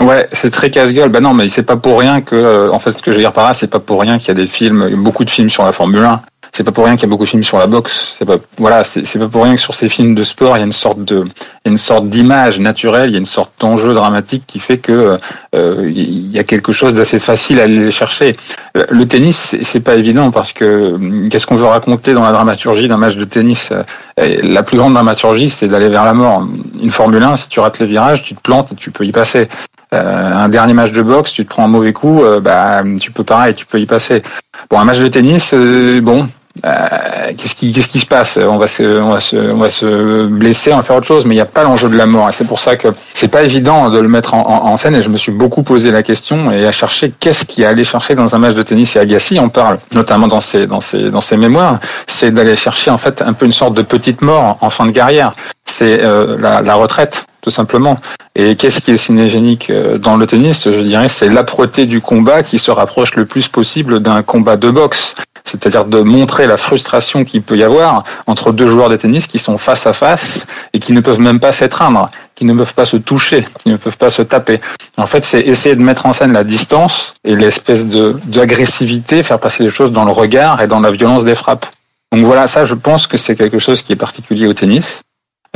Ouais, 0.01 0.29
c'est 0.33 0.51
très 0.51 0.71
casse-gueule. 0.71 1.09
Ben 1.09 1.21
non, 1.21 1.35
mais 1.35 1.49
c'est 1.49 1.65
pas 1.65 1.77
pour 1.77 1.99
rien 1.99 2.21
que, 2.21 2.37
euh, 2.37 2.71
en 2.71 2.79
fait, 2.79 2.93
ce 2.93 3.03
que 3.03 3.11
je 3.11 3.17
veux 3.17 3.23
dire 3.23 3.33
par 3.33 3.47
là, 3.47 3.53
c'est 3.53 3.67
pas 3.67 3.81
pour 3.81 4.01
rien 4.01 4.19
qu'il 4.19 4.29
y 4.29 4.31
a 4.31 4.35
des 4.35 4.47
films, 4.47 4.95
beaucoup 4.97 5.25
de 5.25 5.31
films 5.31 5.51
sur 5.51 5.65
la 5.65 5.73
Formule 5.73 6.05
1. 6.05 6.23
C'est 6.53 6.65
pas 6.65 6.73
pour 6.73 6.85
rien 6.85 6.95
qu'il 6.95 7.03
y 7.03 7.07
a 7.07 7.11
beaucoup 7.11 7.25
de 7.25 7.29
films 7.29 7.43
sur 7.43 7.59
la 7.59 7.67
boxe. 7.67 8.15
C'est 8.17 8.25
pas, 8.25 8.37
voilà, 8.57 8.83
c'est 8.83 9.19
pas 9.19 9.29
pour 9.29 9.45
rien 9.45 9.55
que 9.55 9.61
sur 9.61 9.75
ces 9.75 9.89
films 9.89 10.15
de 10.15 10.25
sport, 10.25 10.57
il 10.57 10.61
y 10.61 10.63
a 10.63 10.67
une 10.67 10.73
sorte 10.73 11.05
de, 11.05 11.25
une 11.67 11.77
sorte 11.77 12.09
d'image 12.09 12.59
naturelle, 12.59 13.11
il 13.11 13.13
y 13.13 13.17
a 13.17 13.19
une 13.19 13.27
sorte 13.27 13.53
d'enjeu 13.61 13.93
dramatique 13.93 14.45
qui 14.47 14.59
fait 14.59 14.79
que 14.79 15.19
euh, 15.55 15.91
il 15.95 16.31
y 16.31 16.39
a 16.39 16.45
quelque 16.45 16.73
chose 16.73 16.95
d'assez 16.95 17.19
facile 17.19 17.61
à 17.61 17.65
aller 17.65 17.91
chercher. 17.91 18.35
Le 18.75 19.07
tennis, 19.07 19.57
c'est 19.61 19.81
pas 19.81 19.97
évident 19.97 20.31
parce 20.31 20.53
que 20.53 20.97
qu'est-ce 21.29 21.47
qu'on 21.47 21.57
veut 21.57 21.67
raconter 21.67 22.15
dans 22.15 22.23
la 22.23 22.33
dramaturgie 22.33 22.89
d'un 22.89 22.97
match 22.97 23.17
de 23.17 23.25
tennis? 23.25 23.73
La 24.17 24.63
plus 24.63 24.79
grande 24.79 24.95
dramaturgie, 24.95 25.51
c'est 25.51 25.69
d'aller 25.69 25.89
vers 25.89 26.05
la 26.05 26.15
mort. 26.15 26.47
Une 26.83 26.91
Formule 26.91 27.23
1, 27.23 27.37
si 27.37 27.49
tu 27.49 27.61
rates 27.61 27.79
le 27.79 27.87
virage, 27.87 28.25
tu 28.25 28.35
te 28.35 28.41
plantes 28.41 28.73
et 28.73 28.75
tu 28.75 28.91
peux 28.91 29.05
y 29.05 29.13
passer. 29.13 29.49
Euh, 29.95 30.33
un 30.35 30.49
dernier 30.49 30.75
match 30.75 30.93
de 30.93 31.03
boxe, 31.03 31.33
tu 31.33 31.45
te 31.45 31.51
prends 31.51 31.65
un 31.65 31.69
mauvais 31.69 31.95
coup, 31.95 32.23
euh, 32.23 32.41
bah 32.41 32.83
tu 33.01 33.11
peux 33.11 33.25
pareil, 33.25 33.55
tu 33.55 33.65
peux 33.65 33.81
y 33.81 33.87
passer. 33.87 34.23
Bon, 34.69 34.79
un 34.79 34.85
match 34.85 34.99
de 34.99 35.09
tennis, 35.09 35.53
euh, 35.55 36.03
bon, 36.03 36.27
qu'est-ce 36.63 37.55
qui, 37.55 37.73
se 37.73 38.07
passe? 38.07 38.37
On 38.37 38.59
va 38.59 38.67
se, 38.67 38.83
on 38.83 39.13
va 39.13 39.21
se, 39.21 39.37
on 39.37 39.57
va 39.57 39.71
se 39.71 40.27
blesser, 40.27 40.75
on 40.75 40.77
va 40.77 40.83
faire 40.83 40.97
autre 40.97 41.07
chose, 41.07 41.25
mais 41.25 41.35
il 41.35 41.39
n'y 41.39 41.43
a 41.43 41.47
pas 41.47 41.63
l'enjeu 41.63 41.89
de 41.89 41.97
la 41.97 42.05
mort. 42.05 42.29
Et 42.29 42.33
c'est 42.33 42.47
pour 42.47 42.61
ça 42.61 42.77
que 42.77 42.89
c'est 43.15 43.29
pas 43.29 43.45
évident 43.45 43.89
de 43.89 43.99
le 43.99 44.09
mettre 44.09 44.35
en, 44.35 44.77
scène. 44.77 44.95
Et 44.95 45.01
je 45.01 45.09
me 45.09 45.17
suis 45.17 45.33
beaucoup 45.33 45.63
posé 45.63 45.91
la 45.91 46.03
question 46.03 46.51
et 46.53 46.67
à 46.67 46.73
chercher 46.73 47.11
qu'est-ce 47.19 47.47
qui 47.47 47.65
allait 47.65 47.85
chercher 47.85 48.15
dans 48.15 48.35
un 48.35 48.39
match 48.39 48.55
de 48.55 48.63
tennis. 48.63 48.95
Et 48.97 48.99
Agassi 48.99 49.39
en 49.39 49.49
parle, 49.49 49.79
notamment 49.95 50.29
dans 50.29 50.43
ses, 50.43 50.67
dans 50.67 50.81
ses, 50.81 51.11
dans 51.11 51.23
ses 51.23 51.39
mémoires. 51.39 51.79
C'est 52.07 52.31
d'aller 52.31 52.57
chercher 52.57 52.91
en 52.91 52.99
fait 52.99 53.23
un 53.23 53.33
peu 53.33 53.47
une 53.47 53.53
sorte 53.53 53.73
de 53.73 53.83
petite 53.83 54.21
mort 54.21 54.59
en 54.61 54.69
fin 54.69 54.85
de 54.85 54.91
carrière. 54.91 55.31
C'est 55.65 56.03
la 56.03 56.75
retraite 56.75 57.28
tout 57.41 57.51
simplement. 57.51 57.97
Et 58.35 58.57
qu'est-ce 58.57 58.81
qui 58.81 58.91
est 58.91 58.97
cinégénique 58.97 59.73
dans 59.99 60.17
le 60.17 60.27
tennis? 60.27 60.71
Je 60.71 60.81
dirais 60.81 61.09
c'est 61.09 61.29
l'âpreté 61.29 61.87
du 61.87 62.01
combat 62.01 62.43
qui 62.43 62.59
se 62.59 62.71
rapproche 62.71 63.15
le 63.15 63.25
plus 63.25 63.49
possible 63.49 64.01
d'un 64.01 64.23
combat 64.23 64.57
de 64.57 64.71
boxe. 64.71 65.15
C'est-à-dire 65.45 65.87
de 65.87 66.03
montrer 66.03 66.47
la 66.47 66.59
frustration 66.59 67.25
qu'il 67.25 67.41
peut 67.41 67.57
y 67.57 67.63
avoir 67.65 68.05
entre 68.27 68.53
deux 68.53 68.67
joueurs 68.67 68.91
de 68.91 68.97
tennis 68.97 69.27
qui 69.27 69.39
sont 69.39 69.57
face 69.57 69.87
à 69.87 69.95
face 69.95 70.47
et 70.75 70.79
qui 70.79 70.93
ne 70.93 71.01
peuvent 71.01 71.21
même 71.21 71.41
pas 71.41 71.53
s'étreindre, 71.53 72.11
qui 72.35 72.45
ne 72.45 72.53
peuvent 72.53 72.75
pas 72.75 72.85
se 72.85 72.99
toucher, 72.99 73.47
qui 73.61 73.71
ne 73.71 73.77
peuvent 73.77 73.97
pas 73.97 74.11
se 74.11 74.21
taper. 74.21 74.61
En 74.99 75.07
fait, 75.07 75.25
c'est 75.25 75.41
essayer 75.41 75.75
de 75.75 75.81
mettre 75.81 76.05
en 76.05 76.13
scène 76.13 76.33
la 76.33 76.45
distance 76.45 77.15
et 77.25 77.35
l'espèce 77.35 77.87
de 77.87 78.17
d'agressivité, 78.27 79.23
faire 79.23 79.39
passer 79.39 79.63
les 79.63 79.71
choses 79.71 79.91
dans 79.91 80.05
le 80.05 80.13
regard 80.13 80.61
et 80.61 80.67
dans 80.67 80.81
la 80.81 80.91
violence 80.91 81.25
des 81.25 81.35
frappes. 81.35 81.67
Donc 82.13 82.25
voilà, 82.25 82.47
ça, 82.47 82.65
je 82.67 82.75
pense 82.75 83.07
que 83.07 83.17
c'est 83.17 83.35
quelque 83.35 83.59
chose 83.59 83.81
qui 83.81 83.93
est 83.93 83.97
particulier 83.97 84.47
au 84.47 84.53
tennis. 84.53 85.01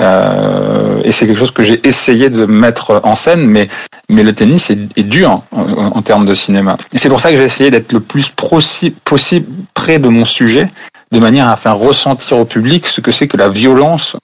Euh, 0.00 1.00
et 1.04 1.12
c'est 1.12 1.26
quelque 1.26 1.38
chose 1.38 1.50
que 1.50 1.62
j'ai 1.62 1.86
essayé 1.86 2.30
de 2.30 2.46
mettre 2.46 3.00
en 3.04 3.14
scène, 3.14 3.46
mais 3.46 3.68
mais 4.08 4.22
le 4.22 4.34
tennis 4.34 4.70
est, 4.70 4.78
est 4.96 5.02
dur 5.02 5.42
en, 5.52 5.62
en, 5.62 6.02
termes 6.02 6.26
de 6.26 6.34
cinéma. 6.34 6.76
Et 6.92 6.98
c'est 6.98 7.08
pour 7.08 7.20
ça 7.20 7.30
que 7.30 7.36
j'ai 7.36 7.44
essayé 7.44 7.70
d'être 7.70 7.92
le 7.92 8.00
plus 8.00 8.30
possible 8.30 8.96
près 9.74 9.98
de 9.98 10.08
mon 10.08 10.24
sujet, 10.24 10.70
de 11.12 11.18
manière 11.18 11.48
à 11.48 11.56
faire 11.56 11.76
ressentir 11.76 12.38
au 12.38 12.44
public 12.44 12.86
ce 12.86 13.00
que 13.00 13.12
c'est 13.12 13.28
que 13.28 13.36
la 13.36 13.48
violence 13.48 14.16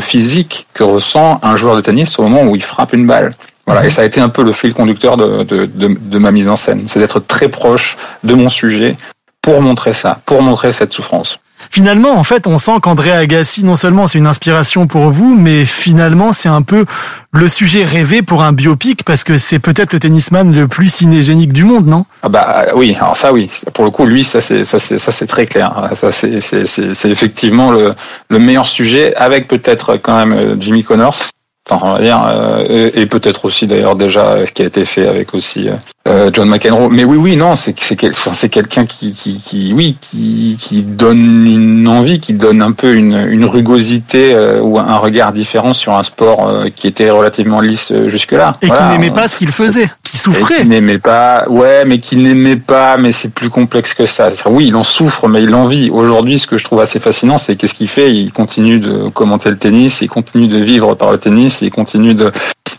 physique 0.00 0.66
que 0.74 0.84
ressent 0.84 1.38
un 1.42 1.56
joueur 1.56 1.76
de 1.76 1.80
tennis 1.80 2.18
au 2.18 2.22
moment 2.22 2.42
où 2.42 2.56
il 2.56 2.62
frappe 2.62 2.92
une 2.92 3.06
balle. 3.06 3.34
Voilà, 3.66 3.84
et 3.84 3.90
ça 3.90 4.02
a 4.02 4.04
été 4.04 4.20
un 4.20 4.28
peu 4.28 4.42
le 4.42 4.52
fil 4.52 4.74
conducteur 4.74 5.16
de, 5.16 5.44
de, 5.44 5.66
de, 5.66 5.96
de 6.00 6.18
ma 6.18 6.32
mise 6.32 6.48
en 6.48 6.56
scène, 6.56 6.88
c'est 6.88 6.98
d'être 6.98 7.20
très 7.20 7.48
proche 7.48 7.96
de 8.24 8.34
mon 8.34 8.48
sujet 8.48 8.96
pour 9.40 9.60
montrer 9.60 9.92
ça, 9.92 10.20
pour 10.26 10.42
montrer 10.42 10.72
cette 10.72 10.92
souffrance. 10.92 11.38
Finalement, 11.74 12.18
en 12.18 12.22
fait, 12.22 12.46
on 12.46 12.58
sent 12.58 12.80
qu'André 12.82 13.12
Agassi, 13.12 13.64
non 13.64 13.76
seulement 13.76 14.06
c'est 14.06 14.18
une 14.18 14.26
inspiration 14.26 14.86
pour 14.86 15.10
vous, 15.10 15.34
mais 15.34 15.64
finalement, 15.64 16.34
c'est 16.34 16.50
un 16.50 16.60
peu 16.60 16.84
le 17.32 17.48
sujet 17.48 17.82
rêvé 17.82 18.20
pour 18.20 18.42
un 18.42 18.52
biopic, 18.52 19.04
parce 19.04 19.24
que 19.24 19.38
c'est 19.38 19.58
peut-être 19.58 19.94
le 19.94 19.98
tennisman 19.98 20.54
le 20.54 20.68
plus 20.68 20.90
cinégénique 20.90 21.54
du 21.54 21.64
monde, 21.64 21.86
non? 21.86 22.04
Ah 22.22 22.28
bah 22.28 22.66
oui, 22.74 22.94
alors 23.00 23.16
ça 23.16 23.32
oui, 23.32 23.50
pour 23.72 23.86
le 23.86 23.90
coup, 23.90 24.04
lui, 24.04 24.22
ça 24.22 24.42
c'est 24.42 24.66
ça 24.66 24.78
c'est 24.78 24.98
ça 24.98 25.12
c'est 25.12 25.26
très 25.26 25.46
clair. 25.46 25.88
Ça 25.94 26.12
c'est 26.12 26.42
c'est 26.42 26.66
c'est 26.66 27.10
effectivement 27.10 27.70
le 27.70 27.94
le 28.28 28.38
meilleur 28.38 28.66
sujet, 28.66 29.14
avec 29.14 29.48
peut-être 29.48 29.96
quand 29.96 30.26
même 30.26 30.60
Jimmy 30.60 30.84
Connors. 30.84 31.30
Enfin, 31.70 31.86
on 31.86 31.92
va 31.94 32.02
dire, 32.02 32.22
euh, 32.26 32.90
et, 32.92 33.06
peut-être 33.06 33.46
aussi 33.46 33.66
d'ailleurs 33.66 33.96
déjà 33.96 34.44
ce 34.44 34.52
qui 34.52 34.62
a 34.62 34.66
été 34.66 34.84
fait 34.84 35.06
avec 35.06 35.32
aussi 35.32 35.68
euh, 36.08 36.30
John 36.32 36.48
McEnroe. 36.48 36.88
Mais 36.90 37.04
oui, 37.04 37.16
oui, 37.16 37.36
non, 37.36 37.54
c'est 37.54 37.78
c'est 37.78 37.96
c'est 38.12 38.48
quelqu'un 38.48 38.86
qui, 38.86 39.12
qui 39.14 39.38
qui 39.38 39.72
oui 39.72 39.96
qui 40.00 40.58
qui 40.60 40.82
donne 40.82 41.46
une 41.46 41.86
envie, 41.86 42.18
qui 42.18 42.32
donne 42.32 42.60
un 42.60 42.72
peu 42.72 42.94
une 42.94 43.28
une 43.28 43.44
rugosité 43.44 44.34
euh, 44.34 44.60
ou 44.60 44.78
un 44.78 44.96
regard 44.96 45.32
différent 45.32 45.72
sur 45.72 45.94
un 45.94 46.02
sport 46.02 46.48
euh, 46.48 46.68
qui 46.74 46.88
était 46.88 47.10
relativement 47.10 47.60
lisse 47.60 47.92
jusque 48.06 48.32
là. 48.32 48.58
Et 48.62 48.66
voilà. 48.66 48.82
qui 48.82 48.88
n'aimait 48.88 49.14
pas 49.14 49.28
ce 49.28 49.36
qu'il 49.36 49.52
faisait, 49.52 49.88
qui 50.02 50.16
souffrait. 50.16 50.62
Qui 50.62 50.66
n'aimait 50.66 50.98
pas, 50.98 51.44
ouais, 51.48 51.84
mais 51.84 51.98
qui 51.98 52.16
n'aimait 52.16 52.56
pas, 52.56 52.96
mais 52.96 53.12
c'est 53.12 53.32
plus 53.32 53.48
complexe 53.50 53.94
que 53.94 54.06
ça. 54.06 54.28
Oui, 54.46 54.66
il 54.68 54.76
en 54.76 54.82
souffre, 54.82 55.28
mais 55.28 55.42
il 55.42 55.54
en 55.54 55.66
vit. 55.66 55.88
Aujourd'hui, 55.90 56.38
ce 56.40 56.48
que 56.48 56.58
je 56.58 56.64
trouve 56.64 56.80
assez 56.80 56.98
fascinant, 56.98 57.38
c'est 57.38 57.54
qu'est-ce 57.54 57.74
qu'il 57.74 57.88
fait? 57.88 58.12
Il 58.12 58.32
continue 58.32 58.80
de 58.80 59.08
commenter 59.08 59.50
le 59.50 59.56
tennis, 59.56 60.00
il 60.02 60.08
continue 60.08 60.48
de 60.48 60.58
vivre 60.58 60.94
par 60.94 61.12
le 61.12 61.18
tennis, 61.18 61.60
il 61.62 61.70
continue 61.70 62.14
de 62.14 62.32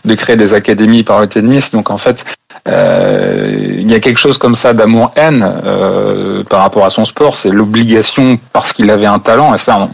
de 0.04 0.14
créer 0.14 0.36
des 0.36 0.54
académies 0.54 1.02
par 1.02 1.20
le 1.20 1.26
tennis. 1.26 1.70
Donc 1.70 1.90
en 1.90 1.98
fait, 1.98 2.24
euh, 2.66 3.76
il 3.78 3.90
y 3.90 3.94
a 3.94 4.00
quelque 4.00 4.18
chose 4.18 4.38
comme 4.38 4.54
ça 4.54 4.72
d'amour-haine 4.72 5.46
euh, 5.64 6.42
par 6.44 6.60
rapport 6.60 6.84
à 6.84 6.90
son 6.90 7.04
sport. 7.04 7.36
C'est 7.36 7.50
l'obligation 7.50 8.38
parce 8.52 8.72
qu'il 8.72 8.90
avait 8.90 9.06
un 9.06 9.18
talent. 9.18 9.54
Et 9.54 9.58
ça, 9.58 9.88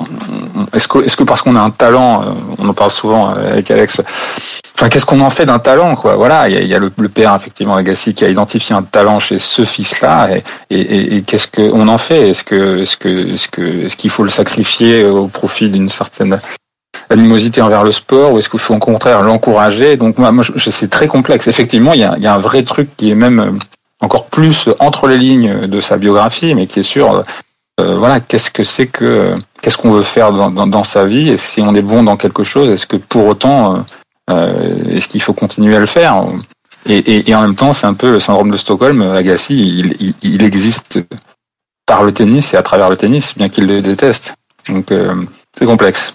est-ce 0.73 0.87
que, 0.87 1.05
est-ce 1.05 1.17
que 1.17 1.25
parce 1.25 1.43
qu'on 1.43 1.57
a 1.57 1.61
un 1.61 1.71
talent, 1.71 2.23
euh, 2.23 2.25
on 2.59 2.69
en 2.69 2.75
parle 2.75 2.93
souvent 2.93 3.31
avec 3.31 3.71
Alex. 3.71 4.03
Enfin, 4.77 4.89
qu'est-ce 4.89 5.05
qu'on 5.05 5.21
en 5.21 5.31
fait 5.31 5.45
d'un 5.45 5.59
talent, 5.59 5.95
quoi? 5.97 6.15
Voilà, 6.15 6.49
il 6.49 6.67
y 6.67 6.75
a, 6.75 6.79
le, 6.79 6.91
père 6.91 7.35
effectivement 7.35 7.75
Agassi 7.75 8.15
qui 8.15 8.25
a 8.25 8.29
identifié 8.31 8.75
un 8.75 8.83
talent 8.83 9.19
chez 9.19 9.39
ce 9.39 9.67
fils-là, 9.67 10.31
et, 10.71 11.23
qu'est-ce 11.27 11.49
qu'on 11.49 11.87
en 11.87 11.99
fait? 11.99 12.31
Est-ce 12.31 12.41
est-ce 12.55 12.97
que, 12.97 13.33
est-ce 13.35 13.49
que, 13.49 13.85
est-ce 13.85 13.97
qu'il 13.99 14.09
faut 14.09 14.25
le 14.25 14.31
sacrifier 14.31 15.05
au 15.05 15.27
profit 15.27 15.69
d'une 15.69 15.91
certaine 15.91 16.41
animosité 17.11 17.61
envers 17.61 17.85
le 17.85 17.91
sport 17.91 18.33
ou 18.33 18.39
est-ce 18.39 18.49
qu'il 18.49 18.61
faut 18.61 18.75
au 18.75 18.79
contraire 18.79 19.23
l'encourager? 19.23 19.97
Donc 19.97 20.19
moi, 20.19 20.33
moi 20.33 20.45
c'est 20.57 20.91
très 20.91 21.09
complexe. 21.09 21.49
Effectivement, 21.49 21.93
il 21.93 22.01
y, 22.01 22.05
a, 22.05 22.17
y 22.19 22.27
a, 22.27 22.35
un 22.35 22.39
vrai 22.39 22.63
truc 22.63 22.97
qui 22.97 23.11
est 23.11 23.15
même 23.15 23.59
encore 24.01 24.27
plus 24.27 24.69
entre 24.79 25.09
les 25.09 25.19
lignes 25.19 25.67
de 25.67 25.81
sa 25.81 25.97
biographie, 25.97 26.55
mais 26.55 26.67
qui 26.67 26.81
est 26.81 26.85
sur 26.85 27.25
euh, 27.81 27.99
voilà 27.99 28.21
qu'est-ce 28.21 28.51
que 28.51 28.65
c'est 28.65 28.87
que 28.87 29.35
qu'est-ce 29.61 29.77
qu'on 29.77 29.91
veut 29.91 30.03
faire 30.03 30.33
dans, 30.33 30.51
dans, 30.51 30.67
dans, 30.67 30.85
sa 30.85 31.05
vie? 31.05 31.31
Et 31.31 31.37
si 31.37 31.61
on 31.61 31.75
est 31.75 31.83
bon 31.83 32.03
dans 32.03 32.17
quelque 32.17 32.45
chose, 32.45 32.71
est-ce 32.71 32.87
que 32.87 32.97
pour 32.97 33.27
autant 33.27 33.85
euh, 34.31 34.85
est-ce 34.91 35.09
qu'il 35.09 35.23
faut 35.23 35.33
continuer 35.33 35.77
à 35.77 35.81
le 35.81 35.87
faire? 35.87 36.25
Et, 36.87 36.97
et, 36.97 37.31
et, 37.31 37.35
en 37.35 37.43
même 37.43 37.57
temps, 37.57 37.73
c'est 37.73 37.87
un 37.87 37.95
peu 37.95 38.11
le 38.11 38.21
syndrome 38.21 38.51
de 38.51 38.57
Stockholm. 38.57 39.03
Agassi, 39.03 39.55
il, 39.55 39.97
il, 40.01 40.15
il, 40.23 40.43
existe 40.43 40.99
par 41.85 42.05
le 42.05 42.13
tennis 42.13 42.55
et 42.55 42.57
à 42.57 42.63
travers 42.63 42.89
le 42.89 42.97
tennis, 42.97 43.37
bien 43.37 43.49
qu'il 43.49 43.67
le 43.67 43.83
déteste. 43.83 44.35
Donc 44.69 44.91
euh, 44.93 45.15
c'est 45.57 45.67
complexe. 45.67 46.15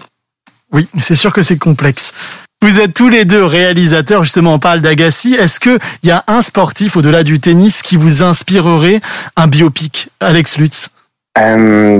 Oui, 0.71 0.88
c'est 0.99 1.15
sûr 1.15 1.32
que 1.34 1.41
c'est 1.41 1.58
complexe. 1.58 2.13
Vous 2.62 2.80
êtes 2.80 2.93
tous 2.93 3.10
les 3.10 3.25
deux 3.25 3.45
réalisateurs, 3.45 4.23
justement, 4.23 4.56
on 4.56 4.60
parle 4.60 4.82
d'Agassi. 4.82 5.36
Est-ce 5.36 5.60
qu'il 5.60 5.80
y 6.04 6.12
a 6.12 6.23
un 6.28 6.41
sportif 6.41 6.97
au-delà 6.97 7.23
du 7.23 7.39
tennis 7.39 7.82
qui 7.82 7.95
vous 7.95 8.23
inspirerait 8.23 9.01
un 9.36 9.47
biopic 9.47 10.10
Alex 10.19 10.58
Lutz? 10.58 10.89
Euh, 11.38 12.00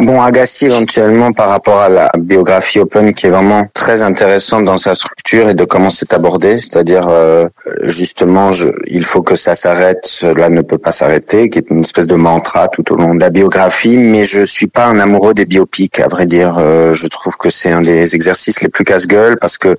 bon, 0.00 0.20
Agassi 0.20 0.66
éventuellement 0.66 1.32
par 1.32 1.48
rapport 1.48 1.78
à 1.78 1.88
la 1.88 2.10
biographie 2.18 2.78
Open 2.80 3.14
qui 3.14 3.28
est 3.28 3.30
vraiment 3.30 3.66
très 3.72 4.02
intéressante 4.02 4.66
dans 4.66 4.76
sa 4.76 4.92
structure 4.92 5.48
et 5.48 5.54
de 5.54 5.64
comment 5.64 5.88
c'est 5.88 6.12
abordé, 6.12 6.54
c'est-à-dire 6.54 7.08
euh, 7.08 7.48
justement 7.84 8.50
il 8.88 9.04
faut 9.04 9.22
que 9.22 9.36
ça 9.36 9.54
s'arrête, 9.54 10.00
cela 10.04 10.50
ne 10.50 10.60
peut 10.60 10.76
pas 10.76 10.92
s'arrêter, 10.92 11.48
qui 11.48 11.60
est 11.60 11.70
une 11.70 11.80
espèce 11.80 12.06
de 12.06 12.14
mantra 12.14 12.68
tout 12.68 12.92
au 12.92 12.96
long 12.96 13.14
de 13.14 13.20
la 13.20 13.30
biographie, 13.30 13.96
mais 13.96 14.24
je 14.24 14.44
suis 14.44 14.66
pas 14.66 14.84
un 14.84 14.98
amoureux 14.98 15.32
des 15.32 15.46
biopics 15.46 15.98
à 16.00 16.08
vrai 16.08 16.26
dire. 16.26 16.58
Euh, 16.58 16.92
je 16.92 17.06
trouve 17.06 17.36
que 17.38 17.48
c'est 17.48 17.72
un 17.72 17.80
des 17.80 18.14
exercices 18.14 18.60
les 18.60 18.68
plus 18.68 18.84
casse-gueule 18.84 19.36
parce 19.40 19.56
que 19.56 19.74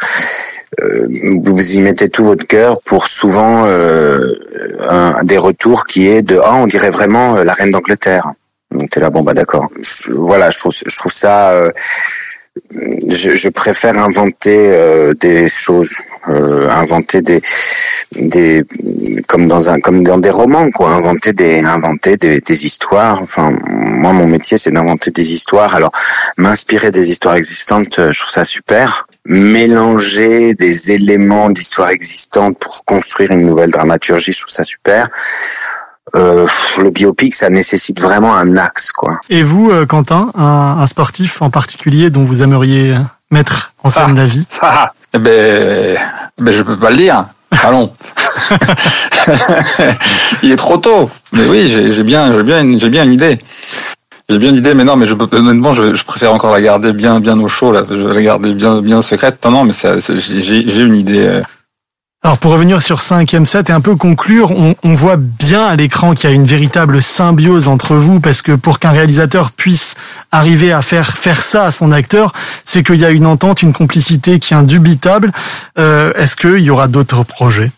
euh, 0.81 1.07
vous 1.43 1.75
y 1.75 1.79
mettez 1.79 2.09
tout 2.09 2.25
votre 2.25 2.47
cœur 2.47 2.81
pour 2.81 3.05
souvent 3.05 3.65
un, 3.65 5.23
des 5.23 5.37
retours 5.37 5.85
qui 5.85 6.07
est 6.07 6.23
de 6.23 6.39
ah 6.43 6.55
on 6.55 6.65
dirait 6.65 6.89
vraiment 6.89 7.35
la 7.43 7.53
reine 7.53 7.69
d'Angleterre. 7.69 8.31
Donc 8.71 8.89
t'es 8.89 8.99
là, 8.99 9.09
bon 9.09 9.23
bah 9.23 9.33
d'accord. 9.33 9.69
Voilà, 10.09 10.49
je 10.49 10.57
trouve, 10.57 10.73
je 10.73 10.97
trouve 10.97 11.11
ça. 11.11 11.51
Euh, 11.51 11.71
je, 13.09 13.35
je, 13.35 13.49
préfère 13.49 13.97
inventer 13.99 14.57
euh, 14.57 15.13
des 15.13 15.47
choses, 15.47 15.93
euh, 16.27 16.69
inventer 16.69 17.21
des, 17.21 17.41
des, 18.15 18.63
comme 19.27 19.47
dans 19.47 19.69
un, 19.69 19.79
comme 19.79 20.03
dans 20.03 20.17
des 20.17 20.29
romans, 20.29 20.69
quoi. 20.71 20.89
Inventer 20.89 21.33
des, 21.33 21.59
inventer 21.59 22.17
des, 22.17 22.41
des 22.41 22.65
histoires. 22.65 23.21
Enfin, 23.21 23.55
moi, 23.67 24.11
mon 24.11 24.27
métier, 24.27 24.57
c'est 24.57 24.71
d'inventer 24.71 25.11
des 25.11 25.33
histoires. 25.33 25.75
Alors, 25.75 25.91
m'inspirer 26.37 26.91
des 26.91 27.09
histoires 27.09 27.35
existantes, 27.35 28.11
je 28.11 28.19
trouve 28.19 28.31
ça 28.31 28.43
super. 28.43 29.05
Mélanger 29.25 30.53
des 30.55 30.91
éléments 30.91 31.49
d'histoires 31.49 31.89
existantes 31.89 32.57
pour 32.59 32.85
construire 32.85 33.31
une 33.31 33.45
nouvelle 33.45 33.71
dramaturgie, 33.71 34.31
je 34.31 34.39
trouve 34.39 34.53
ça 34.53 34.63
super. 34.63 35.09
Euh, 36.15 36.47
le 36.81 36.89
biopic, 36.89 37.33
ça 37.33 37.49
nécessite 37.49 37.99
vraiment 38.01 38.35
un 38.35 38.55
axe, 38.55 38.91
quoi. 38.91 39.19
Et 39.29 39.43
vous, 39.43 39.71
euh, 39.71 39.85
Quentin, 39.85 40.31
un, 40.35 40.77
un, 40.79 40.87
sportif 40.87 41.41
en 41.41 41.49
particulier 41.49 42.09
dont 42.09 42.23
vous 42.23 42.41
aimeriez 42.41 42.95
mettre 43.29 43.73
en 43.83 43.89
scène 43.89 44.11
ah. 44.11 44.15
la 44.15 44.25
vie? 44.25 44.47
Ah, 44.61 44.91
eh 45.13 45.19
ben, 45.19 45.97
ben, 46.37 46.53
je 46.53 46.61
peux 46.63 46.77
pas 46.77 46.91
le 46.91 46.97
dire. 46.97 47.25
Allons. 47.63 47.91
Il 50.43 50.51
est 50.51 50.57
trop 50.57 50.77
tôt. 50.77 51.09
Mais 51.33 51.45
oui, 51.47 51.69
j'ai 51.69 52.03
bien, 52.03 52.31
j'ai 52.31 52.43
bien, 52.43 52.79
j'ai 52.79 52.89
bien 52.89 53.03
une 53.03 53.13
idée. 53.13 53.39
J'ai 54.29 54.39
bien 54.39 54.49
une 54.49 54.57
idée, 54.57 54.73
mais 54.73 54.83
non, 54.83 54.97
mais 54.97 55.07
je, 55.07 55.13
honnêtement, 55.13 55.73
je, 55.73 55.93
je, 55.93 56.03
préfère 56.03 56.33
encore 56.33 56.51
la 56.51 56.61
garder 56.61 56.91
bien, 56.93 57.19
bien 57.19 57.39
au 57.39 57.47
chaud 57.47 57.71
là. 57.71 57.83
Je 57.89 57.95
vais 57.95 58.13
la 58.13 58.21
garder 58.21 58.53
bien, 58.53 58.81
bien 58.81 59.01
secrète. 59.01 59.43
Non, 59.45 59.51
non, 59.51 59.63
mais 59.63 59.73
j'ai 59.73 60.81
une 60.81 60.95
idée. 60.95 61.41
Alors 62.23 62.39
pour 62.39 62.51
revenir 62.51 62.81
sur 62.81 62.97
5e 62.97 63.45
set 63.45 63.69
et 63.69 63.73
un 63.73 63.79
peu 63.79 63.95
conclure, 63.95 64.51
on, 64.51 64.75
on 64.83 64.93
voit 64.93 65.17
bien 65.17 65.65
à 65.65 65.75
l'écran 65.75 66.13
qu'il 66.13 66.29
y 66.29 66.33
a 66.33 66.35
une 66.35 66.45
véritable 66.45 67.01
symbiose 67.01 67.67
entre 67.67 67.95
vous 67.95 68.19
parce 68.19 68.41
que 68.41 68.53
pour 68.53 68.79
qu'un 68.79 68.91
réalisateur 68.91 69.51
puisse 69.55 69.95
arriver 70.31 70.71
à 70.73 70.81
faire 70.81 71.15
faire 71.15 71.39
ça 71.39 71.65
à 71.65 71.71
son 71.71 71.91
acteur, 71.91 72.33
c'est 72.65 72.83
qu'il 72.83 72.95
y 72.95 73.05
a 73.05 73.11
une 73.11 73.27
entente, 73.27 73.61
une 73.61 73.71
complicité 73.71 74.39
qui 74.39 74.53
est 74.53 74.57
indubitable. 74.57 75.31
Euh, 75.77 76.11
Est-ce 76.15 76.35
qu'il 76.35 76.59
y 76.59 76.69
aura 76.69 76.87
d'autres 76.87 77.23
projets 77.23 77.71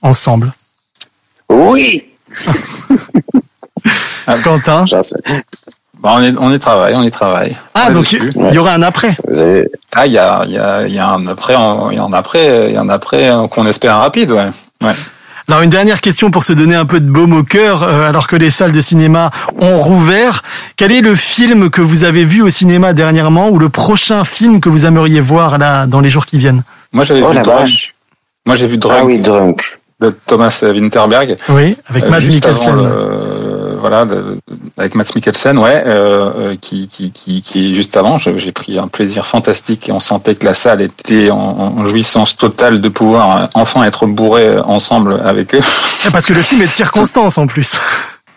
ensemble? 0.00 0.52
Oui. 1.50 2.06
Quentin? 4.44 4.84
Bah, 6.00 6.14
on, 6.16 6.22
y, 6.22 6.34
on 6.38 6.52
y 6.52 6.58
travaille, 6.58 6.94
on 6.94 7.02
y 7.02 7.10
travaille. 7.10 7.56
Ah, 7.74 7.84
On 7.86 7.90
est 7.90 7.94
donc 7.94 8.12
il 8.12 8.54
y 8.54 8.58
aura 8.58 8.72
un 8.74 8.82
après. 8.82 9.16
Vous 9.28 9.40
avez- 9.40 9.68
Ah, 9.94 10.06
il 10.06 10.12
y 10.12 10.18
a, 10.18 10.42
il 10.46 10.52
y, 10.52 10.58
a, 10.58 10.86
il 10.86 10.94
y 10.94 10.98
a 10.98 11.08
un 11.10 11.26
après, 11.26 11.52
il 11.54 11.96
y 11.96 12.00
en 12.00 12.12
a 12.12 12.18
après, 12.18 12.68
il 12.70 12.74
y 12.74 12.78
en 12.78 12.88
a 12.88 12.94
après 12.94 13.30
euh, 13.30 13.46
qu'on 13.46 13.66
espère 13.66 13.98
rapide, 13.98 14.30
ouais. 14.32 14.48
ouais. 14.82 14.92
Alors 15.48 15.60
une 15.62 15.70
dernière 15.70 16.00
question 16.00 16.30
pour 16.30 16.44
se 16.44 16.52
donner 16.52 16.74
un 16.76 16.86
peu 16.86 16.98
de 17.00 17.08
baume 17.10 17.32
au 17.34 17.42
cœur, 17.42 17.82
euh, 17.82 18.08
alors 18.08 18.26
que 18.26 18.36
les 18.36 18.48
salles 18.48 18.72
de 18.72 18.80
cinéma 18.80 19.30
ont 19.60 19.80
rouvert. 19.80 20.42
Quel 20.76 20.92
est 20.92 21.00
le 21.02 21.14
film 21.14 21.68
que 21.68 21.82
vous 21.82 22.04
avez 22.04 22.24
vu 22.24 22.42
au 22.42 22.48
cinéma 22.50 22.92
dernièrement 22.94 23.48
ou 23.50 23.58
le 23.58 23.68
prochain 23.68 24.24
film 24.24 24.60
que 24.60 24.68
vous 24.70 24.86
aimeriez 24.86 25.20
voir 25.20 25.58
là 25.58 25.86
dans 25.86 26.00
les 26.00 26.10
jours 26.10 26.26
qui 26.26 26.38
viennent? 26.38 26.62
Moi, 26.92 27.04
j'avais 27.04 27.22
Oh 27.22 27.28
vu 27.32 27.34
Drunk. 27.42 27.46
vache. 27.60 27.94
Moi, 28.46 28.56
j'ai 28.56 28.66
vu 28.66 28.78
Drunk 28.78 28.98
Ah 29.00 29.04
oui, 29.04 29.20
drunk. 29.20 29.60
de 30.00 30.10
Thomas 30.26 30.58
Winterberg. 30.62 31.36
Oui, 31.50 31.76
avec 31.88 32.04
Euh, 32.04 32.08
Mads 32.10 32.20
Mikkelsen. 32.28 32.72
Voilà, 33.82 34.06
de- 34.06 34.38
avec 34.78 34.94
Mads 34.94 35.12
Mikkelsen, 35.14 35.58
ouais, 35.58 35.82
euh, 35.86 36.30
euh, 36.52 36.56
qui, 36.58 36.88
qui, 36.88 37.12
qui, 37.12 37.42
qui 37.42 37.70
est 37.70 37.74
juste 37.74 37.98
avant. 37.98 38.16
J'ai 38.16 38.52
pris 38.52 38.78
un 38.78 38.88
plaisir 38.88 39.26
fantastique 39.26 39.90
et 39.90 39.92
on 39.92 40.00
sentait 40.00 40.34
que 40.34 40.46
la 40.46 40.54
salle 40.54 40.80
était 40.80 41.30
en, 41.30 41.36
en 41.36 41.84
jouissance 41.84 42.34
totale 42.36 42.80
de 42.80 42.88
pouvoir 42.88 43.36
euh, 43.36 43.46
enfin 43.52 43.82
être 43.84 44.06
bourré 44.06 44.46
euh, 44.46 44.62
ensemble 44.62 45.20
avec 45.24 45.54
eux. 45.54 45.60
Parce 46.12 46.24
que 46.24 46.32
le 46.32 46.40
film 46.40 46.62
est 46.62 46.66
de 46.66 46.70
circonstance 46.70 47.36
en 47.36 47.46
plus. 47.46 47.78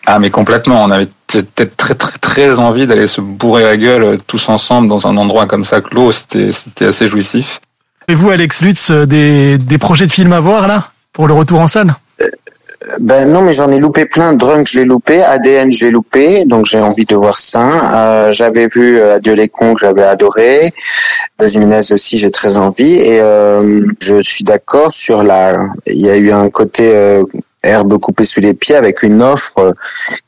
Ah, 0.06 0.20
mais 0.20 0.30
complètement. 0.32 0.84
On 0.84 0.92
avait 0.92 1.08
peut-être 1.28 1.78
très, 1.78 1.96
très, 1.96 2.18
très 2.20 2.60
envie 2.60 2.86
d'aller 2.88 3.08
se 3.08 3.22
bourrer 3.22 3.64
la 3.64 3.78
gueule 3.78 4.18
tous 4.28 4.50
ensemble 4.50 4.88
dans 4.90 5.08
un 5.08 5.16
endroit 5.16 5.46
comme 5.46 5.64
ça 5.64 5.80
clos. 5.80 6.12
C'était, 6.12 6.52
c'était 6.52 6.86
assez 6.88 7.08
jouissif. 7.08 7.62
Et 8.08 8.14
vous, 8.16 8.30
Alex 8.30 8.62
Lutz, 8.62 8.92
des, 8.92 9.58
des 9.58 9.78
projets 9.80 10.06
de 10.06 10.12
films 10.12 10.34
à 10.34 10.40
voir 10.40 10.68
là? 10.68 10.84
Pour 11.14 11.28
le 11.28 11.34
retour 11.34 11.60
en 11.62 11.68
salle? 11.68 11.96
Ben 13.00 13.32
non, 13.32 13.42
mais 13.42 13.54
j'en 13.54 13.72
ai 13.72 13.80
loupé 13.80 14.06
plein. 14.06 14.34
Drunk, 14.34 14.68
je 14.68 14.80
l'ai 14.80 14.86
loupé. 14.86 15.22
ADN, 15.22 15.72
je 15.72 15.86
l'ai 15.86 15.92
loupé. 15.92 16.46
Donc 16.46 16.66
j'ai 16.66 16.80
envie 16.80 17.06
de 17.06 17.16
voir 17.16 17.40
ça. 17.40 17.64
Euh, 17.96 18.32
j'avais 18.32 18.68
vu 18.68 19.00
euh, 19.00 19.16
Adieu 19.16 19.34
les 19.34 19.50
cons 19.50 19.74
que 19.74 19.82
j'avais 19.82 20.04
adoré. 20.04 20.74
Ziminez 21.42 21.92
aussi, 21.92 22.18
j'ai 22.18 22.32
très 22.32 22.58
envie. 22.58 22.96
Et 22.96 23.20
euh, 23.20 23.86
je 24.02 24.22
suis 24.22 24.44
d'accord 24.44 24.92
sur 24.92 25.24
la. 25.24 25.58
Il 25.88 26.02
y 26.02 26.10
a 26.10 26.18
eu 26.18 26.32
un 26.32 26.50
côté 26.50 26.94
herbe 27.66 27.98
coupée 28.00 28.24
sous 28.24 28.40
les 28.40 28.54
pieds 28.54 28.76
avec 28.76 29.04
une 29.04 29.22
offre 29.22 29.58
euh, 29.58 29.72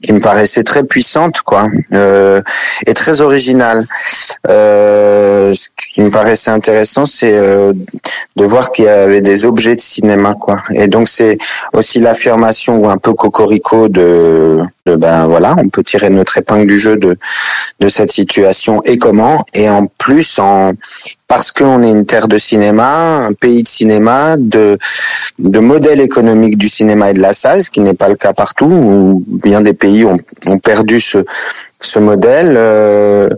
qui 0.03 0.13
me 0.13 0.19
paraissait 0.19 0.63
très 0.63 0.83
puissante, 0.83 1.41
quoi, 1.41 1.65
euh, 1.93 2.41
et 2.85 2.93
très 2.93 3.21
originale. 3.21 3.85
Euh, 4.49 5.53
ce 5.53 5.67
qui 5.75 6.01
me 6.01 6.09
paraissait 6.09 6.51
intéressant, 6.51 7.05
c'est 7.05 7.37
euh, 7.37 7.73
de 8.35 8.45
voir 8.45 8.71
qu'il 8.71 8.85
y 8.85 8.89
avait 8.89 9.21
des 9.21 9.45
objets 9.45 9.75
de 9.75 9.81
cinéma, 9.81 10.33
quoi. 10.39 10.61
Et 10.73 10.87
donc 10.87 11.07
c'est 11.07 11.37
aussi 11.73 11.99
l'affirmation 11.99 12.77
ou 12.79 12.89
un 12.89 12.97
peu 12.97 13.13
cocorico 13.13 13.87
de, 13.87 14.59
de 14.85 14.95
ben 14.95 15.27
voilà, 15.27 15.55
on 15.57 15.69
peut 15.69 15.83
tirer 15.83 16.09
notre 16.09 16.37
épingle 16.37 16.67
du 16.67 16.77
jeu 16.77 16.97
de 16.97 17.17
de 17.79 17.87
cette 17.87 18.11
situation 18.11 18.81
et 18.85 18.97
comment. 18.97 19.43
Et 19.53 19.69
en 19.69 19.85
plus, 19.85 20.39
en 20.39 20.73
parce 21.27 21.51
qu'on 21.51 21.83
est 21.83 21.89
une 21.89 22.05
terre 22.05 22.27
de 22.27 22.37
cinéma, 22.37 23.25
un 23.27 23.33
pays 23.33 23.63
de 23.63 23.67
cinéma, 23.67 24.35
de 24.37 24.77
de 25.39 25.59
modèle 25.59 26.01
économique 26.01 26.57
du 26.57 26.67
cinéma 26.67 27.11
et 27.11 27.13
de 27.13 27.21
la 27.21 27.31
salle, 27.31 27.61
ce 27.61 27.69
qui 27.69 27.79
n'est 27.81 27.93
pas 27.93 28.09
le 28.09 28.15
cas 28.15 28.33
partout, 28.33 28.65
où 28.65 29.23
bien 29.43 29.61
des 29.61 29.73
pays 29.73 30.03
ont, 30.03 30.17
ont 30.47 30.59
perdu 30.59 30.99
ce 30.99 31.19
ce 31.79 31.99
modèle. 31.99 32.55
euh, 32.57 33.29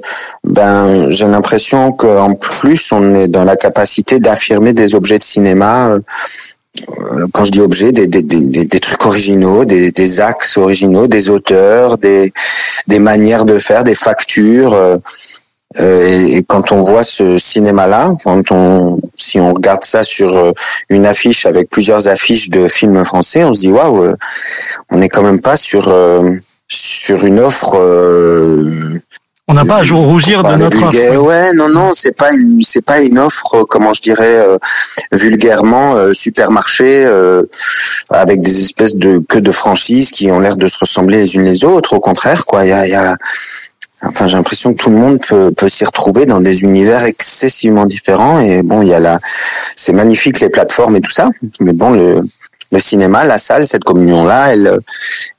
ben 0.45 1.11
j'ai 1.11 1.27
l'impression 1.27 1.91
qu'en 1.91 2.35
plus 2.35 2.91
on 2.93 3.15
est 3.15 3.27
dans 3.27 3.43
la 3.43 3.57
capacité 3.57 4.19
d'affirmer 4.19 4.73
des 4.73 4.95
objets 4.95 5.19
de 5.19 5.23
cinéma. 5.23 5.89
euh, 5.91 5.99
quand 7.33 7.43
je 7.45 7.51
dis 7.51 7.61
objets, 7.61 7.91
des, 7.91 8.07
des, 8.07 8.21
des, 8.21 8.65
des 8.65 8.79
trucs 8.79 9.05
originaux, 9.05 9.65
des, 9.65 9.91
des 9.91 10.21
axes 10.21 10.57
originaux, 10.57 11.07
des 11.07 11.29
auteurs, 11.29 11.97
des, 11.97 12.31
des 12.87 12.99
manières 12.99 13.45
de 13.45 13.57
faire, 13.57 13.83
des 13.83 13.95
factures. 13.95 14.73
euh, 14.73 14.97
et, 15.77 16.37
et 16.37 16.43
quand 16.43 16.71
on 16.71 16.81
voit 16.81 17.03
ce 17.03 17.37
cinéma-là, 17.37 18.11
quand 18.23 18.51
on, 18.51 18.99
si 19.15 19.39
on 19.39 19.53
regarde 19.53 19.83
ça 19.83 20.01
sur 20.03 20.35
euh, 20.35 20.51
une 20.89 21.05
affiche 21.05 21.45
avec 21.45 21.69
plusieurs 21.69 22.07
affiches 22.07 22.49
de 22.49 22.67
films 22.67 23.05
français, 23.05 23.43
on 23.43 23.53
se 23.53 23.59
dit 23.59 23.71
waouh, 23.71 24.03
euh, 24.03 24.15
on 24.89 24.97
n'est 24.97 25.09
quand 25.09 25.21
même 25.21 25.41
pas 25.41 25.57
sur 25.57 25.87
euh, 25.89 26.31
sur 26.67 27.23
une 27.25 27.39
offre. 27.39 27.75
euh, 27.77 28.63
On 29.47 29.53
n'a 29.55 29.65
pas 29.65 29.77
à 29.77 29.83
jour 29.83 30.03
rougir 30.05 30.43
de 30.43 30.55
notre 30.57 30.77
offre. 30.77 30.89
vulgaire. 30.91 31.23
Ouais, 31.23 31.53
non, 31.53 31.69
non, 31.69 31.91
c'est 31.93 32.11
pas 32.15 32.31
une, 32.31 32.61
c'est 32.63 32.83
pas 32.83 32.99
une 33.01 33.17
offre, 33.19 33.55
euh, 33.55 33.63
comment 33.67 33.93
je 33.93 34.01
dirais, 34.01 34.37
euh, 34.37 34.57
vulgairement 35.11 35.95
euh, 35.95 36.13
supermarché 36.13 37.03
euh, 37.05 37.43
avec 38.09 38.41
des 38.41 38.61
espèces 38.61 38.95
de 38.95 39.19
que 39.27 39.37
de 39.39 39.51
franchises 39.51 40.11
qui 40.11 40.29
ont 40.31 40.39
l'air 40.39 40.55
de 40.57 40.67
se 40.67 40.77
ressembler 40.79 41.17
les 41.19 41.35
unes 41.35 41.45
les 41.45 41.65
autres. 41.65 41.93
Au 41.93 41.99
contraire, 41.99 42.45
quoi. 42.45 42.63
Il 42.65 42.69
y 42.69 42.73
a, 42.73 42.85
il 42.87 42.91
y 42.91 42.95
a- 42.95 43.17
enfin, 44.01 44.27
j'ai 44.27 44.37
l'impression 44.37 44.73
que 44.73 44.81
tout 44.81 44.89
le 44.89 44.97
monde 44.97 45.19
peut, 45.27 45.51
peut 45.51 45.69
s'y 45.69 45.85
retrouver 45.85 46.25
dans 46.25 46.41
des 46.41 46.63
univers 46.63 47.05
excessivement 47.05 47.85
différents. 47.85 48.39
Et 48.39 48.63
bon, 48.63 48.81
il 48.81 48.89
y 48.89 48.93
a 48.93 48.99
la, 48.99 49.19
c'est 49.75 49.93
magnifique 49.93 50.39
les 50.39 50.49
plateformes 50.49 50.95
et 50.95 51.01
tout 51.01 51.11
ça, 51.11 51.29
mais 51.59 51.73
bon, 51.73 51.91
le 51.91 52.21
le 52.71 52.77
cinéma, 52.77 53.25
la 53.25 53.39
salle, 53.39 53.65
cette 53.65 53.83
communion-là, 53.83 54.53
elle, 54.53 54.79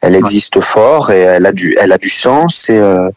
elle 0.01 0.17
existe 0.17 0.61
fort 0.61 1.13
et 1.13 1.21
elle 1.21 1.47
a 1.47 1.53
du, 1.53 1.77
elle 1.81 1.93
a 1.93 1.99
du 1.99 2.11
sens 2.11 2.69
et 2.69 2.77
euh, 2.77 3.09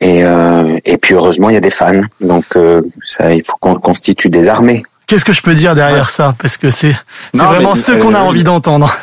et, 0.00 0.24
euh, 0.24 0.76
et 0.84 0.98
puis 0.98 1.14
heureusement, 1.14 1.50
il 1.50 1.54
y 1.54 1.56
a 1.56 1.60
des 1.60 1.70
fans. 1.70 2.00
Donc, 2.20 2.44
euh, 2.56 2.80
ça, 3.02 3.32
il 3.32 3.42
faut 3.42 3.56
qu'on 3.60 3.76
constitue 3.76 4.30
des 4.30 4.48
armées. 4.48 4.82
Qu'est-ce 5.06 5.24
que 5.24 5.32
je 5.32 5.42
peux 5.42 5.54
dire 5.54 5.74
derrière 5.74 6.10
ça? 6.10 6.34
Parce 6.40 6.56
que 6.56 6.70
c'est 6.70 6.96
c'est 7.34 7.44
vraiment 7.44 7.74
ce 7.74 7.92
qu'on 7.92 8.14
a 8.14 8.18
euh, 8.18 8.22
envie 8.22 8.44
d'entendre. 8.44 8.96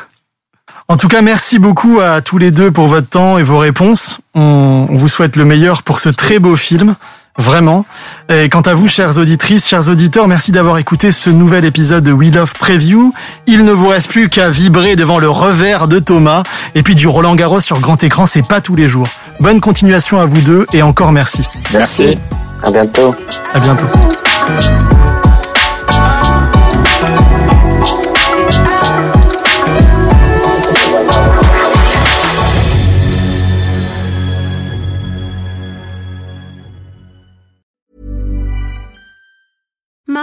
En 0.92 0.98
tout 0.98 1.08
cas, 1.08 1.22
merci 1.22 1.58
beaucoup 1.58 2.02
à 2.02 2.20
tous 2.20 2.38
les 2.38 2.52
deux 2.52 2.70
pour 2.70 2.88
votre 2.90 3.08
temps 3.08 3.38
et 3.38 3.44
vos 3.44 3.58
réponses. 3.58 4.20
On, 4.36 4.88
on 4.90 4.98
vous 4.98 5.08
souhaite 5.08 5.38
le 5.38 5.46
meilleur 5.46 5.84
pour 5.84 6.00
ce 6.00 6.10
très 6.10 6.38
beau 6.38 6.58
film. 6.58 6.96
Vraiment. 7.38 7.86
Et 8.28 8.50
quant 8.50 8.60
à 8.60 8.74
vous, 8.74 8.90
chères 8.90 9.18
auditrices, 9.18 9.70
chers 9.70 9.88
auditeurs, 9.88 10.28
merci 10.28 10.52
d'avoir 10.52 10.80
écouté 10.80 11.14
ce 11.14 11.30
nouvel 11.30 11.64
épisode 11.64 12.04
de 12.04 12.12
We 12.12 12.30
Love 12.34 12.52
Preview. 12.56 13.14
Il 13.48 13.64
ne 13.64 13.72
vous 13.72 13.88
reste 13.88 14.10
plus 14.10 14.28
qu'à 14.28 14.50
vibrer 14.50 14.98
devant 14.98 15.18
le 15.18 15.30
revers 15.30 15.88
de 15.88 16.00
Thomas. 16.00 16.44
Et 16.76 16.84
puis 16.84 16.96
du 16.96 17.08
Roland 17.08 17.36
Garros 17.36 17.62
sur 17.62 17.80
grand 17.80 18.04
écran, 18.04 18.26
c'est 18.26 18.46
pas 18.46 18.60
tous 18.60 18.76
les 18.76 18.90
jours. 18.90 19.08
Bonne 19.40 19.62
continuation 19.62 20.20
à 20.20 20.26
vous 20.26 20.42
deux 20.42 20.68
et 20.74 20.82
encore 20.82 21.14
merci. 21.14 21.44
Merci. 21.72 22.18
À 22.64 22.70
bientôt. 22.70 23.16
À 23.54 23.62
bientôt. 23.62 23.86